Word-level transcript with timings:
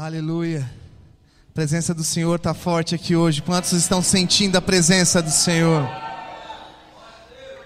Aleluia. 0.00 0.60
A 1.50 1.52
presença 1.52 1.92
do 1.92 2.04
Senhor 2.04 2.36
está 2.36 2.54
forte 2.54 2.94
aqui 2.94 3.16
hoje. 3.16 3.42
Quantos 3.42 3.72
estão 3.72 4.00
sentindo 4.00 4.54
a 4.54 4.62
presença 4.62 5.20
do 5.20 5.28
Senhor? 5.28 5.88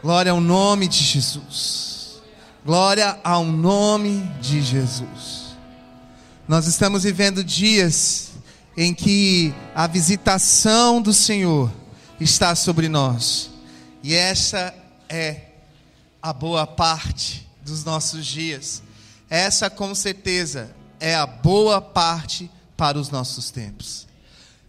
Glória 0.01 0.33
ao 0.33 0.41
nome 0.41 0.89
de 0.89 0.97
Jesus. 0.97 2.23
Glória 2.65 3.21
ao 3.23 3.45
nome 3.45 4.23
de 4.41 4.63
Jesus. 4.63 5.59
Nós 6.49 6.67
estamos 6.67 7.03
vivendo 7.03 7.45
dias 7.45 8.31
em 8.79 8.95
que 8.95 9.55
a 9.75 9.87
visitação 9.87 11.03
do 11.03 11.13
Senhor 11.13 11.71
está 12.19 12.55
sobre 12.55 12.89
nós. 12.89 13.51
E 14.03 14.15
essa 14.15 14.73
é 15.07 15.49
a 16.23 16.33
boa 16.33 16.67
parte 16.67 17.47
dos 17.63 17.85
nossos 17.85 18.25
dias. 18.25 18.83
Essa 19.29 19.69
com 19.69 19.95
certeza 19.95 20.75
é 21.03 21.17
a 21.17 21.27
boa 21.27 21.81
parte 21.81 22.49
para 22.77 22.97
os 22.97 23.11
nossos 23.11 23.51
tempos. 23.51 24.07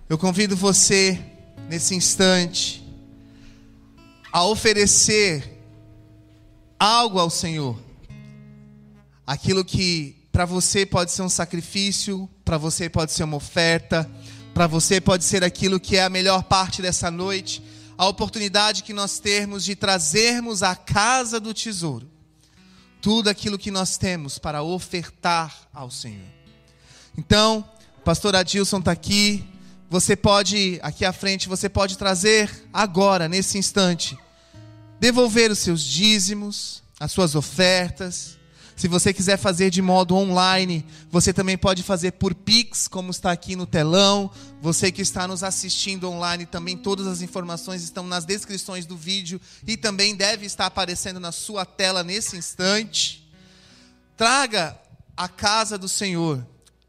Eu 0.09 0.17
convido 0.17 0.55
você, 0.55 1.23
nesse 1.69 1.93
instante, 1.93 2.83
a 4.31 4.43
oferecer 4.43 5.63
algo 6.79 7.19
ao 7.19 7.29
Senhor. 7.29 7.79
Aquilo 9.27 9.63
que 9.63 10.27
para 10.31 10.43
você 10.43 10.87
pode 10.87 11.11
ser 11.11 11.21
um 11.21 11.29
sacrifício, 11.29 12.27
para 12.43 12.57
você 12.57 12.89
pode 12.89 13.11
ser 13.11 13.25
uma 13.25 13.37
oferta, 13.37 14.09
para 14.55 14.65
você 14.65 14.99
pode 14.99 15.23
ser 15.23 15.43
aquilo 15.43 15.79
que 15.79 15.97
é 15.97 16.03
a 16.03 16.09
melhor 16.09 16.41
parte 16.45 16.81
dessa 16.81 17.11
noite, 17.11 17.61
a 17.95 18.07
oportunidade 18.07 18.81
que 18.81 18.91
nós 18.91 19.19
temos 19.19 19.63
de 19.63 19.75
trazermos 19.75 20.63
à 20.63 20.75
casa 20.75 21.39
do 21.39 21.53
tesouro 21.53 22.12
tudo 23.03 23.29
aquilo 23.29 23.57
que 23.57 23.69
nós 23.69 23.97
temos 23.97 24.39
para 24.39 24.63
ofertar 24.63 25.67
ao 25.73 25.91
Senhor. 25.91 26.25
Então, 27.17 27.69
pastor 28.05 28.33
Adilson 28.33 28.79
está 28.79 28.93
aqui. 28.93 29.45
Você 29.89 30.15
pode, 30.15 30.79
aqui 30.81 31.03
à 31.03 31.11
frente, 31.11 31.49
você 31.49 31.67
pode 31.67 31.97
trazer 31.97 32.49
agora, 32.71 33.27
nesse 33.27 33.57
instante, 33.57 34.17
devolver 35.01 35.51
os 35.51 35.59
seus 35.59 35.83
dízimos, 35.83 36.81
as 36.97 37.11
suas 37.11 37.35
ofertas. 37.35 38.37
Se 38.75 38.87
você 38.87 39.13
quiser 39.13 39.37
fazer 39.37 39.69
de 39.69 39.81
modo 39.81 40.15
online, 40.15 40.85
você 41.09 41.31
também 41.31 41.57
pode 41.57 41.83
fazer 41.83 42.13
por 42.13 42.33
Pix, 42.33 42.87
como 42.87 43.11
está 43.11 43.31
aqui 43.31 43.55
no 43.55 43.65
telão. 43.65 44.31
Você 44.61 44.91
que 44.91 45.01
está 45.01 45.27
nos 45.27 45.43
assistindo 45.43 46.09
online, 46.09 46.45
também 46.45 46.75
todas 46.75 47.07
as 47.07 47.21
informações 47.21 47.83
estão 47.83 48.07
nas 48.07 48.25
descrições 48.25 48.85
do 48.85 48.97
vídeo 48.97 49.39
e 49.65 49.77
também 49.77 50.15
deve 50.15 50.45
estar 50.45 50.65
aparecendo 50.65 51.19
na 51.19 51.31
sua 51.31 51.65
tela 51.65 52.03
nesse 52.03 52.35
instante. 52.35 53.29
Traga 54.17 54.79
a 55.15 55.27
casa 55.27 55.77
do 55.77 55.87
Senhor 55.87 56.43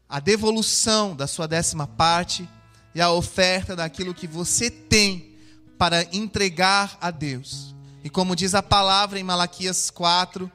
a 0.07 0.19
devolução 0.19 1.15
da 1.15 1.27
sua 1.27 1.47
décima 1.47 1.87
parte 1.87 2.47
e 2.93 3.01
a 3.01 3.11
oferta 3.11 3.75
daquilo 3.75 4.13
que 4.13 4.27
você 4.27 4.69
tem 4.69 5.35
para 5.77 6.03
entregar 6.15 6.97
a 7.01 7.11
Deus. 7.11 7.75
E 8.03 8.09
como 8.09 8.35
diz 8.35 8.55
a 8.55 8.63
palavra 8.63 9.19
em 9.19 9.23
Malaquias 9.23 9.89
4, 9.89 10.49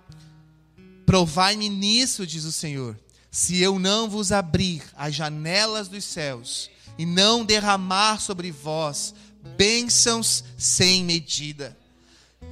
Provai-me 1.10 1.68
nisso, 1.68 2.24
diz 2.24 2.44
o 2.44 2.52
Senhor, 2.52 2.96
se 3.32 3.58
eu 3.58 3.80
não 3.80 4.08
vos 4.08 4.30
abrir 4.30 4.80
as 4.96 5.12
janelas 5.12 5.88
dos 5.88 6.04
céus 6.04 6.70
e 6.96 7.04
não 7.04 7.44
derramar 7.44 8.20
sobre 8.20 8.52
vós 8.52 9.12
bênçãos 9.56 10.44
sem 10.56 11.02
medida. 11.02 11.76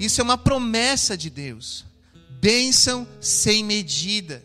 Isso 0.01 0.20
é 0.20 0.25
uma 0.25 0.36
promessa 0.36 1.17
de 1.17 1.31
Deus. 1.31 1.84
Bênção 2.41 3.06
sem 3.20 3.62
medida. 3.62 4.42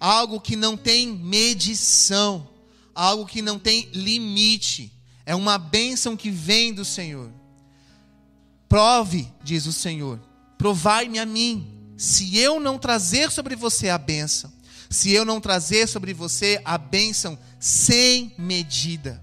Algo 0.00 0.40
que 0.40 0.56
não 0.56 0.74
tem 0.74 1.08
medição, 1.08 2.48
algo 2.94 3.26
que 3.26 3.42
não 3.42 3.58
tem 3.58 3.90
limite. 3.92 4.90
É 5.26 5.34
uma 5.34 5.58
bênção 5.58 6.16
que 6.16 6.30
vem 6.30 6.72
do 6.72 6.82
Senhor. 6.82 7.30
Prove, 8.70 9.30
diz 9.44 9.66
o 9.66 9.72
Senhor, 9.74 10.18
provai-me 10.56 11.18
a 11.18 11.26
mim 11.26 11.77
se 11.98 12.38
eu 12.38 12.60
não 12.60 12.78
trazer 12.78 13.28
sobre 13.28 13.56
você 13.56 13.88
a 13.88 13.98
bênção, 13.98 14.52
se 14.88 15.12
eu 15.12 15.24
não 15.24 15.40
trazer 15.40 15.88
sobre 15.88 16.14
você 16.14 16.62
a 16.64 16.78
bênção 16.78 17.36
sem 17.58 18.32
medida. 18.38 19.20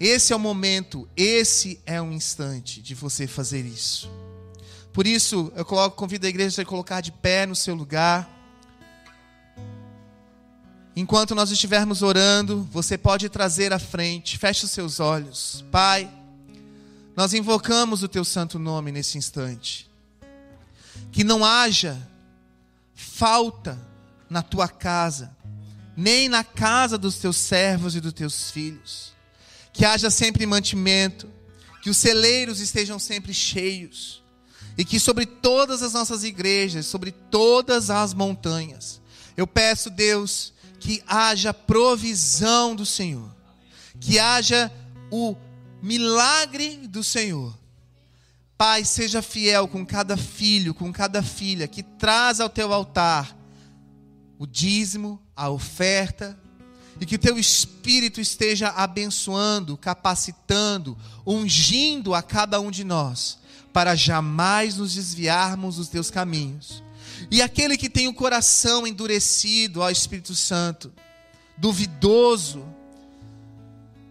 Esse 0.00 0.32
é 0.32 0.36
o 0.36 0.40
momento, 0.40 1.06
esse 1.14 1.78
é 1.84 2.00
o 2.00 2.10
instante 2.10 2.80
de 2.80 2.94
você 2.94 3.26
fazer 3.26 3.66
isso. 3.66 4.10
Por 4.90 5.06
isso, 5.06 5.52
eu 5.54 5.66
coloco, 5.66 5.96
convido 5.96 6.24
a 6.24 6.30
igreja 6.30 6.62
a 6.62 6.64
colocar 6.64 7.02
de 7.02 7.12
pé 7.12 7.44
no 7.44 7.54
seu 7.54 7.74
lugar. 7.74 8.26
Enquanto 10.96 11.34
nós 11.34 11.50
estivermos 11.50 12.00
orando, 12.00 12.66
você 12.72 12.96
pode 12.96 13.28
trazer 13.28 13.70
à 13.70 13.78
frente, 13.78 14.38
feche 14.38 14.64
os 14.64 14.70
seus 14.70 14.98
olhos. 14.98 15.62
Pai, 15.70 16.10
nós 17.14 17.34
invocamos 17.34 18.02
o 18.02 18.08
teu 18.08 18.24
santo 18.24 18.58
nome 18.58 18.90
nesse 18.90 19.18
instante 19.18 19.85
que 21.12 21.24
não 21.24 21.44
haja 21.44 21.96
falta 22.94 23.78
na 24.28 24.42
tua 24.42 24.68
casa, 24.68 25.34
nem 25.96 26.28
na 26.28 26.44
casa 26.44 26.98
dos 26.98 27.18
teus 27.18 27.36
servos 27.36 27.94
e 27.94 28.00
dos 28.00 28.12
teus 28.12 28.50
filhos. 28.50 29.14
Que 29.72 29.84
haja 29.84 30.10
sempre 30.10 30.44
mantimento, 30.46 31.28
que 31.82 31.90
os 31.90 31.96
celeiros 31.96 32.60
estejam 32.60 32.98
sempre 32.98 33.32
cheios, 33.32 34.22
e 34.76 34.84
que 34.84 35.00
sobre 35.00 35.24
todas 35.24 35.82
as 35.82 35.92
nossas 35.92 36.24
igrejas, 36.24 36.86
sobre 36.86 37.12
todas 37.12 37.88
as 37.88 38.12
montanhas, 38.12 39.00
eu 39.36 39.46
peço, 39.46 39.88
Deus, 39.88 40.52
que 40.78 41.02
haja 41.06 41.54
provisão 41.54 42.74
do 42.74 42.84
Senhor, 42.84 43.34
que 44.00 44.18
haja 44.18 44.70
o 45.10 45.34
milagre 45.82 46.86
do 46.88 47.02
Senhor 47.02 47.56
Pai, 48.56 48.84
seja 48.86 49.20
fiel 49.20 49.68
com 49.68 49.84
cada 49.84 50.16
filho, 50.16 50.72
com 50.72 50.90
cada 50.90 51.22
filha 51.22 51.68
que 51.68 51.82
traz 51.82 52.40
ao 52.40 52.48
teu 52.48 52.72
altar 52.72 53.36
o 54.38 54.46
dízimo, 54.46 55.20
a 55.34 55.50
oferta, 55.50 56.38
e 56.98 57.04
que 57.04 57.16
o 57.16 57.18
teu 57.18 57.38
espírito 57.38 58.20
esteja 58.20 58.70
abençoando, 58.70 59.76
capacitando, 59.76 60.96
ungindo 61.26 62.14
a 62.14 62.22
cada 62.22 62.58
um 62.58 62.70
de 62.70 62.84
nós, 62.84 63.38
para 63.72 63.94
jamais 63.94 64.76
nos 64.76 64.94
desviarmos 64.94 65.76
dos 65.76 65.88
teus 65.88 66.10
caminhos. 66.10 66.82
E 67.30 67.42
aquele 67.42 67.76
que 67.76 67.90
tem 67.90 68.08
o 68.08 68.14
coração 68.14 68.86
endurecido 68.86 69.82
ao 69.82 69.90
Espírito 69.90 70.34
Santo, 70.34 70.92
duvidoso, 71.58 72.64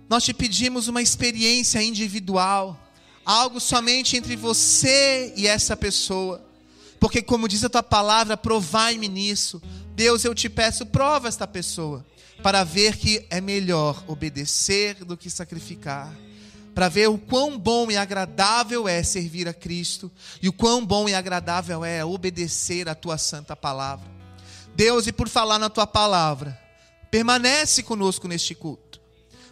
nós 0.08 0.24
te 0.24 0.34
pedimos 0.34 0.88
uma 0.88 1.02
experiência 1.02 1.82
individual 1.82 2.80
algo 3.25 3.59
somente 3.59 4.16
entre 4.16 4.36
você 4.36 5.34
e 5.36 5.47
essa 5.47 5.75
pessoa. 5.75 6.41
Porque, 7.00 7.22
como 7.22 7.47
diz 7.47 7.63
a 7.63 7.69
tua 7.69 7.84
palavra, 7.84 8.38
provai-me 8.38 9.08
nisso. 9.08 9.62
Deus, 9.96 10.24
eu 10.24 10.36
te 10.36 10.50
peço, 10.50 10.86
prova 10.86 11.28
esta 11.28 11.47
pessoa, 11.47 12.06
para 12.44 12.64
ver 12.64 12.97
que 12.97 13.25
é 13.30 13.41
melhor 13.41 14.03
obedecer 14.08 15.03
do 15.03 15.18
que 15.18 15.30
sacrificar. 15.30 16.14
Para 16.74 16.90
ver 16.90 17.09
o 17.09 17.18
quão 17.18 17.58
bom 17.58 17.90
e 17.90 17.96
agradável 17.96 18.88
é 18.88 19.02
servir 19.02 19.47
a 19.47 19.53
Cristo, 19.53 20.12
e 20.41 20.50
o 20.50 20.53
quão 20.53 20.85
bom 20.85 21.08
e 21.08 21.16
agradável 21.16 21.85
é 21.85 22.03
obedecer 22.03 22.90
a 22.90 22.96
tua 22.96 23.18
santa 23.18 23.56
palavra. 23.56 24.06
Deus, 24.75 25.08
e 25.08 25.14
por 25.14 25.30
falar 25.30 25.58
na 25.58 25.69
tua 25.69 25.88
palavra, 25.88 26.59
permanece 27.09 27.81
conosco 27.81 28.28
neste 28.28 28.53
culto. 28.53 29.00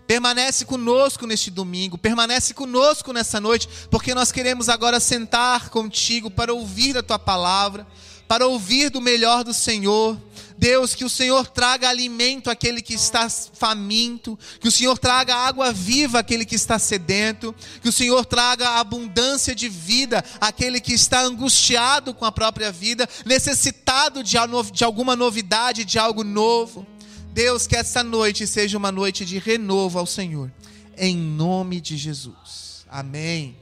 Permanece 0.07 0.65
conosco 0.65 1.25
neste 1.25 1.49
domingo, 1.49 1.97
permanece 1.97 2.53
conosco 2.53 3.13
nessa 3.13 3.39
noite, 3.39 3.69
porque 3.89 4.13
nós 4.13 4.31
queremos 4.31 4.67
agora 4.67 4.99
sentar 4.99 5.69
contigo 5.69 6.29
para 6.29 6.53
ouvir 6.53 6.97
a 6.97 7.03
tua 7.03 7.17
palavra, 7.17 7.87
para 8.27 8.45
ouvir 8.47 8.89
do 8.89 8.99
melhor 8.99 9.43
do 9.43 9.53
Senhor. 9.53 10.17
Deus, 10.57 10.93
que 10.93 11.03
o 11.03 11.09
Senhor 11.09 11.47
traga 11.47 11.89
alimento 11.89 12.49
àquele 12.49 12.81
que 12.81 12.93
está 12.93 13.29
faminto, 13.29 14.37
que 14.59 14.67
o 14.67 14.71
Senhor 14.71 14.97
traga 14.97 15.35
água 15.35 15.73
viva 15.73 16.19
àquele 16.19 16.45
que 16.45 16.55
está 16.55 16.77
sedento, 16.79 17.53
que 17.81 17.89
o 17.89 17.91
Senhor 17.91 18.25
traga 18.25 18.79
abundância 18.79 19.55
de 19.55 19.67
vida 19.67 20.23
àquele 20.39 20.79
que 20.79 20.93
está 20.93 21.21
angustiado 21.21 22.13
com 22.13 22.23
a 22.23 22.31
própria 22.31 22.71
vida, 22.71 23.09
necessitado 23.25 24.23
de 24.23 24.37
alguma 24.83 25.15
novidade, 25.15 25.83
de 25.83 25.99
algo 25.99 26.23
novo. 26.23 26.85
Deus, 27.33 27.65
que 27.65 27.75
essa 27.75 28.03
noite 28.03 28.45
seja 28.45 28.77
uma 28.77 28.91
noite 28.91 29.25
de 29.25 29.39
renovo 29.39 29.97
ao 29.97 30.05
Senhor. 30.05 30.51
Em 30.95 31.17
nome 31.17 31.81
de 31.81 31.97
Jesus. 31.97 32.85
Amém. 32.87 33.57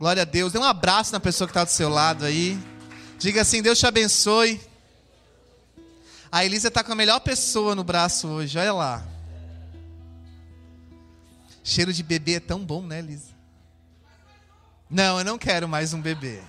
Glória 0.00 0.22
a 0.22 0.24
Deus. 0.24 0.52
Dê 0.52 0.58
um 0.58 0.64
abraço 0.64 1.12
na 1.12 1.20
pessoa 1.20 1.46
que 1.46 1.52
está 1.52 1.62
do 1.62 1.70
seu 1.70 1.88
lado 1.88 2.24
aí. 2.24 2.58
Diga 3.16 3.42
assim: 3.42 3.62
Deus 3.62 3.78
te 3.78 3.86
abençoe. 3.86 4.60
A 6.30 6.44
Elisa 6.44 6.66
está 6.66 6.82
com 6.82 6.90
a 6.90 6.96
melhor 6.96 7.20
pessoa 7.20 7.76
no 7.76 7.84
braço 7.84 8.26
hoje. 8.26 8.58
Olha 8.58 8.72
lá. 8.72 9.06
Cheiro 11.62 11.92
de 11.92 12.02
bebê 12.02 12.34
é 12.34 12.40
tão 12.40 12.64
bom, 12.64 12.82
né, 12.82 12.98
Elisa? 12.98 13.30
Não, 14.90 15.18
eu 15.18 15.24
não 15.24 15.38
quero 15.38 15.68
mais 15.68 15.94
um 15.94 16.00
bebê. 16.00 16.40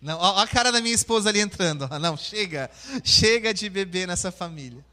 Não, 0.00 0.16
ó, 0.16 0.38
a 0.38 0.46
cara 0.46 0.70
da 0.70 0.80
minha 0.80 0.94
esposa 0.94 1.28
ali 1.28 1.40
entrando. 1.40 1.88
Não, 1.98 2.16
chega. 2.16 2.70
Chega 3.02 3.52
de 3.52 3.68
bebê 3.68 4.06
nessa 4.06 4.30
família. 4.30 4.84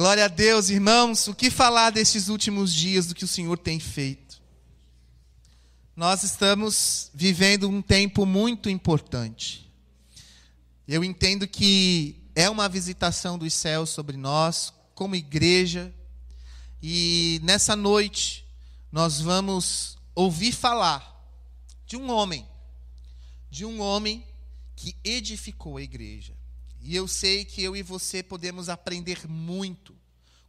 Glória 0.00 0.24
a 0.24 0.28
Deus, 0.28 0.70
irmãos. 0.70 1.28
O 1.28 1.34
que 1.34 1.50
falar 1.50 1.90
destes 1.90 2.28
últimos 2.28 2.72
dias, 2.72 3.06
do 3.06 3.14
que 3.14 3.22
o 3.22 3.28
Senhor 3.28 3.58
tem 3.58 3.78
feito? 3.78 4.40
Nós 5.94 6.22
estamos 6.22 7.10
vivendo 7.12 7.68
um 7.68 7.82
tempo 7.82 8.24
muito 8.24 8.70
importante. 8.70 9.70
Eu 10.88 11.04
entendo 11.04 11.46
que 11.46 12.16
é 12.34 12.48
uma 12.48 12.66
visitação 12.66 13.36
dos 13.36 13.52
céus 13.52 13.90
sobre 13.90 14.16
nós, 14.16 14.72
como 14.94 15.14
igreja, 15.14 15.94
e 16.82 17.38
nessa 17.42 17.76
noite 17.76 18.46
nós 18.90 19.20
vamos 19.20 19.98
ouvir 20.14 20.52
falar 20.52 21.14
de 21.84 21.98
um 21.98 22.10
homem, 22.10 22.48
de 23.50 23.66
um 23.66 23.82
homem 23.82 24.24
que 24.74 24.96
edificou 25.04 25.76
a 25.76 25.82
igreja. 25.82 26.39
E 26.80 26.96
eu 26.96 27.06
sei 27.06 27.44
que 27.44 27.62
eu 27.62 27.76
e 27.76 27.82
você 27.82 28.22
podemos 28.22 28.68
aprender 28.68 29.28
muito 29.28 29.96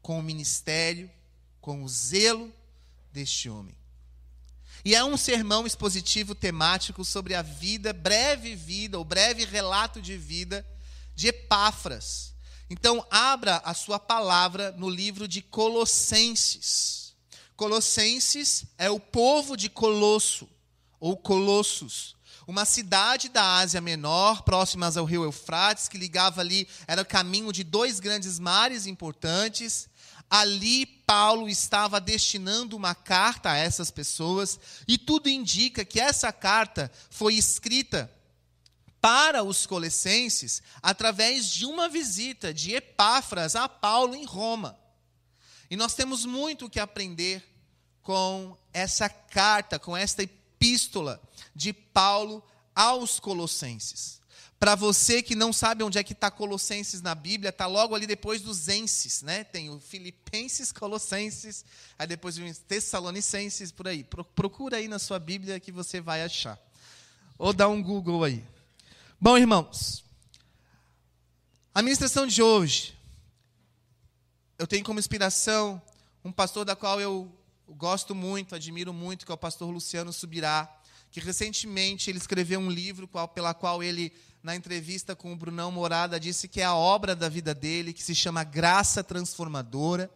com 0.01 0.17
o 0.17 0.23
ministério, 0.23 1.09
com 1.59 1.83
o 1.83 1.89
zelo 1.89 2.51
deste 3.11 3.49
homem. 3.49 3.75
E 4.83 4.95
é 4.95 5.03
um 5.03 5.17
sermão 5.17 5.67
expositivo 5.67 6.33
temático 6.33 7.05
sobre 7.05 7.35
a 7.35 7.41
vida, 7.41 7.93
breve 7.93 8.55
vida, 8.55 8.97
ou 8.97 9.05
breve 9.05 9.45
relato 9.45 10.01
de 10.01 10.17
vida 10.17 10.65
de 11.13 11.27
Epáfras. 11.27 12.33
Então, 12.69 13.05
abra 13.11 13.57
a 13.57 13.73
sua 13.73 13.99
palavra 13.99 14.71
no 14.71 14.89
livro 14.89 15.27
de 15.27 15.41
Colossenses. 15.41 17.13
Colossenses 17.55 18.65
é 18.77 18.89
o 18.89 18.99
povo 18.99 19.55
de 19.55 19.69
Colosso, 19.69 20.49
ou 20.99 21.15
Colossos, 21.15 22.15
uma 22.47 22.65
cidade 22.65 23.29
da 23.29 23.57
Ásia 23.57 23.81
Menor, 23.81 24.43
próximas 24.43 24.97
ao 24.97 25.05
rio 25.05 25.23
Eufrates, 25.23 25.87
que 25.87 25.97
ligava 25.97 26.41
ali, 26.41 26.67
era 26.87 27.01
o 27.01 27.05
caminho 27.05 27.51
de 27.51 27.63
dois 27.63 27.99
grandes 27.99 28.39
mares 28.39 28.85
importantes. 28.85 29.89
Ali, 30.29 30.85
Paulo 30.85 31.49
estava 31.49 31.99
destinando 31.99 32.75
uma 32.75 32.95
carta 32.95 33.51
a 33.51 33.57
essas 33.57 33.91
pessoas, 33.91 34.59
e 34.87 34.97
tudo 34.97 35.29
indica 35.29 35.83
que 35.83 35.99
essa 35.99 36.31
carta 36.31 36.91
foi 37.09 37.35
escrita 37.35 38.11
para 39.01 39.43
os 39.43 39.65
colossenses 39.65 40.61
através 40.81 41.47
de 41.47 41.65
uma 41.65 41.89
visita 41.89 42.53
de 42.53 42.73
Epáfras 42.73 43.55
a 43.55 43.67
Paulo 43.67 44.15
em 44.15 44.25
Roma. 44.25 44.77
E 45.69 45.75
nós 45.75 45.95
temos 45.95 46.25
muito 46.25 46.69
que 46.69 46.79
aprender 46.79 47.43
com 48.01 48.57
essa 48.73 49.09
carta, 49.09 49.79
com 49.79 49.95
esta 49.97 50.23
epístola 50.23 51.21
de 51.55 51.73
Paulo 51.73 52.43
aos 52.75 53.19
Colossenses. 53.19 54.21
Para 54.59 54.75
você 54.75 55.23
que 55.23 55.33
não 55.33 55.51
sabe 55.51 55.83
onde 55.83 55.97
é 55.97 56.03
que 56.03 56.13
está 56.13 56.29
Colossenses 56.29 57.01
na 57.01 57.15
Bíblia, 57.15 57.49
está 57.49 57.65
logo 57.65 57.95
ali 57.95 58.05
depois 58.05 58.41
dos 58.41 58.67
Enses, 58.67 59.23
né? 59.23 59.43
Tem 59.43 59.71
o 59.71 59.79
Filipenses, 59.79 60.69
Colossenses, 60.73 61.65
aí 61.97 62.05
depois 62.05 62.37
o 62.37 62.41
Tessalonicenses, 62.67 63.71
por 63.71 63.87
aí. 63.87 64.03
Procura 64.35 64.77
aí 64.77 64.87
na 64.87 64.99
sua 64.99 65.17
Bíblia 65.17 65.59
que 65.59 65.71
você 65.71 65.99
vai 65.99 66.21
achar. 66.21 66.59
Ou 67.39 67.53
dá 67.53 67.67
um 67.67 67.81
Google 67.81 68.23
aí. 68.23 68.45
Bom, 69.19 69.35
irmãos, 69.35 70.03
a 71.73 71.81
ministração 71.81 72.27
de 72.27 72.43
hoje, 72.43 72.95
eu 74.59 74.67
tenho 74.67 74.83
como 74.83 74.99
inspiração 74.99 75.81
um 76.23 76.31
pastor 76.31 76.65
da 76.65 76.75
qual 76.75 77.01
eu 77.01 77.35
gosto 77.67 78.13
muito, 78.13 78.53
admiro 78.53 78.93
muito, 78.93 79.25
que 79.25 79.31
é 79.31 79.35
o 79.35 79.37
pastor 79.37 79.71
Luciano 79.71 80.13
Subirá, 80.13 80.69
que 81.11 81.19
recentemente 81.19 82.09
ele 82.09 82.17
escreveu 82.17 82.59
um 82.59 82.69
livro 82.69 83.07
qual, 83.07 83.27
pela 83.27 83.53
qual 83.53 83.83
ele, 83.83 84.11
na 84.41 84.55
entrevista 84.55 85.15
com 85.15 85.31
o 85.31 85.35
Brunão 85.35 85.71
Morada, 85.71 86.19
disse 86.19 86.47
que 86.47 86.61
é 86.61 86.63
a 86.63 86.73
obra 86.73 87.15
da 87.15 87.29
vida 87.29 87.53
dele, 87.53 87.93
que 87.93 88.03
se 88.03 88.15
chama 88.15 88.43
Graça 88.43 89.03
Transformadora. 89.03 90.09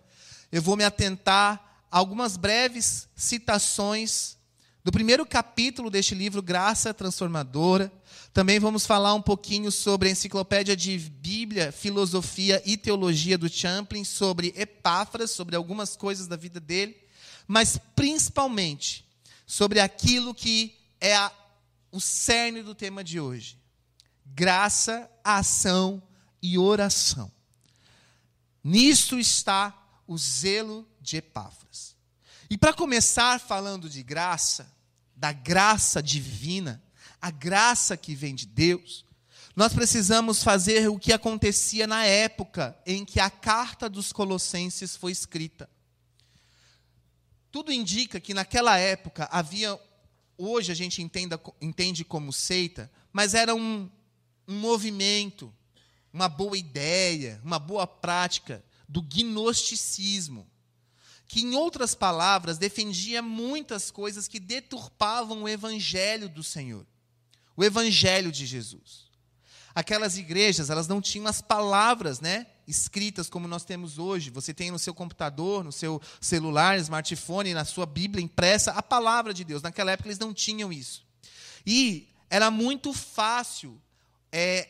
Eu 0.52 0.62
vou 0.62 0.76
me 0.76 0.84
atentar 0.84 1.84
a 1.92 1.98
algumas 1.98 2.38
breves 2.38 3.08
citações 3.16 4.38
do 4.84 4.92
primeiro 4.92 5.26
capítulo 5.26 5.90
deste 5.90 6.16
livro, 6.16 6.42
Graça 6.42 6.94
Transformadora. 6.94 7.92
Também 8.34 8.60
vamos 8.60 8.86
falar 8.86 9.14
um 9.14 9.22
pouquinho 9.22 9.72
sobre 9.72 10.10
a 10.10 10.12
enciclopédia 10.12 10.76
de 10.76 10.98
Bíblia, 10.98 11.72
Filosofia 11.72 12.62
e 12.66 12.78
Teologia 12.78 13.38
do 13.38 13.50
Champlin, 13.50 14.04
sobre 14.04 14.54
Epáfras, 14.56 15.32
sobre 15.32 15.56
algumas 15.56 15.96
coisas 15.96 16.28
da 16.28 16.36
vida 16.36 16.60
dele 16.60 17.06
mas 17.48 17.80
principalmente 17.96 19.06
sobre 19.46 19.80
aquilo 19.80 20.34
que 20.34 20.76
é 21.00 21.16
a, 21.16 21.32
o 21.92 22.00
cerne 22.00 22.62
do 22.62 22.76
tema 22.76 23.04
de 23.04 23.20
hoje: 23.20 23.60
graça, 24.26 25.10
ação 25.24 26.02
e 26.42 26.58
oração. 26.58 27.32
Nisto 28.64 29.20
está 29.20 29.74
o 30.08 30.18
zelo 30.18 30.88
de 31.00 31.18
Epáfras. 31.18 31.96
E 32.50 32.58
para 32.58 32.74
começar 32.74 33.40
falando 33.40 33.90
de 33.90 34.04
graça, 34.04 34.72
da 35.16 35.32
graça 35.32 36.02
divina, 36.02 36.84
a 37.22 37.32
graça 37.32 37.98
que 37.98 38.14
vem 38.14 38.36
de 38.36 38.46
Deus, 38.46 39.06
nós 39.56 39.74
precisamos 39.74 40.44
fazer 40.44 40.90
o 40.90 41.00
que 41.00 41.14
acontecia 41.14 41.88
na 41.88 42.04
época 42.06 42.78
em 42.86 43.06
que 43.06 43.20
a 43.20 43.30
carta 43.30 43.90
dos 43.90 44.12
Colossenses 44.12 44.96
foi 44.96 45.12
escrita. 45.12 45.70
Tudo 47.52 47.72
indica 47.72 48.20
que 48.20 48.34
naquela 48.34 48.78
época 48.78 49.30
havia, 49.32 49.80
hoje 50.38 50.72
a 50.72 50.76
gente 50.76 51.02
entenda, 51.02 51.40
entende 51.62 52.04
como 52.04 52.32
seita, 52.32 52.92
mas 53.12 53.34
era 53.34 53.54
um, 53.56 53.90
um 54.48 54.60
movimento, 54.60 55.54
uma 56.12 56.30
boa 56.30 56.58
ideia, 56.58 57.42
uma 57.44 57.60
boa 57.60 57.86
prática 57.86 58.64
do 58.88 59.02
gnosticismo, 59.02 60.48
que, 61.28 61.42
em 61.42 61.56
outras 61.56 61.96
palavras, 61.96 62.58
defendia 62.58 63.22
muitas 63.22 63.90
coisas 63.90 64.28
que 64.28 64.40
deturpavam 64.40 65.44
o 65.44 65.50
evangelho 65.50 66.30
do 66.30 66.44
Senhor, 66.44 66.86
o 67.56 67.64
evangelho 67.64 68.32
de 68.32 68.46
Jesus. 68.46 69.06
Aquelas 69.74 70.18
igrejas, 70.18 70.70
elas 70.70 70.88
não 70.88 71.02
tinham 71.02 71.28
as 71.28 71.42
palavras, 71.42 72.20
né? 72.20 72.48
Escritas 72.68 73.30
como 73.30 73.48
nós 73.48 73.64
temos 73.64 73.98
hoje. 73.98 74.30
Você 74.30 74.54
tem 74.54 74.72
no 74.72 74.80
seu 74.80 74.94
computador, 74.94 75.64
no 75.64 75.72
seu 75.72 76.02
celular, 76.20 76.78
smartphone, 76.80 77.54
na 77.54 77.66
sua 77.66 77.86
Bíblia 77.86 78.24
impressa 78.24 78.72
a 78.72 78.82
palavra 78.82 79.34
de 79.34 79.44
Deus. 79.44 79.62
Naquela 79.62 79.92
época 79.92 80.10
eles 80.10 80.20
não 80.20 80.34
tinham 80.34 80.72
isso. 80.72 81.06
E 81.66 82.10
era 82.30 82.50
muito 82.50 82.94
fácil 82.94 83.82
é, 84.32 84.68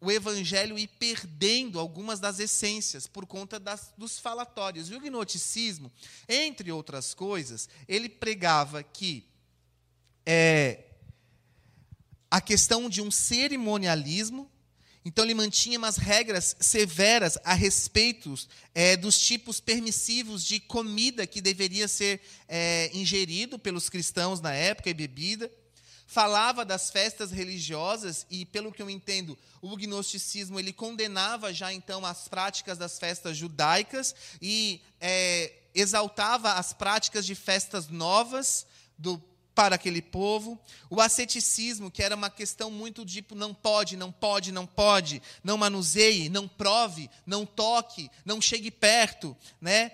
o 0.00 0.10
evangelho 0.10 0.78
ir 0.78 0.88
perdendo 0.98 1.78
algumas 1.78 2.20
das 2.20 2.38
essências 2.38 3.06
por 3.06 3.26
conta 3.26 3.58
das, 3.58 3.92
dos 3.96 4.18
falatórios. 4.18 4.90
E 4.90 4.94
o 4.94 5.00
gnosticismo, 5.00 5.90
entre 6.28 6.70
outras 6.70 7.14
coisas, 7.14 7.68
ele 7.88 8.08
pregava 8.08 8.82
que 8.82 9.26
é, 10.24 10.84
a 12.30 12.40
questão 12.40 12.88
de 12.88 13.00
um 13.00 13.10
cerimonialismo 13.10 14.50
então 15.06 15.24
ele 15.24 15.34
mantinha 15.34 15.78
umas 15.78 15.96
regras 15.96 16.56
severas 16.58 17.38
a 17.44 17.54
respeito 17.54 18.34
é, 18.74 18.96
dos 18.96 19.16
tipos 19.16 19.60
permissivos 19.60 20.44
de 20.44 20.58
comida 20.58 21.28
que 21.28 21.40
deveria 21.40 21.86
ser 21.86 22.20
é, 22.48 22.90
ingerido 22.92 23.56
pelos 23.56 23.88
cristãos 23.88 24.40
na 24.40 24.52
época 24.52 24.90
e 24.90 24.94
bebida. 24.94 25.48
Falava 26.08 26.64
das 26.64 26.90
festas 26.90 27.30
religiosas 27.30 28.26
e, 28.28 28.44
pelo 28.46 28.72
que 28.72 28.82
eu 28.82 28.90
entendo, 28.90 29.38
o 29.62 29.76
gnosticismo 29.76 30.58
ele 30.58 30.72
condenava 30.72 31.54
já 31.54 31.72
então 31.72 32.04
as 32.04 32.26
práticas 32.26 32.76
das 32.76 32.98
festas 32.98 33.36
judaicas 33.36 34.12
e 34.42 34.82
é, 35.00 35.52
exaltava 35.72 36.54
as 36.54 36.72
práticas 36.72 37.24
de 37.24 37.36
festas 37.36 37.86
novas 37.86 38.66
do 38.98 39.22
para 39.56 39.76
aquele 39.76 40.02
povo. 40.02 40.60
O 40.90 41.00
asceticismo, 41.00 41.90
que 41.90 42.02
era 42.02 42.14
uma 42.14 42.28
questão 42.28 42.70
muito 42.70 43.06
tipo 43.06 43.34
não 43.34 43.54
pode, 43.54 43.96
não 43.96 44.12
pode, 44.12 44.52
não 44.52 44.66
pode, 44.66 45.22
não 45.42 45.56
manuseie, 45.56 46.28
não 46.28 46.46
prove, 46.46 47.08
não 47.24 47.46
toque, 47.46 48.10
não 48.22 48.38
chegue 48.38 48.70
perto, 48.70 49.34
né? 49.58 49.92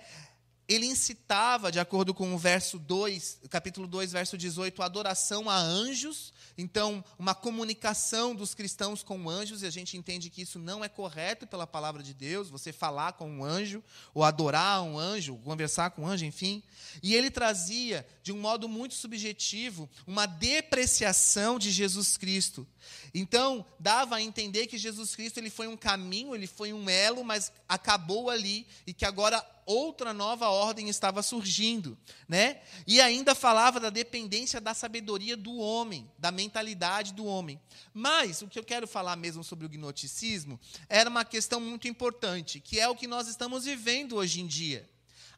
Ele 0.67 0.85
incitava, 0.85 1.71
de 1.71 1.79
acordo 1.79 2.13
com 2.13 2.35
o 2.35 2.37
verso 2.37 2.77
2, 2.77 3.39
capítulo 3.49 3.87
2, 3.87 4.11
verso 4.11 4.37
18, 4.37 4.81
a 4.81 4.85
adoração 4.85 5.49
a 5.49 5.55
anjos 5.55 6.32
então, 6.57 7.03
uma 7.17 7.33
comunicação 7.33 8.35
dos 8.35 8.53
cristãos 8.53 9.01
com 9.01 9.29
anjos, 9.29 9.63
e 9.63 9.65
a 9.65 9.69
gente 9.69 9.97
entende 9.97 10.29
que 10.29 10.41
isso 10.41 10.59
não 10.59 10.83
é 10.83 10.89
correto 10.89 11.47
pela 11.47 11.65
palavra 11.65 12.03
de 12.03 12.13
Deus, 12.13 12.49
você 12.49 12.71
falar 12.71 13.13
com 13.13 13.29
um 13.29 13.43
anjo, 13.43 13.83
ou 14.13 14.23
adorar 14.23 14.83
um 14.83 14.97
anjo, 14.97 15.37
conversar 15.37 15.91
com 15.91 16.03
um 16.03 16.07
anjo, 16.07 16.25
enfim. 16.25 16.61
E 17.01 17.15
ele 17.15 17.31
trazia, 17.31 18.05
de 18.21 18.31
um 18.31 18.39
modo 18.39 18.69
muito 18.69 18.93
subjetivo, 18.93 19.89
uma 20.05 20.25
depreciação 20.25 21.57
de 21.57 21.71
Jesus 21.71 22.17
Cristo. 22.17 22.67
Então, 23.13 23.65
dava 23.79 24.15
a 24.15 24.21
entender 24.21 24.67
que 24.67 24.77
Jesus 24.77 25.15
Cristo 25.15 25.37
ele 25.37 25.49
foi 25.49 25.67
um 25.67 25.77
caminho, 25.77 26.33
ele 26.33 26.47
foi 26.47 26.73
um 26.73 26.89
elo, 26.89 27.23
mas 27.23 27.51
acabou 27.67 28.29
ali, 28.29 28.65
e 28.87 28.93
que 28.93 29.05
agora 29.05 29.45
outra 29.65 30.13
nova 30.13 30.49
ordem 30.49 30.89
estava 30.89 31.21
surgindo, 31.21 31.97
né? 32.27 32.61
E 32.85 32.99
ainda 32.99 33.33
falava 33.35 33.79
da 33.79 33.89
dependência 33.89 34.59
da 34.59 34.73
sabedoria 34.73 35.37
do 35.37 35.57
homem, 35.57 36.09
da 36.17 36.31
mentalidade 36.31 37.13
do 37.13 37.25
homem. 37.25 37.59
Mas 37.93 38.41
o 38.41 38.47
que 38.47 38.59
eu 38.59 38.63
quero 38.63 38.87
falar 38.87 39.15
mesmo 39.15 39.43
sobre 39.43 39.65
o 39.65 39.69
gnosticismo 39.69 40.59
era 40.89 41.09
uma 41.09 41.23
questão 41.23 41.59
muito 41.59 41.87
importante, 41.87 42.59
que 42.59 42.79
é 42.79 42.87
o 42.87 42.95
que 42.95 43.07
nós 43.07 43.27
estamos 43.27 43.65
vivendo 43.65 44.15
hoje 44.15 44.41
em 44.41 44.47
dia. 44.47 44.89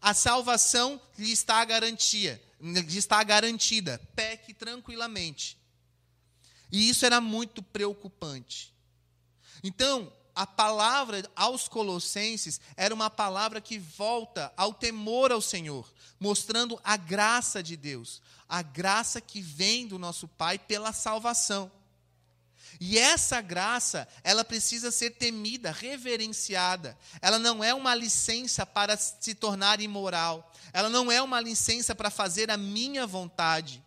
A 0.02 0.14
salvação 0.14 1.02
lhe 1.18 1.32
está 1.32 1.64
garantia, 1.66 2.42
lhe 2.62 2.98
está 2.98 3.24
garantida, 3.24 4.00
peque 4.16 4.54
tranquilamente. 4.54 5.58
E 6.76 6.90
isso 6.90 7.06
era 7.06 7.22
muito 7.22 7.64
preocupante. 7.64 8.74
Então, 9.64 10.12
a 10.36 10.46
palavra 10.46 11.24
aos 11.34 11.70
Colossenses 11.70 12.60
era 12.76 12.94
uma 12.94 13.10
palavra 13.10 13.62
que 13.62 13.80
volta 13.80 14.52
ao 14.58 14.74
temor 14.74 15.32
ao 15.32 15.40
Senhor, 15.40 15.90
mostrando 16.20 16.78
a 16.84 16.98
graça 16.98 17.64
de 17.64 17.78
Deus, 17.78 18.22
a 18.50 18.62
graça 18.62 19.22
que 19.22 19.40
vem 19.40 19.88
do 19.88 19.98
nosso 19.98 20.28
Pai 20.28 20.60
pela 20.60 20.92
salvação. 20.92 21.72
E 22.78 22.98
essa 22.98 23.40
graça, 23.40 24.06
ela 24.22 24.44
precisa 24.44 24.92
ser 24.92 25.12
temida, 25.12 25.72
reverenciada. 25.72 26.98
Ela 27.22 27.40
não 27.40 27.64
é 27.64 27.74
uma 27.74 27.96
licença 27.96 28.66
para 28.66 28.98
se 28.98 29.34
tornar 29.34 29.80
imoral. 29.80 30.52
Ela 30.74 30.90
não 30.90 31.10
é 31.10 31.22
uma 31.22 31.40
licença 31.40 31.96
para 31.96 32.10
fazer 32.10 32.52
a 32.52 32.58
minha 32.58 33.08
vontade. 33.08 33.82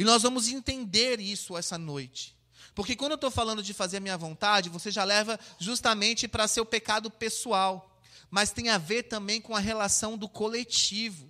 E 0.00 0.04
nós 0.04 0.22
vamos 0.22 0.48
entender 0.48 1.20
isso 1.20 1.58
essa 1.58 1.76
noite. 1.76 2.34
Porque 2.74 2.96
quando 2.96 3.10
eu 3.12 3.16
estou 3.16 3.30
falando 3.30 3.62
de 3.62 3.74
fazer 3.74 3.98
a 3.98 4.00
minha 4.00 4.16
vontade, 4.16 4.70
você 4.70 4.90
já 4.90 5.04
leva 5.04 5.38
justamente 5.58 6.26
para 6.26 6.48
seu 6.48 6.64
pecado 6.64 7.10
pessoal. 7.10 8.00
Mas 8.30 8.50
tem 8.50 8.70
a 8.70 8.78
ver 8.78 9.02
também 9.02 9.42
com 9.42 9.54
a 9.54 9.58
relação 9.58 10.16
do 10.16 10.26
coletivo, 10.26 11.28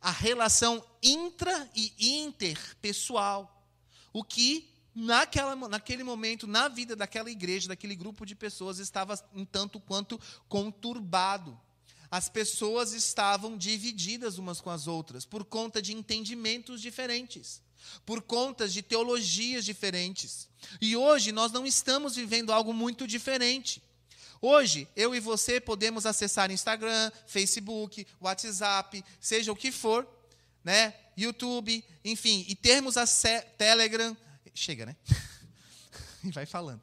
a 0.00 0.10
relação 0.10 0.84
intra 1.00 1.70
e 1.76 2.18
interpessoal. 2.18 3.64
O 4.12 4.24
que 4.24 4.68
naquela, 4.92 5.54
naquele 5.54 6.02
momento, 6.02 6.44
na 6.44 6.66
vida 6.66 6.96
daquela 6.96 7.30
igreja, 7.30 7.68
daquele 7.68 7.94
grupo 7.94 8.26
de 8.26 8.34
pessoas, 8.34 8.80
estava 8.80 9.14
um 9.32 9.44
tanto 9.44 9.78
quanto 9.78 10.20
conturbado. 10.48 11.56
As 12.10 12.28
pessoas 12.28 12.92
estavam 12.92 13.56
divididas 13.56 14.38
umas 14.38 14.60
com 14.60 14.70
as 14.70 14.88
outras, 14.88 15.24
por 15.24 15.44
conta 15.44 15.80
de 15.80 15.94
entendimentos 15.94 16.82
diferentes 16.82 17.62
por 18.04 18.22
conta 18.22 18.68
de 18.68 18.82
teologias 18.82 19.64
diferentes. 19.64 20.48
E 20.80 20.96
hoje 20.96 21.32
nós 21.32 21.52
não 21.52 21.66
estamos 21.66 22.16
vivendo 22.16 22.52
algo 22.52 22.72
muito 22.72 23.06
diferente. 23.06 23.82
Hoje, 24.40 24.86
eu 24.94 25.14
e 25.14 25.20
você 25.20 25.60
podemos 25.60 26.06
acessar 26.06 26.50
Instagram, 26.50 27.10
Facebook, 27.26 28.06
WhatsApp, 28.20 29.04
seja 29.20 29.50
o 29.50 29.56
que 29.56 29.72
for, 29.72 30.06
né? 30.62 30.94
YouTube, 31.16 31.84
enfim, 32.04 32.44
e 32.48 32.54
termos 32.54 32.96
a 32.96 33.04
Telegram. 33.56 34.16
Chega, 34.54 34.86
né? 34.86 34.96
e 36.22 36.30
vai 36.30 36.46
falando. 36.46 36.80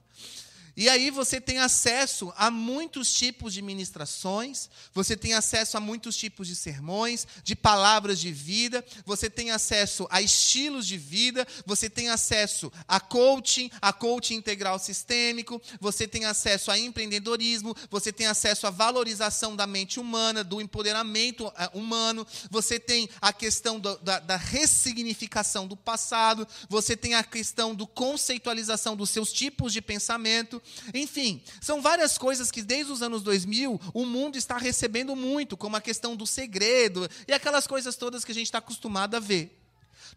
E 0.78 0.90
aí 0.90 1.10
você 1.10 1.40
tem 1.40 1.60
acesso 1.60 2.34
a 2.36 2.52
muitos 2.52 3.14
tipos 3.14 3.54
de 3.54 3.62
ministrações, 3.62 4.70
você 4.94 5.16
tem 5.16 5.34
acesso 5.34 5.78
a 5.78 5.80
muitos 5.80 6.18
tipos 6.18 6.48
de 6.48 6.56
sermões, 6.56 7.26
de 7.44 7.56
palavras 7.56 8.20
de 8.20 8.32
vida, 8.32 8.84
você 9.06 9.30
tem 9.30 9.52
acesso 9.52 10.06
a 10.10 10.22
estilos 10.22 10.86
de 10.86 10.98
vida, 10.98 11.48
você 11.66 11.90
tem 11.90 12.10
acesso 12.10 12.72
a 12.88 13.00
coaching, 13.00 13.72
a 13.82 13.94
coaching 13.94 14.36
integral 14.36 14.78
sistêmico, 14.78 15.62
você 15.80 16.08
tem 16.08 16.26
acesso 16.26 16.70
a 16.70 16.78
empreendedorismo, 16.78 17.74
você 17.90 18.12
tem 18.12 18.28
acesso 18.28 18.68
à 18.68 18.70
valorização 18.70 19.56
da 19.56 19.66
mente 19.66 19.98
humana, 19.98 20.44
do 20.44 20.60
empoderamento 20.60 21.52
eh, 21.58 21.70
humano, 21.74 22.28
você 22.52 22.78
tem 22.78 23.10
a 23.22 23.32
questão 23.32 23.80
do, 23.80 23.98
da, 24.00 24.20
da 24.20 24.36
ressignificação 24.36 25.68
do 25.68 25.78
passado, 25.78 26.46
você 26.68 26.98
tem 26.98 27.14
a 27.14 27.24
questão 27.24 27.74
do 27.74 27.88
conceitualização 27.88 28.96
dos 28.96 29.10
seus 29.10 29.32
tipos 29.32 29.72
de 29.72 29.82
pensamento, 29.82 30.62
enfim, 30.94 31.44
são 31.62 31.82
várias 31.82 32.18
coisas 32.18 32.52
que 32.52 32.62
desde 32.62 32.92
os 32.92 33.02
anos 33.02 33.24
2000 33.24 33.80
o 33.94 34.06
mundo 34.06 34.38
está 34.38 34.58
recebendo 34.58 35.16
muito, 35.16 35.58
como 35.58 35.76
a 35.76 35.82
questão 35.82 36.16
do 36.16 36.26
segredo 36.28 37.10
e 37.28 37.34
aquelas 37.34 37.68
coisas 37.68 37.96
todas 37.96 38.24
que 38.24 38.32
a 38.32 38.36
gente 38.36 38.48
está 38.48 38.60
acostumado 38.60 39.16
a 39.16 39.20
ver. 39.20 39.62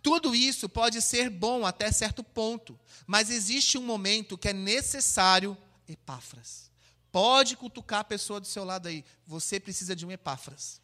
Tudo 0.03 0.35
isso 0.35 0.69
pode 0.69 1.01
ser 1.03 1.29
bom 1.31 1.67
até 1.67 1.91
certo 1.91 2.23
ponto, 2.23 2.79
mas 3.07 3.31
existe 3.31 3.79
um 3.79 3.83
momento 3.83 4.39
que 4.39 4.49
é 4.49 4.53
necessário 4.53 5.57
Epáfras. 5.89 6.71
Pode 7.11 7.57
cutucar 7.57 8.01
a 8.01 8.05
pessoa 8.05 8.39
do 8.41 8.47
seu 8.47 8.65
lado 8.65 8.89
aí. 8.89 9.05
Você 9.27 9.59
precisa 9.59 9.97
de 9.97 10.05
um 10.05 10.13
Epáfras. 10.13 10.81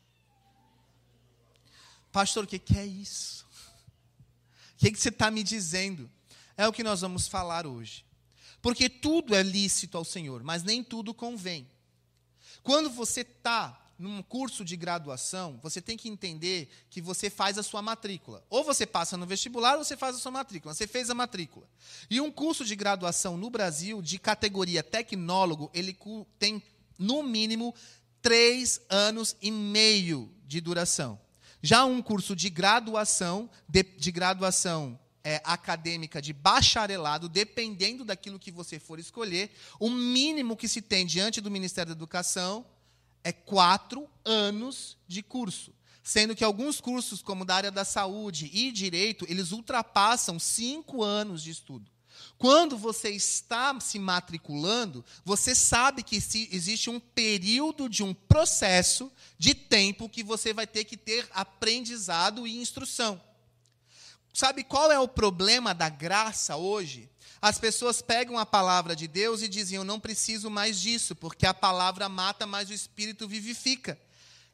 Pastor, 2.10 2.44
o 2.44 2.46
que, 2.46 2.58
que 2.58 2.78
é 2.78 2.86
isso? 2.86 3.44
O 4.74 4.78
que, 4.78 4.92
que 4.92 4.98
você 4.98 5.10
está 5.10 5.30
me 5.30 5.42
dizendo? 5.42 6.10
É 6.56 6.66
o 6.66 6.72
que 6.72 6.82
nós 6.82 7.00
vamos 7.00 7.28
falar 7.28 7.66
hoje. 7.66 8.04
Porque 8.64 8.88
tudo 8.88 9.34
é 9.34 9.42
lícito 9.42 9.98
ao 9.98 10.06
Senhor, 10.06 10.42
mas 10.42 10.62
nem 10.62 10.82
tudo 10.82 11.12
convém. 11.12 11.68
Quando 12.62 12.88
você 12.88 13.20
está 13.20 13.92
num 13.98 14.22
curso 14.22 14.64
de 14.64 14.74
graduação, 14.74 15.60
você 15.62 15.82
tem 15.82 15.98
que 15.98 16.08
entender 16.08 16.70
que 16.88 16.98
você 16.98 17.28
faz 17.28 17.58
a 17.58 17.62
sua 17.62 17.82
matrícula. 17.82 18.42
Ou 18.48 18.64
você 18.64 18.86
passa 18.86 19.18
no 19.18 19.26
vestibular, 19.26 19.76
ou 19.76 19.84
você 19.84 19.98
faz 19.98 20.16
a 20.16 20.18
sua 20.18 20.32
matrícula. 20.32 20.72
Você 20.72 20.86
fez 20.86 21.10
a 21.10 21.14
matrícula. 21.14 21.68
E 22.08 22.22
um 22.22 22.30
curso 22.30 22.64
de 22.64 22.74
graduação 22.74 23.36
no 23.36 23.50
Brasil, 23.50 24.00
de 24.00 24.18
categoria 24.18 24.82
tecnólogo, 24.82 25.70
ele 25.74 25.94
tem, 26.38 26.62
no 26.98 27.22
mínimo, 27.22 27.74
três 28.22 28.80
anos 28.88 29.36
e 29.42 29.50
meio 29.50 30.34
de 30.46 30.58
duração. 30.62 31.20
Já 31.60 31.84
um 31.84 32.00
curso 32.00 32.34
de 32.34 32.48
graduação, 32.48 33.50
de, 33.68 33.82
de 33.82 34.10
graduação 34.10 34.98
é, 35.24 35.40
acadêmica 35.42 36.20
de 36.20 36.34
bacharelado, 36.34 37.28
dependendo 37.28 38.04
daquilo 38.04 38.38
que 38.38 38.52
você 38.52 38.78
for 38.78 38.98
escolher, 38.98 39.50
o 39.80 39.88
mínimo 39.88 40.56
que 40.56 40.68
se 40.68 40.82
tem 40.82 41.06
diante 41.06 41.40
do 41.40 41.50
Ministério 41.50 41.94
da 41.94 41.98
Educação 41.98 42.66
é 43.24 43.32
quatro 43.32 44.06
anos 44.22 44.98
de 45.08 45.22
curso. 45.22 45.72
Sendo 46.02 46.36
que 46.36 46.44
alguns 46.44 46.82
cursos, 46.82 47.22
como 47.22 47.46
da 47.46 47.54
área 47.54 47.70
da 47.70 47.82
saúde 47.82 48.50
e 48.52 48.70
direito, 48.70 49.24
eles 49.26 49.52
ultrapassam 49.52 50.38
cinco 50.38 51.02
anos 51.02 51.42
de 51.42 51.50
estudo. 51.50 51.90
Quando 52.36 52.76
você 52.76 53.08
está 53.08 53.78
se 53.80 53.98
matriculando, 53.98 55.02
você 55.24 55.54
sabe 55.54 56.02
que 56.02 56.16
existe 56.16 56.90
um 56.90 57.00
período 57.00 57.88
de 57.88 58.02
um 58.02 58.12
processo 58.12 59.10
de 59.38 59.54
tempo 59.54 60.08
que 60.08 60.22
você 60.22 60.52
vai 60.52 60.66
ter 60.66 60.84
que 60.84 60.98
ter 60.98 61.26
aprendizado 61.32 62.46
e 62.46 62.58
instrução. 62.58 63.20
Sabe 64.34 64.64
qual 64.64 64.90
é 64.90 64.98
o 64.98 65.06
problema 65.06 65.72
da 65.72 65.88
graça 65.88 66.56
hoje? 66.56 67.08
As 67.40 67.56
pessoas 67.56 68.02
pegam 68.02 68.36
a 68.36 68.44
palavra 68.44 68.96
de 68.96 69.06
Deus 69.06 69.42
e 69.42 69.48
dizem: 69.48 69.76
Eu 69.76 69.84
não 69.84 70.00
preciso 70.00 70.50
mais 70.50 70.80
disso, 70.80 71.14
porque 71.14 71.46
a 71.46 71.54
palavra 71.54 72.08
mata, 72.08 72.44
mas 72.44 72.68
o 72.68 72.72
espírito 72.72 73.28
vivifica. 73.28 73.96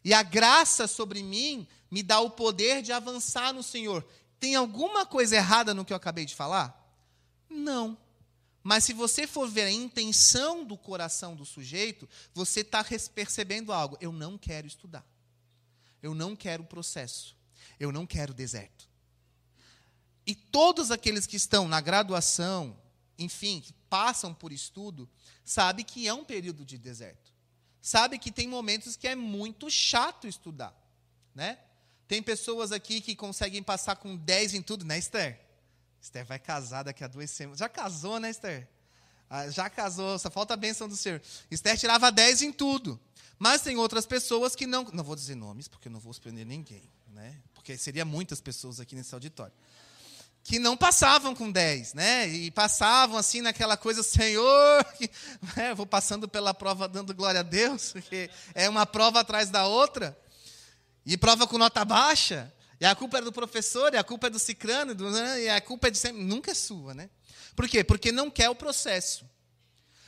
E 0.04 0.12
a 0.12 0.22
graça 0.22 0.87
sobre 0.87 1.22
mim 1.22 1.66
me 1.90 2.02
dá 2.02 2.20
o 2.20 2.28
poder 2.28 2.82
de 2.82 2.92
avançar 2.92 3.54
no 3.54 3.62
Senhor. 3.62 4.06
Tem 4.38 4.54
alguma 4.54 5.06
coisa 5.06 5.37
errada 5.37 5.72
no 5.72 5.84
que 5.84 5.94
eu 5.94 5.96
acabei 5.96 6.26
de 6.26 6.34
falar? 6.34 6.76
Não. 7.49 7.96
Mas 8.62 8.84
se 8.84 8.92
você 8.92 9.26
for 9.26 9.49
ver 9.49 9.62
a 9.62 9.70
intenção 9.70 10.62
do 10.62 10.76
coração 10.76 11.34
do 11.34 11.46
sujeito, 11.46 12.06
você 12.34 12.60
está 12.60 12.84
percebendo 13.14 13.72
algo. 13.72 13.96
Eu 13.99 14.12
não 14.12 14.37
quero 14.37 14.66
estudar. 14.66 15.06
Eu 16.02 16.14
não 16.14 16.37
quero 16.37 16.64
processo. 16.64 17.34
Eu 17.78 17.90
não 17.90 18.06
quero 18.06 18.34
deserto. 18.34 18.89
E 20.26 20.34
todos 20.34 20.90
aqueles 20.90 21.26
que 21.26 21.36
estão 21.36 21.66
na 21.66 21.80
graduação, 21.80 22.76
enfim, 23.18 23.60
que 23.60 23.72
passam 23.88 24.32
por 24.32 24.52
estudo, 24.52 25.08
sabe 25.44 25.84
que 25.84 26.06
é 26.06 26.14
um 26.14 26.24
período 26.24 26.64
de 26.64 26.78
deserto. 26.78 27.32
Sabe 27.82 28.18
que 28.18 28.30
tem 28.30 28.46
momentos 28.46 28.96
que 28.96 29.08
é 29.08 29.14
muito 29.14 29.70
chato 29.70 30.26
estudar, 30.26 30.74
né? 31.34 31.58
Tem 32.06 32.22
pessoas 32.22 32.72
aqui 32.72 33.00
que 33.00 33.16
conseguem 33.16 33.62
passar 33.62 33.96
com 33.96 34.16
10 34.16 34.54
em 34.54 34.62
tudo, 34.62 34.84
né, 34.84 34.98
Esther? 34.98 35.40
Esther 36.00 36.24
vai 36.24 36.38
casar 36.38 36.82
daqui 36.82 37.04
a 37.04 37.06
duas 37.06 37.30
semanas. 37.30 37.58
Já 37.58 37.68
casou, 37.68 38.18
né, 38.18 38.30
Esther? 38.30 38.68
Ah, 39.28 39.48
já 39.48 39.70
casou, 39.70 40.18
só 40.18 40.30
falta 40.30 40.54
a 40.54 40.56
bênção 40.56 40.88
do 40.88 40.96
Senhor. 40.96 41.22
Esther 41.50 41.78
tirava 41.78 42.10
10 42.10 42.42
em 42.42 42.52
tudo. 42.52 43.00
Mas 43.38 43.62
tem 43.62 43.76
outras 43.76 44.04
pessoas 44.04 44.54
que 44.54 44.66
não. 44.66 44.84
Não 44.92 45.04
vou 45.04 45.16
dizer 45.16 45.34
nomes, 45.34 45.68
porque 45.68 45.88
eu 45.88 45.92
não 45.92 46.00
vou 46.00 46.12
surpreender 46.12 46.44
ninguém, 46.44 46.90
né? 47.08 47.40
Porque 47.54 47.76
seria 47.78 48.04
muitas 48.04 48.40
pessoas 48.40 48.80
aqui 48.80 48.94
nesse 48.94 49.14
auditório 49.14 49.54
que 50.50 50.59
não 50.59 50.76
passavam 50.76 51.33
com 51.33 51.49
10, 51.49 51.95
né? 51.95 52.26
E 52.26 52.50
passavam 52.50 53.16
assim 53.16 53.40
naquela 53.40 53.76
coisa, 53.76 54.02
Senhor, 54.02 54.85
que, 54.99 55.09
né? 55.57 55.73
vou 55.76 55.87
passando 55.87 56.26
pela 56.26 56.52
prova 56.52 56.88
dando 56.88 57.14
glória 57.14 57.38
a 57.38 57.45
Deus, 57.45 57.92
porque 57.92 58.28
é 58.52 58.69
uma 58.69 58.85
prova 58.85 59.21
atrás 59.21 59.49
da 59.49 59.69
outra, 59.69 60.19
e 61.07 61.16
prova 61.16 61.47
com 61.47 61.57
nota 61.57 61.85
baixa, 61.85 62.52
e 62.80 62.85
a 62.85 62.97
culpa 62.97 63.19
é 63.19 63.21
do 63.21 63.30
professor, 63.30 63.95
e 63.95 63.97
a 63.97 64.02
culpa 64.02 64.26
é 64.26 64.30
do 64.30 64.40
cicrano, 64.40 64.92
do, 64.92 65.09
né? 65.09 65.40
e 65.40 65.49
a 65.49 65.61
culpa 65.61 65.87
é 65.87 65.90
de 65.92 65.99
sempre, 65.99 66.25
nunca 66.25 66.50
é 66.50 66.54
sua, 66.54 66.95
né? 66.95 67.09
Por 67.54 67.69
quê? 67.69 67.85
Porque 67.85 68.11
não 68.11 68.28
quer 68.28 68.50
o 68.50 68.54
processo. 68.57 69.25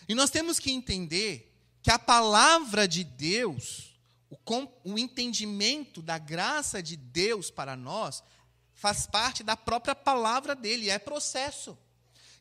E 0.09 0.15
nós 0.15 0.29
temos 0.29 0.59
que 0.59 0.73
entender 0.73 1.55
que 1.81 1.91
a 1.93 2.01
palavra 2.01 2.89
de 2.89 3.05
Deus, 3.05 3.97
o, 4.29 4.37
o 4.83 4.99
entendimento 4.99 6.03
da 6.03 6.19
graça 6.19 6.83
de 6.83 6.97
Deus 6.97 7.49
para 7.49 7.77
nós 7.77 8.25
faz 8.83 9.07
parte 9.07 9.45
da 9.45 9.57
própria 9.57 9.95
palavra 9.95 10.57
dele, 10.57 10.91
é 10.91 10.99
processo. 10.99 11.79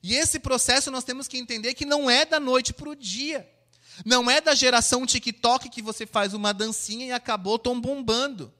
E 0.01 0.15
esse 0.15 0.39
processo 0.39 0.89
nós 0.89 1.03
temos 1.03 1.27
que 1.27 1.37
entender 1.37 1.75
que 1.75 1.85
não 1.85 2.09
é 2.09 2.25
da 2.25 2.39
noite 2.39 2.73
para 2.73 2.89
o 2.89 2.95
dia. 2.95 3.47
Não 4.03 4.29
é 4.29 4.41
da 4.41 4.55
geração 4.55 5.05
TikTok 5.05 5.69
que 5.69 5.83
você 5.83 6.07
faz 6.07 6.33
uma 6.33 6.51
dancinha 6.51 7.05
e 7.05 7.11
acabou 7.11 7.59
tão 7.59 7.79
bombando. 7.79 8.51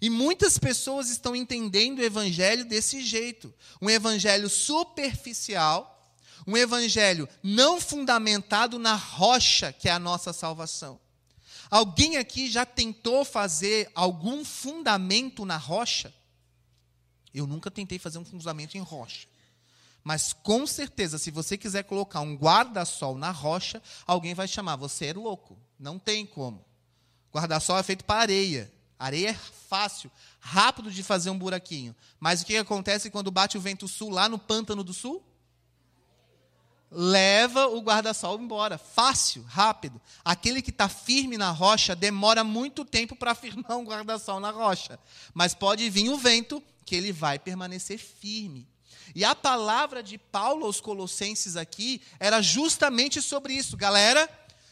E 0.00 0.10
muitas 0.10 0.58
pessoas 0.58 1.08
estão 1.08 1.36
entendendo 1.36 2.00
o 2.00 2.04
evangelho 2.04 2.64
desse 2.64 3.00
jeito, 3.00 3.54
um 3.80 3.88
evangelho 3.88 4.50
superficial, 4.50 6.12
um 6.44 6.56
evangelho 6.56 7.28
não 7.44 7.80
fundamentado 7.80 8.76
na 8.76 8.96
rocha 8.96 9.72
que 9.72 9.88
é 9.88 9.92
a 9.92 10.00
nossa 10.00 10.32
salvação. 10.32 10.98
Alguém 11.70 12.16
aqui 12.16 12.50
já 12.50 12.66
tentou 12.66 13.24
fazer 13.24 13.88
algum 13.94 14.44
fundamento 14.44 15.44
na 15.44 15.56
rocha? 15.56 16.12
Eu 17.34 17.46
nunca 17.46 17.70
tentei 17.70 17.98
fazer 17.98 18.18
um 18.18 18.24
fundamento 18.24 18.76
em 18.76 18.80
rocha. 18.80 19.26
Mas 20.02 20.32
com 20.32 20.66
certeza, 20.66 21.18
se 21.18 21.30
você 21.30 21.58
quiser 21.58 21.84
colocar 21.84 22.20
um 22.20 22.34
guarda-sol 22.34 23.16
na 23.16 23.30
rocha, 23.30 23.82
alguém 24.06 24.34
vai 24.34 24.48
chamar, 24.48 24.76
você 24.76 25.06
é 25.06 25.12
louco. 25.12 25.58
Não 25.78 25.98
tem 25.98 26.24
como. 26.24 26.64
Guarda-sol 27.32 27.78
é 27.78 27.82
feito 27.82 28.04
para 28.04 28.20
areia. 28.20 28.72
Areia 28.98 29.30
é 29.30 29.34
fácil, 29.34 30.10
rápido 30.40 30.90
de 30.90 31.02
fazer 31.02 31.30
um 31.30 31.38
buraquinho. 31.38 31.94
Mas 32.18 32.42
o 32.42 32.46
que 32.46 32.56
acontece 32.56 33.10
quando 33.10 33.30
bate 33.30 33.56
o 33.56 33.60
vento 33.60 33.88
sul 33.88 34.10
lá 34.10 34.28
no 34.28 34.38
pântano 34.38 34.82
do 34.82 34.92
sul? 34.92 35.24
leva 36.90 37.68
o 37.68 37.80
guarda-sol 37.80 38.40
embora. 38.40 38.76
Fácil, 38.76 39.44
rápido. 39.44 40.00
Aquele 40.24 40.60
que 40.60 40.70
está 40.70 40.88
firme 40.88 41.38
na 41.38 41.50
rocha 41.50 41.94
demora 41.94 42.42
muito 42.42 42.84
tempo 42.84 43.14
para 43.14 43.34
firmar 43.34 43.76
um 43.76 43.84
guarda-sol 43.84 44.40
na 44.40 44.50
rocha. 44.50 44.98
Mas 45.32 45.54
pode 45.54 45.88
vir 45.88 46.10
o 46.10 46.18
vento 46.18 46.62
que 46.90 46.96
ele 46.96 47.12
vai 47.12 47.38
permanecer 47.38 47.98
firme. 47.98 48.68
E 49.14 49.24
a 49.24 49.32
palavra 49.32 50.02
de 50.02 50.18
Paulo 50.18 50.66
aos 50.66 50.80
Colossenses 50.80 51.56
aqui 51.56 52.02
era 52.18 52.42
justamente 52.42 53.22
sobre 53.22 53.52
isso. 53.52 53.76
Galera, 53.76 54.28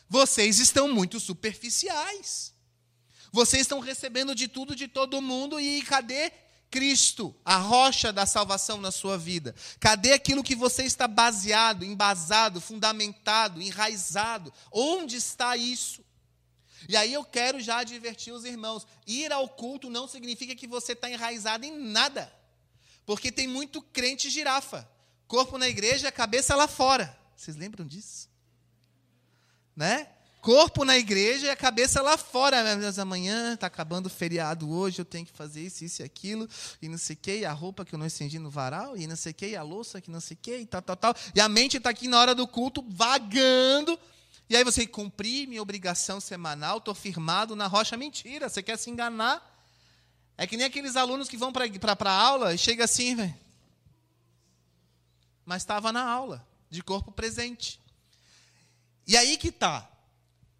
vocês 0.09 0.59
estão 0.59 0.93
muito 0.93 1.21
superficiais. 1.21 2.53
Vocês 3.31 3.63
estão 3.63 3.79
recebendo 3.79 4.35
de 4.35 4.49
tudo 4.49 4.75
de 4.75 4.89
todo 4.89 5.23
mundo 5.23 5.61
e 5.61 5.81
cadê 5.83 6.33
Cristo, 6.69 7.33
a 7.45 7.57
rocha 7.57 8.13
da 8.13 8.27
salvação 8.27 8.81
na 8.81 8.91
sua 8.91 9.17
vida? 9.17 9.55
Cadê 9.79 10.13
aquilo 10.13 10.43
que 10.43 10.57
você 10.57 10.83
está 10.83 11.07
baseado, 11.07 11.85
embasado, 11.85 12.61
fundamentado, 12.61 13.63
enraizado? 13.63 14.53
Onde 14.73 15.15
está 15.15 15.57
isso? 15.57 16.05
E 16.87 16.97
aí 16.97 17.15
eu 17.15 17.25
quero 17.25 17.59
já 17.61 17.79
advertir 17.79 18.33
os 18.33 18.45
irmãos: 18.45 18.87
ir 19.07 19.33
ao 19.33 19.49
culto 19.49 19.89
não 19.89 20.07
significa 20.07 20.55
que 20.55 20.67
você 20.67 20.93
está 20.93 21.11
enraizado 21.11 21.65
em 21.65 21.79
nada. 21.79 22.33
Porque 23.07 23.33
tem 23.33 23.49
muito 23.49 23.81
crente 23.81 24.29
girafa. 24.29 24.89
Corpo 25.27 25.57
na 25.57 25.69
igreja, 25.69 26.13
cabeça 26.13 26.55
lá 26.55 26.69
fora. 26.69 27.19
Vocês 27.35 27.57
lembram 27.57 27.87
disso? 27.87 28.29
Né? 29.75 30.09
corpo 30.41 30.85
na 30.85 30.97
igreja 30.97 31.47
e 31.47 31.51
a 31.51 31.57
cabeça 31.57 32.01
lá 32.01 32.17
fora. 32.17 32.63
Meu 32.63 32.79
Deus, 32.79 32.99
amanhã 32.99 33.55
está 33.55 33.67
acabando 33.67 34.07
o 34.07 34.11
feriado 34.11 34.71
hoje, 34.71 34.99
eu 35.01 35.05
tenho 35.05 35.27
que 35.27 35.33
fazer 35.33 35.61
isso, 35.61 35.85
isso 35.85 36.03
e 36.03 36.05
aquilo, 36.05 36.49
e 36.81 36.89
não 36.89 36.99
sei 36.99 37.15
o 37.15 37.19
que, 37.19 37.39
e 37.39 37.45
a 37.45 37.53
roupa 37.53 37.85
que 37.85 37.95
eu 37.95 37.99
não 37.99 38.07
estendi 38.07 38.39
no 38.39 38.51
varal, 38.51 38.97
e 38.97 39.07
não 39.07 39.17
sei 39.17 39.33
o 39.33 39.35
que, 39.35 39.49
e 39.49 39.57
a 39.57 39.63
louça 39.63 40.01
que 40.01 40.11
não 40.11 40.21
sei 40.21 40.37
o 40.37 40.41
que, 40.41 40.57
e 40.57 40.67
tal, 40.67 40.81
tal, 40.81 40.97
tal. 40.97 41.15
E 41.35 41.41
a 41.41 41.49
mente 41.49 41.77
está 41.77 41.91
aqui 41.91 42.09
na 42.09 42.19
hora 42.19 42.35
do 42.35 42.47
culto, 42.47 42.85
vagando. 42.89 43.99
E 44.49 44.57
aí 44.57 44.65
você 44.65 44.87
cumprir 44.87 45.47
minha 45.47 45.61
obrigação 45.61 46.21
semanal, 46.21 46.79
estou 46.79 46.95
firmado 46.95 47.55
na 47.55 47.67
rocha. 47.67 47.97
Mentira, 47.97 48.49
você 48.49 48.63
quer 48.63 48.79
se 48.79 48.89
enganar? 48.89 49.45
É 50.37 50.47
que 50.47 50.57
nem 50.57 50.65
aqueles 50.65 50.97
alunos 50.97 51.29
que 51.29 51.37
vão 51.37 51.53
para 51.53 51.67
a 51.67 52.13
aula 52.13 52.55
e 52.55 52.59
chega 52.59 52.85
assim, 52.85 53.15
velho. 53.15 53.35
Mas 55.45 55.63
estava 55.63 55.93
na 55.93 56.03
aula, 56.03 56.47
de 56.71 56.83
corpo 56.83 57.13
presente. 57.13 57.81
E 59.07 59.17
aí 59.17 59.37
que 59.37 59.49
está. 59.49 59.91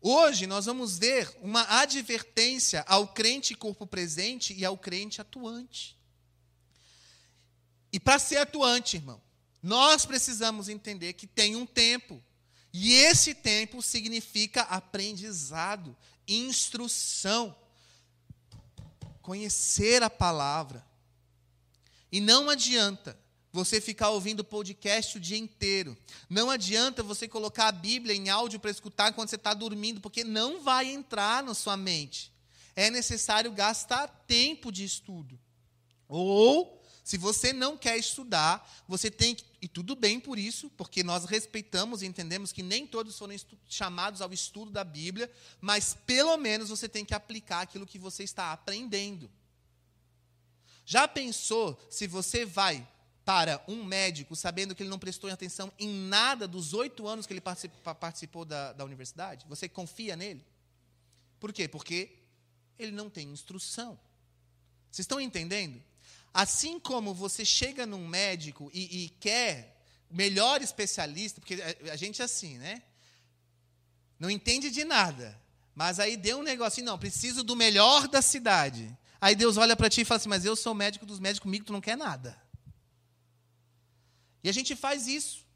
Hoje 0.01 0.47
nós 0.47 0.67
vamos 0.67 0.99
ver 0.99 1.35
uma 1.41 1.63
advertência 1.81 2.85
ao 2.87 3.09
crente 3.09 3.55
corpo 3.55 3.87
presente 3.87 4.53
e 4.55 4.65
ao 4.65 4.77
crente 4.77 5.21
atuante. 5.21 5.99
E 7.93 7.99
para 7.99 8.19
ser 8.19 8.37
atuante, 8.37 8.97
irmão, 8.97 9.21
nós 9.63 10.05
precisamos 10.05 10.69
entender 10.69 11.15
que 11.15 11.27
tem 11.27 11.57
um 11.57 11.67
tempo. 11.67 12.23
E 12.73 12.93
esse 12.93 13.35
tempo 13.35 13.81
significa 13.83 14.63
aprendizado, 14.63 15.97
instrução, 16.27 17.57
conhecer 19.23 20.03
a 20.03 20.11
palavra. 20.11 20.87
E 22.11 22.21
não 22.21 22.49
adianta 22.49 23.19
você 23.53 23.81
ficar 23.81 24.11
ouvindo 24.11 24.45
podcast 24.45 25.17
o 25.17 25.21
dia 25.21 25.39
inteiro. 25.39 25.97
Não 26.29 26.51
adianta 26.51 27.03
você 27.03 27.27
colocar 27.27 27.69
a 27.69 27.73
Bíblia 27.73 28.15
em 28.15 28.29
áudio 28.29 28.61
para 28.61 28.71
escutar 28.71 29.13
quando 29.13 29.29
você 29.29 29.37
está 29.37 29.55
dormindo, 29.55 30.01
porque 30.01 30.23
não 30.23 30.63
vai 30.63 30.87
entrar 30.87 31.43
na 31.43 31.55
sua 31.55 31.77
mente. 31.77 32.33
É 32.77 32.91
necessário 32.91 33.51
gastar 33.51 34.07
tempo 34.27 34.71
de 34.71 34.85
estudo. 34.85 35.39
Ou, 36.07 36.78
se 37.09 37.17
você 37.17 37.55
não 37.55 37.75
quer 37.75 37.97
estudar, 37.97 38.71
você 38.87 39.11
tem 39.11 39.35
que. 39.35 39.43
E 39.63 39.67
tudo 39.67 39.97
bem 39.97 40.21
por 40.21 40.39
isso, 40.39 40.69
porque 40.77 41.03
nós 41.03 41.25
respeitamos 41.25 42.03
e 42.03 42.07
entendemos 42.07 42.53
que 42.53 42.63
nem 42.63 42.87
todos 42.87 43.17
foram 43.17 43.35
chamados 43.67 44.21
ao 44.21 44.31
estudo 44.31 44.71
da 44.71 44.85
Bíblia, 44.85 45.33
mas 45.59 45.97
pelo 46.05 46.37
menos 46.37 46.69
você 46.69 46.87
tem 46.87 47.07
que 47.07 47.15
aplicar 47.15 47.63
aquilo 47.63 47.87
que 47.87 47.99
você 47.99 48.25
está 48.25 48.53
aprendendo. 48.53 49.31
Já 50.85 51.09
pensou 51.09 51.81
se 51.89 52.07
você 52.07 52.45
vai 52.45 52.87
para 53.25 53.65
um 53.67 53.83
médico, 53.83 54.37
sabendo 54.37 54.75
que 54.75 54.83
ele 54.83 54.91
não 54.91 54.99
prestou 54.99 55.31
atenção 55.31 55.73
em 55.79 55.89
nada 55.89 56.47
dos 56.47 56.75
oito 56.75 57.09
anos 57.09 57.25
que 57.25 57.33
ele 57.33 57.41
participou 57.41 58.45
da, 58.45 58.75
da 58.75 58.85
universidade? 58.85 59.47
Você 59.49 59.67
confia 59.67 60.15
nele? 60.15 60.45
Por 61.41 61.55
quê? 61.55 61.67
Porque 61.67 62.19
ele 62.79 62.93
não 62.93 63.09
tem 63.09 63.31
instrução. 63.31 63.99
Vocês 64.91 65.05
estão 65.05 65.19
entendendo? 65.19 65.83
Assim 66.33 66.79
como 66.79 67.15
você 67.15 67.45
chega 67.45 67.87
num 67.87 68.07
médico 68.07 68.71
e, 68.73 69.05
e 69.05 69.09
quer 69.09 69.77
o 70.11 70.15
melhor 70.15 70.63
especialista, 70.63 71.41
porque 71.41 71.55
a, 71.61 71.93
a 71.93 71.97
gente 71.97 72.21
é 72.23 72.25
assim, 72.25 72.59
né? 72.59 72.83
Não 74.19 74.31
entende 74.31 74.71
de 74.71 74.85
nada. 74.85 75.41
Mas 75.75 76.01
aí 76.01 76.17
deu 76.17 76.39
um 76.39 76.43
negocinho, 76.43 76.87
não, 76.87 76.99
preciso 76.99 77.45
do 77.45 77.55
melhor 77.55 78.09
da 78.09 78.21
cidade. 78.21 78.97
Aí 79.21 79.35
Deus 79.35 79.57
olha 79.57 79.77
para 79.77 79.89
ti 79.89 80.01
e 80.01 80.05
fala 80.05 80.17
assim: 80.17 80.29
Mas 80.29 80.45
eu 80.45 80.57
sou 80.57 80.75
médico 80.75 81.07
dos 81.07 81.21
médicos, 81.21 81.45
comigo 81.45 81.65
tu 81.65 81.73
não 81.73 81.81
quer 81.81 81.97
nada. 81.97 82.41
E 84.43 84.49
a 84.49 84.53
gente 84.53 84.75
faz 84.75 85.07
isso. 85.07 85.47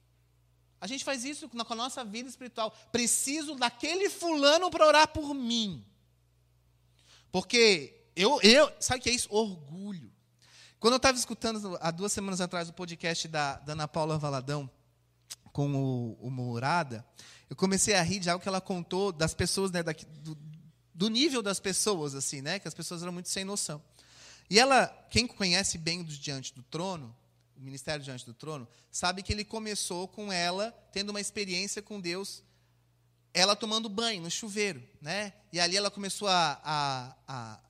A 0.81 0.87
gente 0.87 1.05
faz 1.05 1.25
isso 1.25 1.49
com 1.49 1.73
a 1.73 1.77
nossa 1.77 2.05
vida 2.05 2.29
espiritual. 2.29 2.71
Preciso 2.91 3.55
daquele 3.55 4.11
fulano 4.11 4.71
para 4.71 4.87
orar 4.87 5.09
por 5.09 5.33
mim. 5.33 5.85
Porque 7.31 8.05
eu, 8.15 8.41
eu, 8.43 8.71
sabe 8.81 9.01
o 9.01 9.03
que 9.03 9.11
é 9.11 9.15
isso? 9.15 9.29
Orgulho. 9.31 10.12
Quando 10.83 10.95
eu 10.95 10.97
estava 10.97 11.17
escutando 11.17 11.79
há 11.81 11.93
duas 11.93 12.13
semanas 12.13 12.41
atrás 12.41 12.69
o 12.69 12.73
podcast 12.73 13.29
da, 13.29 13.55
da 13.59 13.73
Ana 13.73 13.87
Paula 13.87 14.19
Valadão 14.19 14.69
com 15.53 15.73
o, 15.77 16.19
o 16.21 16.29
Mourada, 16.29 17.07
eu 17.49 17.55
comecei 17.55 17.95
a 17.95 18.03
rir 18.03 18.19
de 18.19 18.29
algo 18.29 18.43
que 18.43 18.49
ela 18.49 18.61
contou 18.61 19.13
das 19.13 19.33
pessoas, 19.33 19.71
né, 19.71 19.81
daqui, 19.81 20.05
do, 20.05 20.37
do 20.93 21.09
nível 21.09 21.41
das 21.41 21.61
pessoas, 21.61 22.17
assim, 22.17 22.43
né, 22.43 22.59
que 22.59 22.67
as 22.67 22.75
pessoas 22.75 23.01
eram 23.01 23.13
muito 23.13 23.29
sem 23.29 23.45
noção. 23.45 23.81
E 24.51 24.59
ela, 24.59 24.89
quem 25.09 25.25
conhece 25.25 25.79
bem 25.79 26.01
o 26.01 26.05
Diante 26.05 26.53
do 26.53 26.65
Trono, 26.65 27.15
o 27.57 27.61
ministério 27.61 28.05
diante 28.05 28.27
do 28.27 28.35
trono, 28.35 28.67
sabe 28.91 29.23
que 29.23 29.33
ele 29.33 29.45
começou 29.45 30.09
com 30.09 30.33
ela 30.33 30.73
tendo 30.93 31.11
uma 31.11 31.21
experiência 31.21 31.81
com 31.81 32.01
Deus, 32.01 32.43
ela 33.33 33.55
tomando 33.55 33.89
banho 33.89 34.21
no 34.21 34.31
chuveiro, 34.33 34.83
né? 35.01 35.33
E 35.53 35.61
ali 35.61 35.77
ela 35.77 35.93
começou 35.93 36.27
a, 36.27 36.61
a, 36.65 37.17
a 37.29 37.61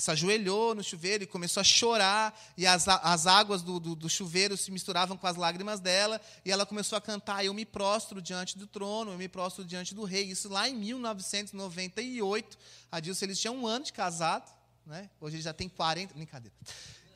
se 0.00 0.10
ajoelhou 0.10 0.74
no 0.74 0.82
chuveiro 0.82 1.24
e 1.24 1.26
começou 1.26 1.60
a 1.60 1.64
chorar, 1.64 2.38
e 2.56 2.66
as, 2.66 2.88
as 2.88 3.26
águas 3.26 3.60
do, 3.60 3.78
do, 3.78 3.94
do, 3.94 4.08
chuveiro 4.08 4.56
se 4.56 4.70
misturavam 4.70 5.16
com 5.16 5.26
as 5.26 5.36
lágrimas 5.36 5.80
dela, 5.80 6.20
e 6.44 6.50
ela 6.50 6.64
começou 6.64 6.96
a 6.96 7.00
cantar: 7.00 7.44
Eu 7.44 7.52
me 7.52 7.66
prostro 7.66 8.22
diante 8.22 8.56
do 8.56 8.66
trono, 8.66 9.12
eu 9.12 9.18
me 9.18 9.28
prostro 9.28 9.64
diante 9.64 9.94
do 9.94 10.04
rei. 10.04 10.24
Isso 10.24 10.48
lá 10.48 10.68
em 10.68 10.74
1998. 10.74 12.58
A 12.90 13.00
Dilson, 13.00 13.24
eles 13.26 13.38
tinham 13.38 13.56
um 13.56 13.66
ano 13.66 13.84
de 13.84 13.92
casado, 13.92 14.50
né? 14.86 15.10
hoje 15.20 15.36
ele 15.36 15.42
já 15.42 15.52
tem 15.52 15.68
40. 15.68 16.14
Brincadeira. 16.14 16.56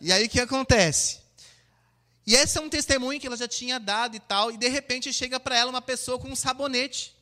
E 0.00 0.12
aí 0.12 0.26
o 0.26 0.28
que 0.28 0.40
acontece? 0.40 1.20
E 2.26 2.34
esse 2.34 2.58
é 2.58 2.60
um 2.60 2.68
testemunho 2.68 3.18
que 3.18 3.26
ela 3.26 3.36
já 3.36 3.48
tinha 3.48 3.78
dado 3.78 4.16
e 4.16 4.20
tal, 4.20 4.50
e 4.50 4.58
de 4.58 4.68
repente 4.68 5.12
chega 5.12 5.40
para 5.40 5.56
ela 5.56 5.70
uma 5.70 5.80
pessoa 5.80 6.18
com 6.18 6.28
um 6.28 6.36
sabonete. 6.36 7.15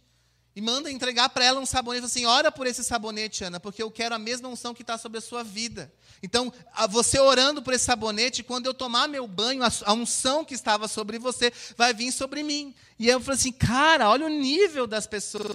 E 0.56 0.60
manda 0.60 0.90
entregar 0.90 1.28
para 1.30 1.44
ela 1.44 1.58
um 1.58 1.66
sabonete, 1.66 2.06
assim, 2.06 2.26
ora 2.26 2.52
por 2.52 2.66
esse 2.66 2.84
sabonete, 2.84 3.42
Ana, 3.42 3.58
porque 3.58 3.82
eu 3.82 3.90
quero 3.90 4.14
a 4.14 4.18
mesma 4.18 4.48
unção 4.48 4.74
que 4.74 4.82
está 4.82 4.96
sobre 4.98 5.18
a 5.18 5.20
sua 5.20 5.42
vida. 5.42 5.92
Então, 6.22 6.52
você 6.90 7.18
orando 7.18 7.62
por 7.62 7.72
esse 7.72 7.84
sabonete, 7.84 8.42
quando 8.42 8.66
eu 8.66 8.74
tomar 8.74 9.08
meu 9.08 9.26
banho, 9.26 9.62
a 9.64 9.92
unção 9.92 10.44
que 10.44 10.54
estava 10.54 10.86
sobre 10.86 11.18
você 11.18 11.52
vai 11.76 11.92
vir 11.92 12.12
sobre 12.12 12.42
mim. 12.42 12.74
E 12.98 13.08
eu 13.08 13.20
falei 13.20 13.38
assim, 13.38 13.52
cara, 13.52 14.08
olha 14.08 14.26
o 14.26 14.28
nível 14.28 14.86
das 14.86 15.06
pessoas 15.06 15.48